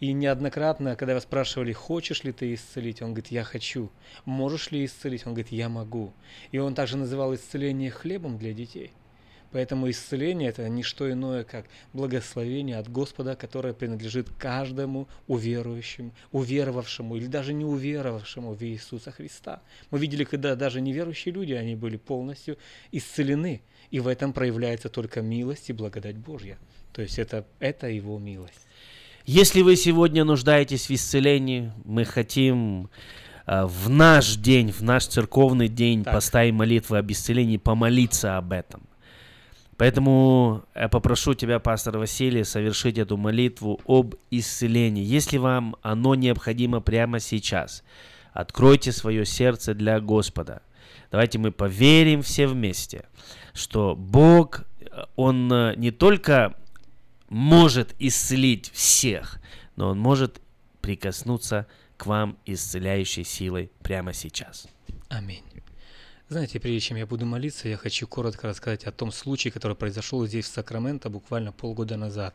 И 0.01 0.12
неоднократно, 0.12 0.97
когда 0.97 1.12
его 1.12 1.20
спрашивали, 1.20 1.72
хочешь 1.72 2.25
ли 2.25 2.33
ты 2.33 2.55
исцелить, 2.55 3.03
он 3.03 3.11
говорит, 3.11 3.29
я 3.29 3.45
хочу. 3.45 3.91
Можешь 4.25 4.70
ли 4.70 4.85
исцелить? 4.85 5.27
Он 5.27 5.33
говорит, 5.35 5.53
я 5.53 5.68
могу. 5.68 6.12
И 6.53 6.59
он 6.59 6.75
также 6.75 6.97
называл 6.97 7.35
исцеление 7.35 7.91
хлебом 7.91 8.39
для 8.39 8.53
детей. 8.53 8.93
Поэтому 9.55 9.88
исцеление 9.88 10.48
это 10.48 10.68
не 10.68 10.82
что 10.82 11.09
иное, 11.09 11.44
как 11.44 11.66
благословение 11.92 12.76
от 12.76 12.90
Господа, 12.90 13.36
которое 13.36 13.72
принадлежит 13.72 14.28
каждому 14.36 15.07
уверующему, 15.28 16.12
уверовавшему 16.32 17.14
или 17.14 17.26
даже 17.26 17.52
не 17.52 17.64
уверовавшему 17.64 18.55
в 18.55 18.64
Иисуса 18.64 19.12
Христа. 19.12 19.62
Мы 19.92 20.00
видели, 20.00 20.24
когда 20.24 20.57
даже 20.57 20.80
неверующие 20.80 21.32
люди, 21.32 21.52
они 21.52 21.76
были 21.76 21.96
полностью 21.96 22.59
исцелены. 22.90 23.62
И 23.92 24.00
в 24.00 24.09
этом 24.09 24.32
проявляется 24.32 24.88
только 24.88 25.22
милость 25.22 25.70
и 25.70 25.72
благодать 25.72 26.16
Божья. 26.16 26.59
То 26.92 27.02
есть 27.02 27.20
это, 27.20 27.46
это 27.61 27.86
Его 27.86 28.18
милость. 28.18 28.66
Если 29.24 29.62
вы 29.62 29.76
сегодня 29.76 30.24
нуждаетесь 30.24 30.88
в 30.88 30.90
исцелении, 30.90 31.70
мы 31.84 32.05
хотим 32.05 32.90
э, 33.46 33.66
в 33.66 33.88
наш 33.88 34.34
день, 34.34 34.72
в 34.72 34.82
наш 34.82 35.07
церковный 35.07 35.68
день 35.68 36.02
Так. 36.02 36.12
поста 36.12 36.42
и 36.42 36.50
молитвы 36.50 36.98
об 36.98 37.12
исцелении 37.12 37.57
помолиться 37.57 38.36
об 38.36 38.50
этом. 38.50 38.82
Поэтому 39.77 40.64
я 40.75 40.89
попрошу 40.89 41.35
тебя, 41.35 41.59
пастор 41.59 41.99
Василий, 41.99 42.45
совершить 42.45 42.99
эту 42.99 43.16
молитву 43.16 43.81
об 43.87 44.14
исцелении. 44.31 45.03
Если 45.03 45.39
вам 45.39 45.77
оно 45.83 46.14
необходимо 46.14 46.81
прямо 46.81 47.18
сейчас, 47.18 47.83
откройте 48.33 48.93
свое 48.93 49.25
сердце 49.27 49.75
для 49.75 50.01
Господа. 50.01 50.62
Давайте 51.11 51.39
мы 51.39 51.51
поверим 51.51 52.22
все 52.22 52.47
вместе, 52.47 53.05
что 53.53 53.95
Бог 53.97 54.64
Он 55.16 55.53
э, 55.53 55.75
не 55.77 55.91
только 55.91 56.57
может 57.29 57.95
исцелить 57.99 58.70
всех, 58.72 59.41
но 59.77 59.91
Он 59.91 59.99
может 59.99 60.41
прикоснуться 60.81 61.66
к 61.97 62.07
вам 62.07 62.37
исцеляющей 62.47 63.25
силой 63.25 63.70
прямо 63.83 64.12
сейчас. 64.12 64.68
Аминь. 65.09 65.53
Знаете, 66.31 66.59
прежде 66.59 66.81
чем 66.81 66.97
я 66.97 67.07
буду 67.07 67.27
молиться, 67.27 67.68
я 67.68 67.77
хочу 67.77 68.07
коротко 68.07 68.49
рассказать 68.49 68.85
о 68.85 68.93
том 68.93 69.12
случае, 69.12 69.53
который 69.53 69.77
произошел 69.77 70.27
здесь, 70.27 70.47
в 70.47 70.49
Сакраменто, 70.49 71.11
буквально 71.11 71.53
полгода 71.53 71.99
назад. 71.99 72.35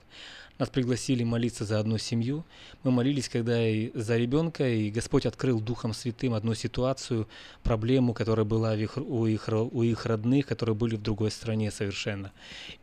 Нас 0.60 0.68
пригласили 0.68 1.24
молиться 1.24 1.64
за 1.64 1.80
одну 1.80 1.97
семью. 1.97 2.45
Мы 2.84 2.91
молились, 2.91 3.30
когда 3.30 3.66
и 3.66 3.91
за 3.93 4.18
ребенка, 4.18 4.68
и 4.68 4.89
Господь 4.89 5.26
открыл 5.26 5.62
Духом 5.62 5.93
Святым 5.93 6.34
одну 6.34 6.53
ситуацию, 6.53 7.30
проблему, 7.64 8.14
которая 8.14 8.45
была 8.45 8.74
у, 8.74 9.26
их, 9.26 9.47
у 9.47 9.84
их 9.84 10.05
родных, 10.05 10.47
которые 10.47 10.76
были 10.76 10.97
в 10.97 11.01
другой 11.01 11.32
стране 11.32 11.72
совершенно. 11.72 12.34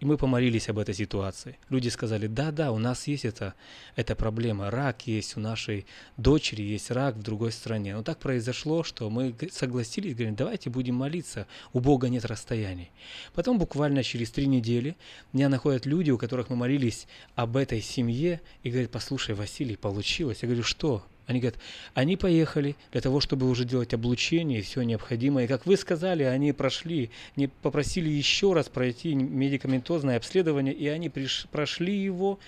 И 0.01 0.07
мы 0.07 0.17
помолились 0.17 0.71
об 0.71 0.79
этой 0.79 0.95
ситуации. 0.95 1.59
Люди 1.69 1.91
сказали, 1.91 2.29
да-да, 2.29 2.73
у 2.73 2.79
нас 2.79 3.07
есть 3.09 3.27
это, 3.27 3.53
эта 3.95 4.17
проблема, 4.17 4.71
рак 4.71 5.07
есть 5.07 5.37
у 5.37 5.41
нашей 5.41 5.85
дочери, 6.17 6.63
есть 6.63 6.91
рак 6.91 7.17
в 7.17 7.23
другой 7.23 7.53
стране. 7.53 7.95
Но 7.95 8.03
так 8.03 8.19
произошло, 8.19 8.85
что 8.85 9.11
мы 9.11 9.37
согласились, 9.53 10.15
говорим, 10.15 10.35
давайте 10.35 10.71
будем 10.71 10.95
молиться, 10.95 11.47
у 11.75 11.81
Бога 11.81 12.09
нет 12.09 12.25
расстояний. 12.25 12.91
Потом 13.35 13.59
буквально 13.59 14.03
через 14.03 14.31
три 14.31 14.47
недели 14.47 14.97
меня 15.35 15.51
находят 15.51 15.85
люди, 15.85 16.11
у 16.11 16.17
которых 16.17 16.49
мы 16.49 16.57
молились 16.57 17.07
об 17.35 17.59
этом 17.59 17.66
этой 17.67 17.83
семье 17.83 18.41
и 18.63 18.71
говорит, 18.71 18.91
послушай, 18.91 19.35
Василий, 19.35 19.77
получилось. 19.77 20.39
Я 20.43 20.49
говорю, 20.49 20.63
что? 20.63 21.05
Они 21.27 21.41
говорят, 21.41 21.59
они 21.95 22.17
поехали 22.17 22.77
для 22.93 23.01
того, 23.01 23.21
чтобы 23.21 23.51
уже 23.51 23.65
делать 23.65 23.93
облучение 23.93 24.61
и 24.61 24.63
все 24.63 24.83
необходимое. 24.83 25.45
И 25.45 25.49
как 25.49 25.67
вы 25.67 25.77
сказали, 25.77 26.23
они 26.23 26.53
прошли, 26.53 27.11
не 27.35 27.49
попросили 27.49 28.09
еще 28.09 28.53
раз 28.53 28.69
пройти 28.69 29.15
медикаментозное 29.15 30.17
обследование, 30.17 30.73
и 30.73 30.87
они 30.87 31.09
приш, 31.09 31.49
прошли 31.51 31.97
его, 31.97 32.39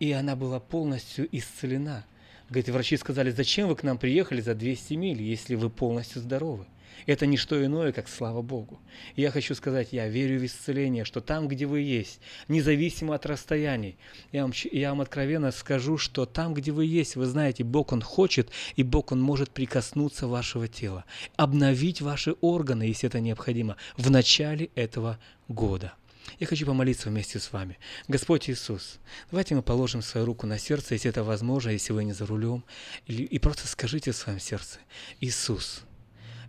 и 0.00 0.12
она 0.12 0.36
была 0.36 0.58
полностью 0.58 1.28
исцелена. 1.30 2.06
Говорит, 2.48 2.68
врачи 2.70 2.96
сказали, 2.96 3.30
зачем 3.30 3.68
вы 3.68 3.76
к 3.76 3.82
нам 3.82 3.98
приехали 3.98 4.40
за 4.40 4.54
200 4.54 4.94
миль, 4.94 5.20
если 5.20 5.54
вы 5.54 5.68
полностью 5.68 6.22
здоровы? 6.22 6.64
Это 7.06 7.26
не 7.26 7.36
что 7.36 7.64
иное, 7.64 7.92
как 7.92 8.08
слава 8.08 8.42
Богу. 8.42 8.80
Я 9.16 9.30
хочу 9.30 9.54
сказать, 9.54 9.88
я 9.92 10.08
верю 10.08 10.40
в 10.40 10.44
исцеление, 10.46 11.04
что 11.04 11.20
там, 11.20 11.48
где 11.48 11.66
вы 11.66 11.80
есть, 11.80 12.20
независимо 12.48 13.14
от 13.14 13.26
расстояний, 13.26 13.96
я 14.32 14.42
вам, 14.42 14.52
я 14.72 14.90
вам 14.90 15.00
откровенно 15.00 15.50
скажу, 15.50 15.98
что 15.98 16.26
там, 16.26 16.54
где 16.54 16.72
вы 16.72 16.86
есть, 16.86 17.16
вы 17.16 17.26
знаете, 17.26 17.64
Бог 17.64 17.92
Он 17.92 18.02
хочет, 18.02 18.50
и 18.76 18.82
Бог 18.82 19.12
Он 19.12 19.20
может 19.20 19.50
прикоснуться 19.50 20.26
вашего 20.26 20.68
тела, 20.68 21.04
обновить 21.36 22.00
ваши 22.00 22.34
органы, 22.40 22.84
если 22.84 23.08
это 23.08 23.20
необходимо, 23.20 23.76
в 23.96 24.10
начале 24.10 24.70
этого 24.74 25.18
года. 25.48 25.94
Я 26.38 26.46
хочу 26.46 26.66
помолиться 26.66 27.10
вместе 27.10 27.38
с 27.38 27.52
вами. 27.52 27.78
Господь 28.08 28.48
Иисус, 28.48 28.98
давайте 29.30 29.54
мы 29.54 29.62
положим 29.62 30.02
свою 30.02 30.26
руку 30.26 30.46
на 30.46 30.58
сердце, 30.58 30.94
если 30.94 31.10
это 31.10 31.22
возможно, 31.22 31.70
если 31.70 31.92
вы 31.92 32.04
не 32.04 32.12
за 32.12 32.26
рулем, 32.26 32.64
и 33.06 33.38
просто 33.38 33.68
скажите 33.68 34.12
в 34.12 34.16
своем 34.16 34.40
сердце, 34.40 34.78
Иисус, 35.20 35.82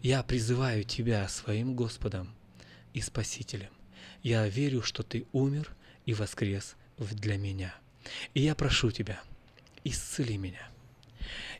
я 0.06 0.22
призываю 0.22 0.84
Тебя 0.84 1.28
своим 1.28 1.74
Господом 1.74 2.32
и 2.94 3.02
Спасителем. 3.02 3.72
Я 4.22 4.48
верю, 4.48 4.84
что 4.84 5.02
Ты 5.02 5.26
умер 5.32 5.76
и 6.06 6.14
воскрес 6.14 6.76
для 7.00 7.38
меня. 7.38 7.74
И 8.36 8.42
я 8.42 8.54
прошу 8.54 8.92
Тебя, 8.92 9.20
исцели 9.84 10.38
меня. 10.38 10.70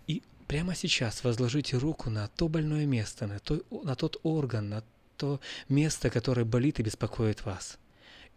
И 0.06 0.22
прямо 0.46 0.76
сейчас 0.76 1.24
возложите 1.24 1.78
руку 1.78 2.12
на 2.12 2.28
то 2.28 2.48
больное 2.48 2.86
место, 2.86 3.26
на, 3.26 3.40
то, 3.40 3.64
на 3.84 3.96
тот 3.96 4.20
орган, 4.22 4.70
на 4.70 4.84
то 5.18 5.42
место, 5.68 6.12
которое 6.12 6.46
болит 6.46 6.80
и 6.80 6.84
беспокоит 6.84 7.46
вас. 7.46 7.80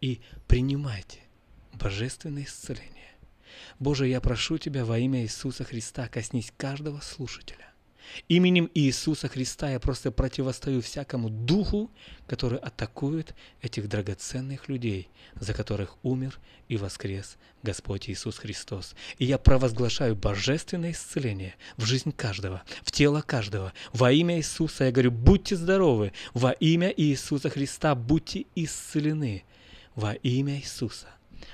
И 0.01 0.21
принимайте 0.47 1.19
божественное 1.73 2.45
исцеление. 2.45 3.11
Боже, 3.77 4.07
я 4.07 4.21
прошу 4.21 4.57
Тебя 4.57 4.85
во 4.85 4.97
имя 4.97 5.21
Иисуса 5.21 5.63
Христа, 5.65 6.07
коснись 6.07 6.51
каждого 6.57 6.99
слушателя. 6.99 7.68
Именем 8.27 8.69
Иисуса 8.73 9.27
Христа 9.27 9.69
я 9.71 9.79
просто 9.79 10.11
противостою 10.11 10.81
всякому 10.81 11.29
духу, 11.29 11.91
который 12.27 12.59
атакует 12.59 13.35
этих 13.61 13.87
драгоценных 13.87 14.67
людей, 14.69 15.09
за 15.39 15.53
которых 15.53 15.97
умер 16.03 16.39
и 16.67 16.77
воскрес 16.77 17.37
Господь 17.63 18.09
Иисус 18.09 18.37
Христос. 18.37 18.95
И 19.17 19.25
я 19.25 19.37
провозглашаю 19.37 20.15
божественное 20.15 20.91
исцеление 20.91 21.55
в 21.77 21.85
жизнь 21.85 22.11
каждого, 22.11 22.63
в 22.83 22.91
тело 22.91 23.21
каждого. 23.21 23.73
Во 23.93 24.11
имя 24.11 24.37
Иисуса 24.37 24.85
я 24.85 24.91
говорю, 24.91 25.11
будьте 25.11 25.55
здоровы. 25.55 26.13
Во 26.33 26.51
имя 26.51 26.93
Иисуса 26.95 27.49
Христа 27.49 27.95
будьте 27.95 28.45
исцелены. 28.55 29.43
Во 29.95 30.13
имя 30.13 30.57
Иисуса 30.57 31.07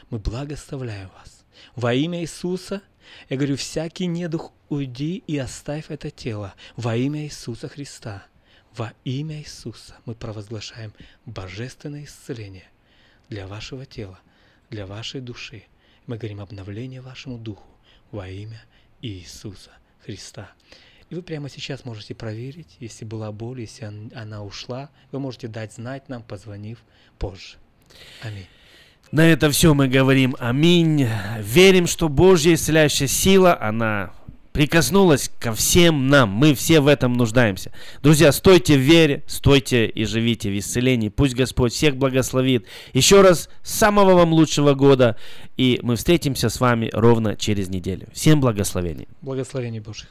мы 0.10 0.20
благословляем 0.20 1.10
вас. 1.10 1.46
Во 1.76 1.94
имя 1.94 2.22
Иисуса 2.22 2.82
я 3.30 3.38
говорю, 3.38 3.56
всякий 3.56 4.06
недух 4.08 4.52
уйди 4.70 5.24
и 5.28 5.38
оставь 5.38 5.90
это 5.90 6.12
тело 6.12 6.54
во 6.76 6.96
имя 6.96 7.24
Иисуса 7.24 7.68
Христа. 7.68 8.26
Во 8.76 8.94
имя 9.04 9.40
Иисуса 9.40 9.96
мы 10.06 10.16
провозглашаем 10.16 10.94
божественное 11.26 12.04
исцеление 12.04 12.70
для 13.30 13.48
вашего 13.48 13.86
тела, 13.86 14.20
для 14.70 14.86
вашей 14.86 15.22
души. 15.22 15.64
Мы 16.08 16.18
говорим 16.18 16.42
обновление 16.42 17.02
вашему 17.02 17.38
духу 17.38 17.68
во 18.12 18.28
имя 18.28 18.64
Иисуса 19.02 19.72
Христа. 20.04 20.52
И 21.10 21.16
вы 21.16 21.22
прямо 21.22 21.50
сейчас 21.50 21.86
можете 21.86 22.16
проверить, 22.16 22.78
если 22.80 23.06
была 23.06 23.32
боль, 23.32 23.62
если 23.62 23.86
она 24.16 24.44
ушла, 24.44 24.90
вы 25.12 25.20
можете 25.20 25.48
дать 25.48 25.74
знать 25.74 26.10
нам, 26.10 26.24
позвонив 26.24 26.84
позже. 27.20 27.58
Аминь. 28.22 28.48
На 29.12 29.26
это 29.28 29.50
все 29.50 29.74
мы 29.74 29.88
говорим 29.88 30.36
аминь. 30.40 31.08
Верим, 31.40 31.88
что 31.88 32.10
Божья 32.10 32.54
исцеляющая 32.54 33.08
сила, 33.08 33.58
она 33.60 34.12
прикоснулась 34.52 35.30
ко 35.40 35.54
всем 35.54 36.08
нам. 36.08 36.30
Мы 36.30 36.56
все 36.56 36.80
в 36.80 36.88
этом 36.88 37.14
нуждаемся. 37.14 37.72
Друзья, 38.02 38.32
стойте 38.32 38.78
в 38.78 38.80
вере, 38.82 39.24
стойте 39.28 39.86
и 39.86 40.06
живите 40.06 40.50
в 40.50 40.58
исцелении. 40.58 41.10
Пусть 41.10 41.36
Господь 41.36 41.74
всех 41.74 41.98
благословит. 41.98 42.66
Еще 42.94 43.22
раз, 43.22 43.50
самого 43.64 44.14
вам 44.14 44.34
лучшего 44.34 44.74
года. 44.74 45.18
И 45.58 45.80
мы 45.84 45.98
встретимся 45.98 46.50
с 46.50 46.60
вами 46.60 46.90
ровно 46.94 47.36
через 47.36 47.70
неделю. 47.70 48.08
Всем 48.14 48.40
благословений. 48.40 49.08
Благословений 49.22 49.82
Божьих. 49.82 50.10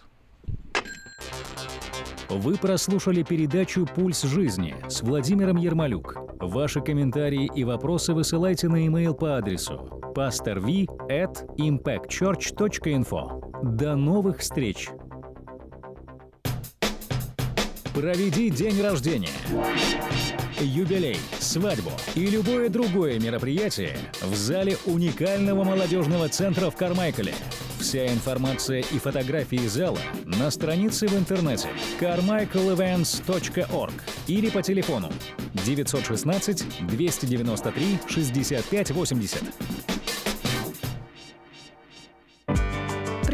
Вы 2.28 2.56
прослушали 2.56 3.22
передачу 3.22 3.86
«Пульс 3.94 4.22
жизни» 4.22 4.74
с 4.88 5.02
Владимиром 5.02 5.56
Ермолюк. 5.56 6.16
Ваши 6.40 6.80
комментарии 6.80 7.50
и 7.54 7.64
вопросы 7.64 8.14
высылайте 8.14 8.68
на 8.68 8.76
e-mail 8.76 9.14
по 9.14 9.36
адресу 9.36 10.00
pastorv 10.14 10.86
at 11.08 11.44
impactchurch.info. 11.58 13.76
До 13.76 13.96
новых 13.96 14.38
встреч! 14.38 14.88
Проведи 17.94 18.50
день 18.50 18.82
рождения, 18.82 19.30
юбилей, 20.60 21.16
свадьбу 21.38 21.92
и 22.14 22.26
любое 22.26 22.68
другое 22.68 23.18
мероприятие 23.18 23.96
в 24.20 24.34
зале 24.34 24.76
уникального 24.84 25.64
молодежного 25.64 26.28
центра 26.28 26.70
в 26.70 26.76
Кармайкале– 26.76 27.32
Вся 27.84 28.06
информация 28.06 28.80
и 28.80 28.98
фотографии 28.98 29.66
зала 29.66 29.98
на 30.24 30.50
странице 30.50 31.06
в 31.06 31.14
интернете 31.18 31.68
carmichaelevents.org 32.00 33.92
или 34.26 34.48
по 34.48 34.62
телефону 34.62 35.12
916 35.66 36.86
293 36.86 37.98
65 38.08 38.90
80. 38.92 39.42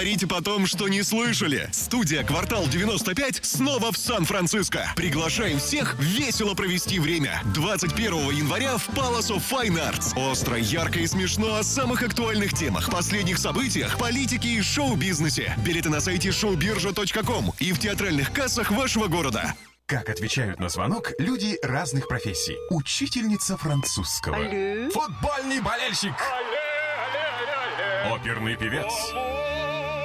Говорите 0.00 0.26
потом, 0.26 0.66
что 0.66 0.88
не 0.88 1.02
слышали. 1.02 1.68
Студия 1.72 2.24
«Квартал 2.24 2.64
95» 2.64 3.40
снова 3.42 3.92
в 3.92 3.98
Сан-Франциско. 3.98 4.90
Приглашаем 4.96 5.58
всех 5.58 5.94
весело 5.98 6.54
провести 6.54 6.98
время. 6.98 7.42
21 7.52 8.30
января 8.30 8.78
в 8.78 8.88
Palace 8.88 9.28
of 9.28 9.42
Fine 9.50 9.76
Arts. 9.76 10.18
Остро, 10.18 10.56
ярко 10.56 11.00
и 11.00 11.06
смешно 11.06 11.56
о 11.56 11.62
самых 11.62 12.02
актуальных 12.02 12.54
темах, 12.54 12.90
последних 12.90 13.36
событиях, 13.36 13.98
политике 13.98 14.48
и 14.48 14.62
шоу-бизнесе. 14.62 15.54
Билеты 15.66 15.90
на 15.90 16.00
сайте 16.00 16.30
showbirja.com 16.30 17.52
и 17.58 17.72
в 17.74 17.78
театральных 17.78 18.32
кассах 18.32 18.70
вашего 18.70 19.06
города. 19.06 19.54
Как 19.84 20.08
отвечают 20.08 20.60
на 20.60 20.70
звонок 20.70 21.12
люди 21.18 21.58
разных 21.62 22.08
профессий. 22.08 22.56
Учительница 22.70 23.58
французского. 23.58 24.36
Алле. 24.36 24.88
Футбольный 24.88 25.60
болельщик. 25.60 26.14
Оперный 28.10 28.56
певец. 28.56 28.90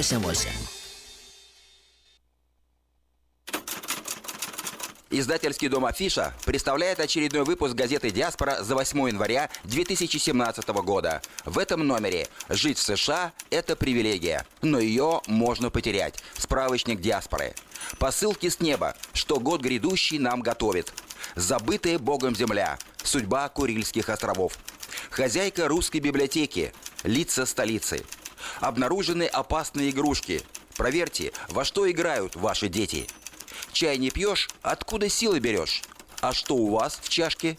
88. 0.00 0.48
Издательский 5.10 5.68
дом 5.68 5.84
«Афиша» 5.84 6.32
представляет 6.46 7.00
очередной 7.00 7.44
выпуск 7.44 7.74
газеты 7.74 8.10
«Диаспора» 8.10 8.62
за 8.62 8.74
8 8.74 9.08
января 9.08 9.50
2017 9.64 10.66
года. 10.68 11.20
В 11.44 11.58
этом 11.58 11.86
номере 11.86 12.28
«Жить 12.48 12.78
в 12.78 12.82
США– 12.82 13.34
это 13.50 13.76
привилегия, 13.76 14.46
но 14.62 14.78
ее 14.78 15.20
можно 15.26 15.68
потерять». 15.68 16.22
Справочник 16.34 17.02
«Диаспоры». 17.02 17.54
Посылки 17.98 18.48
с 18.48 18.58
неба, 18.58 18.96
что 19.12 19.38
год 19.38 19.60
грядущий 19.60 20.18
нам 20.18 20.40
готовит. 20.40 20.94
Забытая 21.34 21.98
Богом 21.98 22.34
земля. 22.34 22.78
Судьба 23.02 23.50
Курильских 23.50 24.08
островов. 24.08 24.56
Хозяйка 25.10 25.68
русской 25.68 25.98
библиотеки. 26.00 26.72
Лица 27.04 27.44
столицы. 27.44 28.06
Обнаружены 28.60 29.24
опасные 29.24 29.90
игрушки. 29.90 30.42
Проверьте, 30.76 31.32
во 31.48 31.64
что 31.64 31.90
играют 31.90 32.36
ваши 32.36 32.68
дети. 32.68 33.06
Чай 33.72 33.96
не 33.98 34.10
пьешь, 34.10 34.48
откуда 34.62 35.08
силы 35.08 35.40
берешь? 35.40 35.82
А 36.20 36.32
что 36.32 36.54
у 36.54 36.70
вас 36.70 37.00
в 37.02 37.08
чашке? 37.08 37.56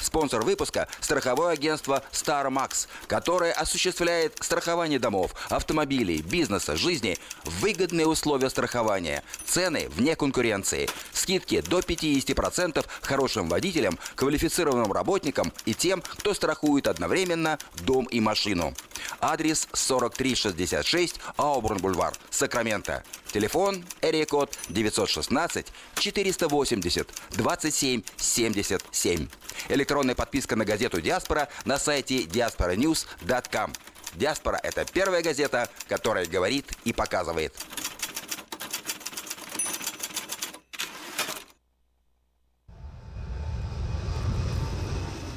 Спонсор 0.00 0.42
выпуска– 0.42 0.88
страховое 1.00 1.52
агентство 1.52 2.02
StarMax, 2.12 2.88
которое 3.06 3.52
осуществляет 3.52 4.36
страхование 4.40 4.98
домов, 4.98 5.34
автомобилей, 5.48 6.22
бизнеса, 6.22 6.76
жизни, 6.76 7.18
выгодные 7.44 8.06
условия 8.06 8.50
страхования, 8.50 9.22
цены 9.44 9.88
вне 9.90 10.16
конкуренции, 10.16 10.88
скидки 11.12 11.60
до 11.60 11.80
50% 11.80 12.84
хорошим 13.02 13.48
водителям, 13.48 13.98
квалифицированным 14.14 14.92
работникам 14.92 15.52
и 15.64 15.74
тем, 15.74 16.02
кто 16.02 16.34
страхует 16.34 16.88
одновременно 16.88 17.58
дом 17.84 18.06
и 18.06 18.20
машину. 18.20 18.74
Адрес 19.20 19.68
4366 19.72 21.16
Аубурн-Бульвар, 21.36 22.14
Сакраменто. 22.30 23.02
Телефон 23.32 23.84
код 24.28 24.58
916 24.68 25.66
480 25.94 27.08
27 27.30 28.02
77. 28.16 29.28
Электронная 29.68 30.14
подписка 30.16 30.56
на 30.56 30.64
газету 30.64 31.00
«Диаспора» 31.00 31.48
на 31.64 31.78
сайте 31.78 32.24
diasporanews.com. 32.24 33.72
«Диаспора»— 34.14 34.58
это 34.62 34.84
первая 34.84 35.22
газета, 35.22 35.68
которая 35.88 36.26
говорит 36.26 36.72
и 36.84 36.92
показывает. 36.92 37.54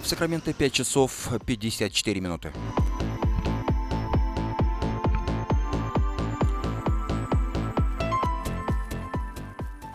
В 0.01 0.07
Сакраменто 0.07 0.51
5 0.51 0.73
часов 0.73 1.29
54 1.45 2.19
минуты. 2.19 2.51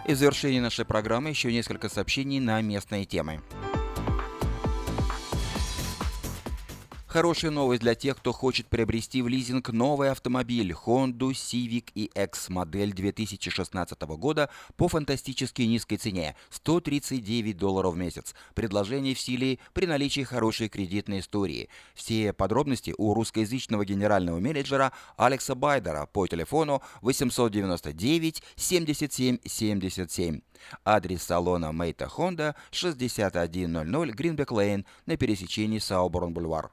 И 0.09 0.15
в 0.15 0.17
завершении 0.17 0.59
нашей 0.59 0.87
программы 0.87 1.29
еще 1.29 1.53
несколько 1.53 1.91
сообщений 1.91 2.41
на 2.41 2.63
местные 2.63 3.05
темы. 3.05 3.43
Хорошая 7.19 7.51
новость 7.51 7.83
для 7.83 7.97
тех, 7.97 8.17
кто 8.17 8.33
хочет 8.33 8.69
приобрести 8.69 9.23
в 9.23 9.27
лизинг 9.27 9.71
новый 9.71 10.13
автомобиль 10.13 10.71
Honda 10.71 11.33
Civic 11.33 11.93
EX 11.97 12.45
модель 12.47 12.93
2016 12.93 14.01
года 14.03 14.51
по 14.77 14.87
фантастически 14.87 15.63
низкой 15.63 15.97
цене– 15.97 16.37
139 16.51 17.57
долларов 17.57 17.95
в 17.95 17.97
месяц. 17.97 18.37
Предложение 18.55 19.17
в 19.17 19.19
силе 19.19 19.59
при 19.73 19.87
наличии 19.87 20.21
хорошей 20.21 20.69
кредитной 20.69 21.19
истории. 21.19 21.69
Все 21.93 22.33
подробности 22.33 22.95
у 22.97 23.13
русскоязычного 23.15 23.85
генерального 23.85 24.39
менеджера 24.39 24.93
Алекса 25.17 25.57
Байдера 25.57 26.07
по 26.07 26.29
телефону 26.29 26.83
899 27.03 28.45
77 28.55 29.39
77. 29.45 30.41
Адрес 30.85 31.23
салона 31.23 31.73
Мейта 31.73 32.07
Honda 32.17 32.55
6100 32.71 34.13
Гринбек 34.13 34.53
Лейн 34.53 34.85
на 35.07 35.17
пересечении 35.17 35.79
Сауборн-Бульвар. 35.79 36.71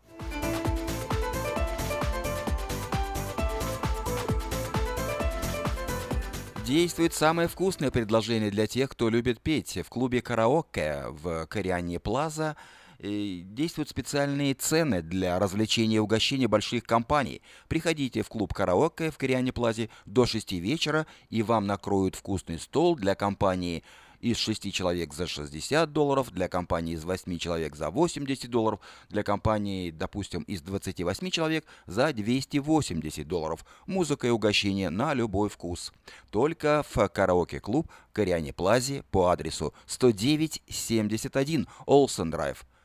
Действует 6.66 7.14
самое 7.14 7.48
вкусное 7.48 7.92
предложение 7.92 8.50
для 8.50 8.66
тех, 8.66 8.90
кто 8.90 9.10
любит 9.10 9.40
петь. 9.40 9.78
В 9.86 9.90
клубе 9.90 10.24
«Караоке» 10.24 11.04
в 11.10 11.46
Кориане 11.46 12.00
Плаза 12.00 12.58
действуют 13.00 13.90
специальные 13.90 14.54
цены 14.54 15.02
для 15.02 15.40
развлечения 15.40 15.98
и 15.98 16.00
угощения 16.00 16.48
больших 16.48 16.84
компаний. 16.84 17.42
Приходите 17.68 18.22
в 18.22 18.30
клуб 18.30 18.54
«Караоке» 18.54 19.12
в 19.12 19.18
Кориане 19.18 19.52
Плазе 19.52 19.90
до 20.06 20.26
6 20.26 20.54
вечера, 20.54 21.06
и 21.30 21.44
вам 21.44 21.68
накроют 21.68 22.16
вкусный 22.16 22.60
стол 22.60 22.96
для 22.96 23.16
компании 23.16 23.84
из 24.26 24.38
6 24.38 24.74
человек 24.74 25.14
за 25.14 25.28
60 25.28 25.92
долларов, 25.92 26.32
для 26.32 26.48
компании 26.48 26.96
из 26.96 27.04
8 27.04 27.38
человек 27.38 27.76
за 27.76 27.92
80 27.92 28.50
долларов, 28.50 28.80
для 29.10 29.24
компании, 29.24 29.92
допустим, 29.92 30.42
из 30.44 30.62
28 30.62 31.30
человек 31.30 31.66
за 31.86 32.12
280 32.12 33.28
долларов. 33.28 33.66
Музыка 33.86 34.28
и 34.28 34.32
угощение 34.32 34.90
на 34.90 35.14
любой 35.14 35.50
вкус. 35.50 35.94
Только 36.32 36.84
в 36.90 37.08
караоке-клуб 37.08 37.92
Кориане 38.14 38.54
Плазе 38.54 39.04
по 39.12 39.28
адресу 39.28 39.74
10971 39.86 41.68
Олсен 41.86 42.32
Драйв 42.32 42.66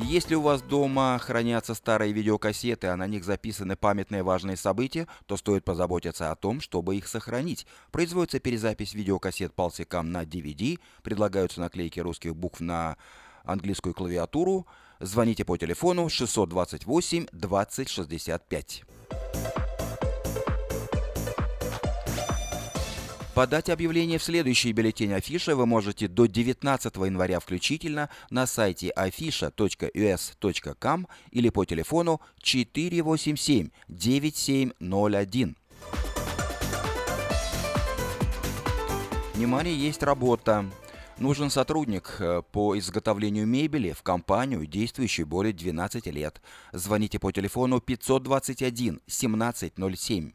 Если 0.00 0.34
у 0.34 0.42
вас 0.42 0.62
дома 0.62 1.18
хранятся 1.20 1.74
старые 1.74 2.12
видеокассеты, 2.12 2.86
а 2.86 2.96
на 2.96 3.06
них 3.06 3.24
записаны 3.24 3.76
памятные 3.76 4.22
важные 4.22 4.56
события, 4.56 5.06
то 5.26 5.36
стоит 5.36 5.64
позаботиться 5.64 6.30
о 6.30 6.36
том, 6.36 6.60
чтобы 6.60 6.96
их 6.96 7.08
сохранить. 7.08 7.66
Производится 7.90 8.38
перезапись 8.38 8.94
видеокассет 8.94 9.52
Pulsicam 9.56 10.02
на 10.02 10.22
DVD, 10.22 10.78
предлагаются 11.02 11.60
наклейки 11.60 12.00
русских 12.00 12.36
букв 12.36 12.60
на 12.60 12.96
английскую 13.44 13.94
клавиатуру, 13.94 14.66
Звоните 15.00 15.44
по 15.44 15.56
телефону 15.56 16.08
628 16.08 17.26
20 17.32 17.88
Подать 23.38 23.70
объявление 23.70 24.18
в 24.18 24.24
следующий 24.24 24.72
бюллетень 24.72 25.12
Афиша 25.12 25.54
вы 25.54 25.64
можете 25.64 26.08
до 26.08 26.26
19 26.26 26.96
января 26.96 27.38
включительно 27.38 28.10
на 28.30 28.48
сайте 28.48 28.92
afisha.us.com 28.96 31.06
или 31.30 31.48
по 31.50 31.64
телефону 31.64 32.20
487 32.42 33.68
9701. 33.86 35.56
Внимание, 39.34 39.78
есть 39.78 40.02
работа. 40.02 40.64
Нужен 41.18 41.50
сотрудник 41.50 42.16
э, 42.18 42.42
по 42.50 42.76
изготовлению 42.76 43.46
мебели 43.46 43.92
в 43.92 44.02
компанию, 44.02 44.66
действующую 44.66 45.28
более 45.28 45.52
12 45.52 46.06
лет. 46.06 46.42
Звоните 46.72 47.20
по 47.20 47.30
телефону 47.30 47.80
521 47.80 49.00
1707. 49.06 50.32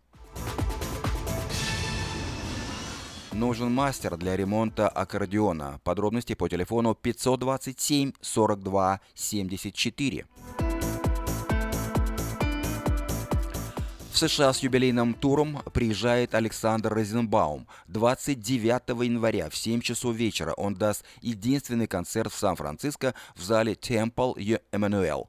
Нужен 3.34 3.74
мастер 3.74 4.16
для 4.16 4.38
ремонта 4.38 4.88
аккордеона. 4.88 5.80
Подробности 5.84 6.36
по 6.36 6.48
телефону 6.48 6.94
527 6.94 8.12
42 8.22 9.00
74. 9.16 10.26
В 14.12 14.18
США 14.20 14.54
с 14.54 14.60
юбилейным 14.60 15.16
туром 15.16 15.60
приезжает 15.74 16.36
Александр 16.36 16.94
Розенбаум. 16.94 17.68
29 17.88 19.04
января 19.04 19.50
в 19.50 19.56
7 19.58 19.82
часов 19.82 20.16
вечера 20.16 20.54
он 20.54 20.76
даст 20.76 21.04
единственный 21.22 21.88
концерт 21.88 22.32
в 22.32 22.38
Сан-Франциско 22.38 23.16
в 23.36 23.42
зале 23.42 23.74
Temple 23.74 24.62
Emmanuel. 24.72 25.28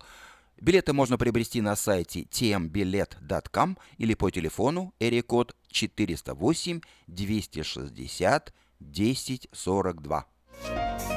Билеты 0.61 0.93
можно 0.93 1.19
приобрести 1.19 1.61
на 1.61 1.77
сайте 1.77 2.23
tmbilet.com 2.23 3.79
или 3.99 4.15
по 4.15 4.31
телефону 4.31 4.95
эрикод 4.99 5.55
408 5.69 6.81
260 7.07 8.55
1042. 8.81 11.14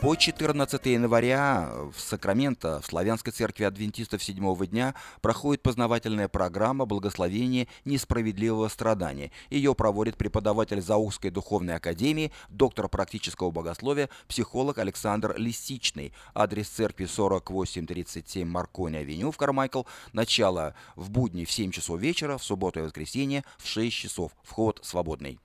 По 0.00 0.14
14 0.14 0.86
января 0.86 1.72
в 1.92 2.00
Сакраменто 2.00 2.80
в 2.80 2.86
Славянской 2.86 3.32
церкви 3.32 3.64
адвентистов 3.64 4.22
седьмого 4.22 4.64
дня 4.64 4.94
проходит 5.22 5.60
познавательная 5.60 6.28
программа 6.28 6.86
«Благословение 6.86 7.66
несправедливого 7.84 8.68
страдания». 8.68 9.32
Ее 9.50 9.74
проводит 9.74 10.16
преподаватель 10.16 10.80
Заухской 10.80 11.32
духовной 11.32 11.74
академии, 11.74 12.30
доктор 12.48 12.88
практического 12.88 13.50
богословия, 13.50 14.08
психолог 14.28 14.78
Александр 14.78 15.34
Лисичный. 15.36 16.12
Адрес 16.32 16.68
церкви 16.68 17.06
4837 17.06 18.48
Маркони-авеню 18.48 19.32
в 19.32 19.36
Кармайкл. 19.36 19.82
Начало 20.12 20.76
в 20.94 21.10
будни 21.10 21.44
в 21.44 21.50
7 21.50 21.72
часов 21.72 21.98
вечера, 21.98 22.38
в 22.38 22.44
субботу 22.44 22.78
и 22.78 22.82
воскресенье 22.84 23.42
в 23.58 23.66
6 23.66 23.96
часов. 23.96 24.30
Вход 24.44 24.78
свободный. 24.84 25.40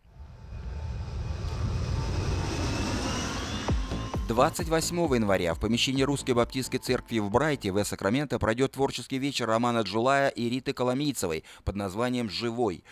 28 4.28 5.16
января 5.16 5.54
в 5.54 5.60
помещении 5.60 6.04
Русской 6.04 6.32
Баптистской 6.32 6.80
церкви 6.80 7.20
в 7.20 7.30
Брайте 7.30 7.74
в 7.74 7.84
Сакраменто 7.84 8.40
пройдет 8.40 8.72
творческий 8.72 9.18
вечер 9.18 9.48
Романа 9.48 9.82
Джулая 9.82 10.30
и 10.30 10.50
Риты 10.50 10.72
Коломийцевой 10.72 11.44
под 11.66 11.76
названием 11.76 12.30
«Живой». 12.30 12.86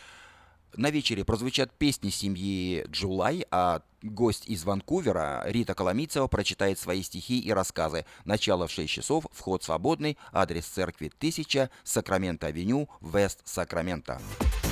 На 0.76 0.90
вечере 0.90 1.24
прозвучат 1.24 1.72
песни 1.72 2.10
семьи 2.10 2.86
Джулай, 2.90 3.46
а 3.50 3.82
гость 4.02 4.48
из 4.48 4.66
Ванкувера 4.66 5.44
Рита 5.46 5.74
Коломийцева 5.74 6.28
прочитает 6.28 6.80
свои 6.80 7.02
стихи 7.02 7.40
и 7.40 7.52
рассказы. 7.52 8.06
Начало 8.26 8.68
в 8.68 8.72
6 8.72 8.90
часов, 8.90 9.26
вход 9.32 9.64
свободный, 9.64 10.18
адрес 10.34 10.66
церкви 10.66 11.12
1000, 11.18 11.70
Сакраменто-авеню, 11.84 12.90
Вест-Сакраменто. 13.02 14.20
-Сакраменто. 14.20 14.71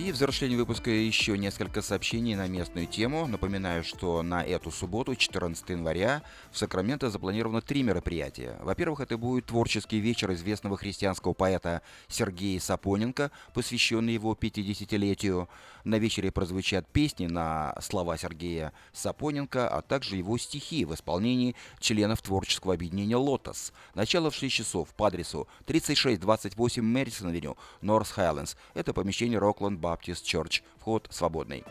И 0.00 0.12
в 0.12 0.16
завершении 0.16 0.56
выпуска 0.56 0.90
еще 0.90 1.36
несколько 1.36 1.82
сообщений 1.82 2.34
на 2.34 2.48
местную 2.48 2.86
тему. 2.86 3.26
Напоминаю, 3.26 3.84
что 3.84 4.22
на 4.22 4.42
эту 4.42 4.70
субботу, 4.70 5.14
14 5.14 5.68
января, 5.68 6.22
в 6.50 6.56
Сакраменто 6.56 7.10
запланировано 7.10 7.60
три 7.60 7.82
мероприятия. 7.82 8.56
Во-первых, 8.62 9.00
это 9.00 9.18
будет 9.18 9.44
творческий 9.44 9.98
вечер 9.98 10.32
известного 10.32 10.78
христианского 10.78 11.34
поэта 11.34 11.82
Сергея 12.08 12.60
Сапоненко, 12.60 13.30
посвященный 13.52 14.14
его 14.14 14.32
50-летию. 14.32 15.50
На 15.84 15.96
вечере 15.96 16.32
прозвучат 16.32 16.86
песни 16.86 17.26
на 17.26 17.74
слова 17.82 18.16
Сергея 18.16 18.72
Сапоненко, 18.94 19.68
а 19.68 19.82
также 19.82 20.16
его 20.16 20.38
стихи 20.38 20.86
в 20.86 20.94
исполнении 20.94 21.54
членов 21.78 22.22
творческого 22.22 22.72
объединения 22.72 23.16
«Лотос». 23.16 23.74
Начало 23.94 24.30
в 24.30 24.34
6 24.34 24.54
часов 24.54 24.88
по 24.94 25.08
адресу 25.08 25.46
3628 25.66 26.82
Мэдисон-авеню, 26.82 27.58
Норс 27.82 28.10
Хайлендс. 28.12 28.54
Это 28.72 28.94
помещение 28.94 29.38
Рокленд 29.38 29.78
Baptist 29.90 30.24
Church. 30.24 30.62
Вход 30.78 31.08
свободный. 31.10 31.64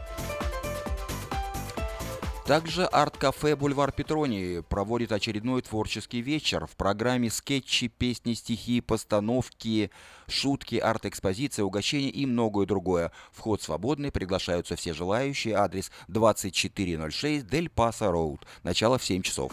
Также 2.50 2.86
арт-кафе 2.86 3.56
«Бульвар 3.56 3.92
Петрони» 3.92 4.64
проводит 4.68 5.12
очередной 5.12 5.62
творческий 5.62 6.22
вечер. 6.22 6.66
В 6.66 6.76
программе 6.76 7.30
скетчи, 7.30 7.90
песни, 7.90 8.34
стихи, 8.34 8.82
постановки, 8.82 9.92
шутки, 10.28 10.78
арт-экспозиция, 10.78 11.64
угощения 11.64 12.10
и 12.10 12.26
многое 12.26 12.66
другое. 12.66 13.12
Вход 13.32 13.62
свободный, 13.62 14.12
приглашаются 14.12 14.76
все 14.76 14.96
желающие. 14.96 15.54
Адрес 15.54 15.92
2406 16.08 17.46
Дель 17.46 17.70
Паса 17.70 18.12
Роуд. 18.12 18.48
Начало 18.64 18.98
в 18.98 19.06
7 19.06 19.22
часов. 19.22 19.52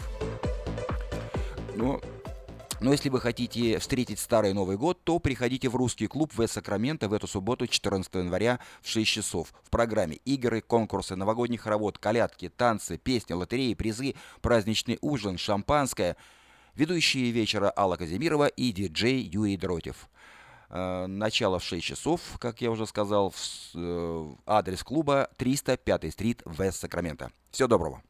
Ну, 1.75 1.93
но 1.93 2.16
если 2.91 3.09
вы 3.09 3.19
хотите 3.19 3.79
встретить 3.79 4.19
Старый 4.19 4.53
Новый 4.53 4.77
год, 4.77 5.03
то 5.03 5.17
приходите 5.17 5.67
в 5.67 5.75
русский 5.75 6.05
клуб 6.05 6.31
в 6.35 6.47
Сакраменто 6.47 7.09
в 7.09 7.13
эту 7.13 7.27
субботу, 7.27 7.65
14 7.65 8.13
января 8.15 8.59
в 8.81 8.89
6 8.89 9.09
часов. 9.09 9.53
В 9.63 9.71
программе 9.71 10.17
игры, 10.25 10.61
конкурсы, 10.61 11.15
новогодний 11.15 11.57
хоровод, 11.57 11.97
колядки, 11.97 12.49
танцы, 12.49 12.97
песни, 12.97 13.33
лотереи, 13.33 13.73
призы, 13.73 14.13
праздничный 14.41 14.99
ужин, 15.01 15.39
шампанское. 15.39 16.17
Ведущие 16.75 17.31
вечера 17.31 17.73
Алла 17.75 17.95
Казимирова 17.95 18.45
и 18.45 18.71
диджей 18.71 19.21
Юрий 19.21 19.57
Дротев. 19.57 20.07
Э, 20.69 21.07
начало 21.07 21.57
в 21.57 21.63
6 21.63 21.83
часов, 21.83 22.21
как 22.39 22.61
я 22.61 22.69
уже 22.69 22.85
сказал, 22.85 23.33
э, 23.73 24.33
адрес 24.45 24.83
клуба 24.83 25.29
305 25.37 26.11
стрит 26.11 26.43
в 26.45 26.71
Сакраменто. 26.71 27.31
Всего 27.49 27.67
доброго. 27.67 28.03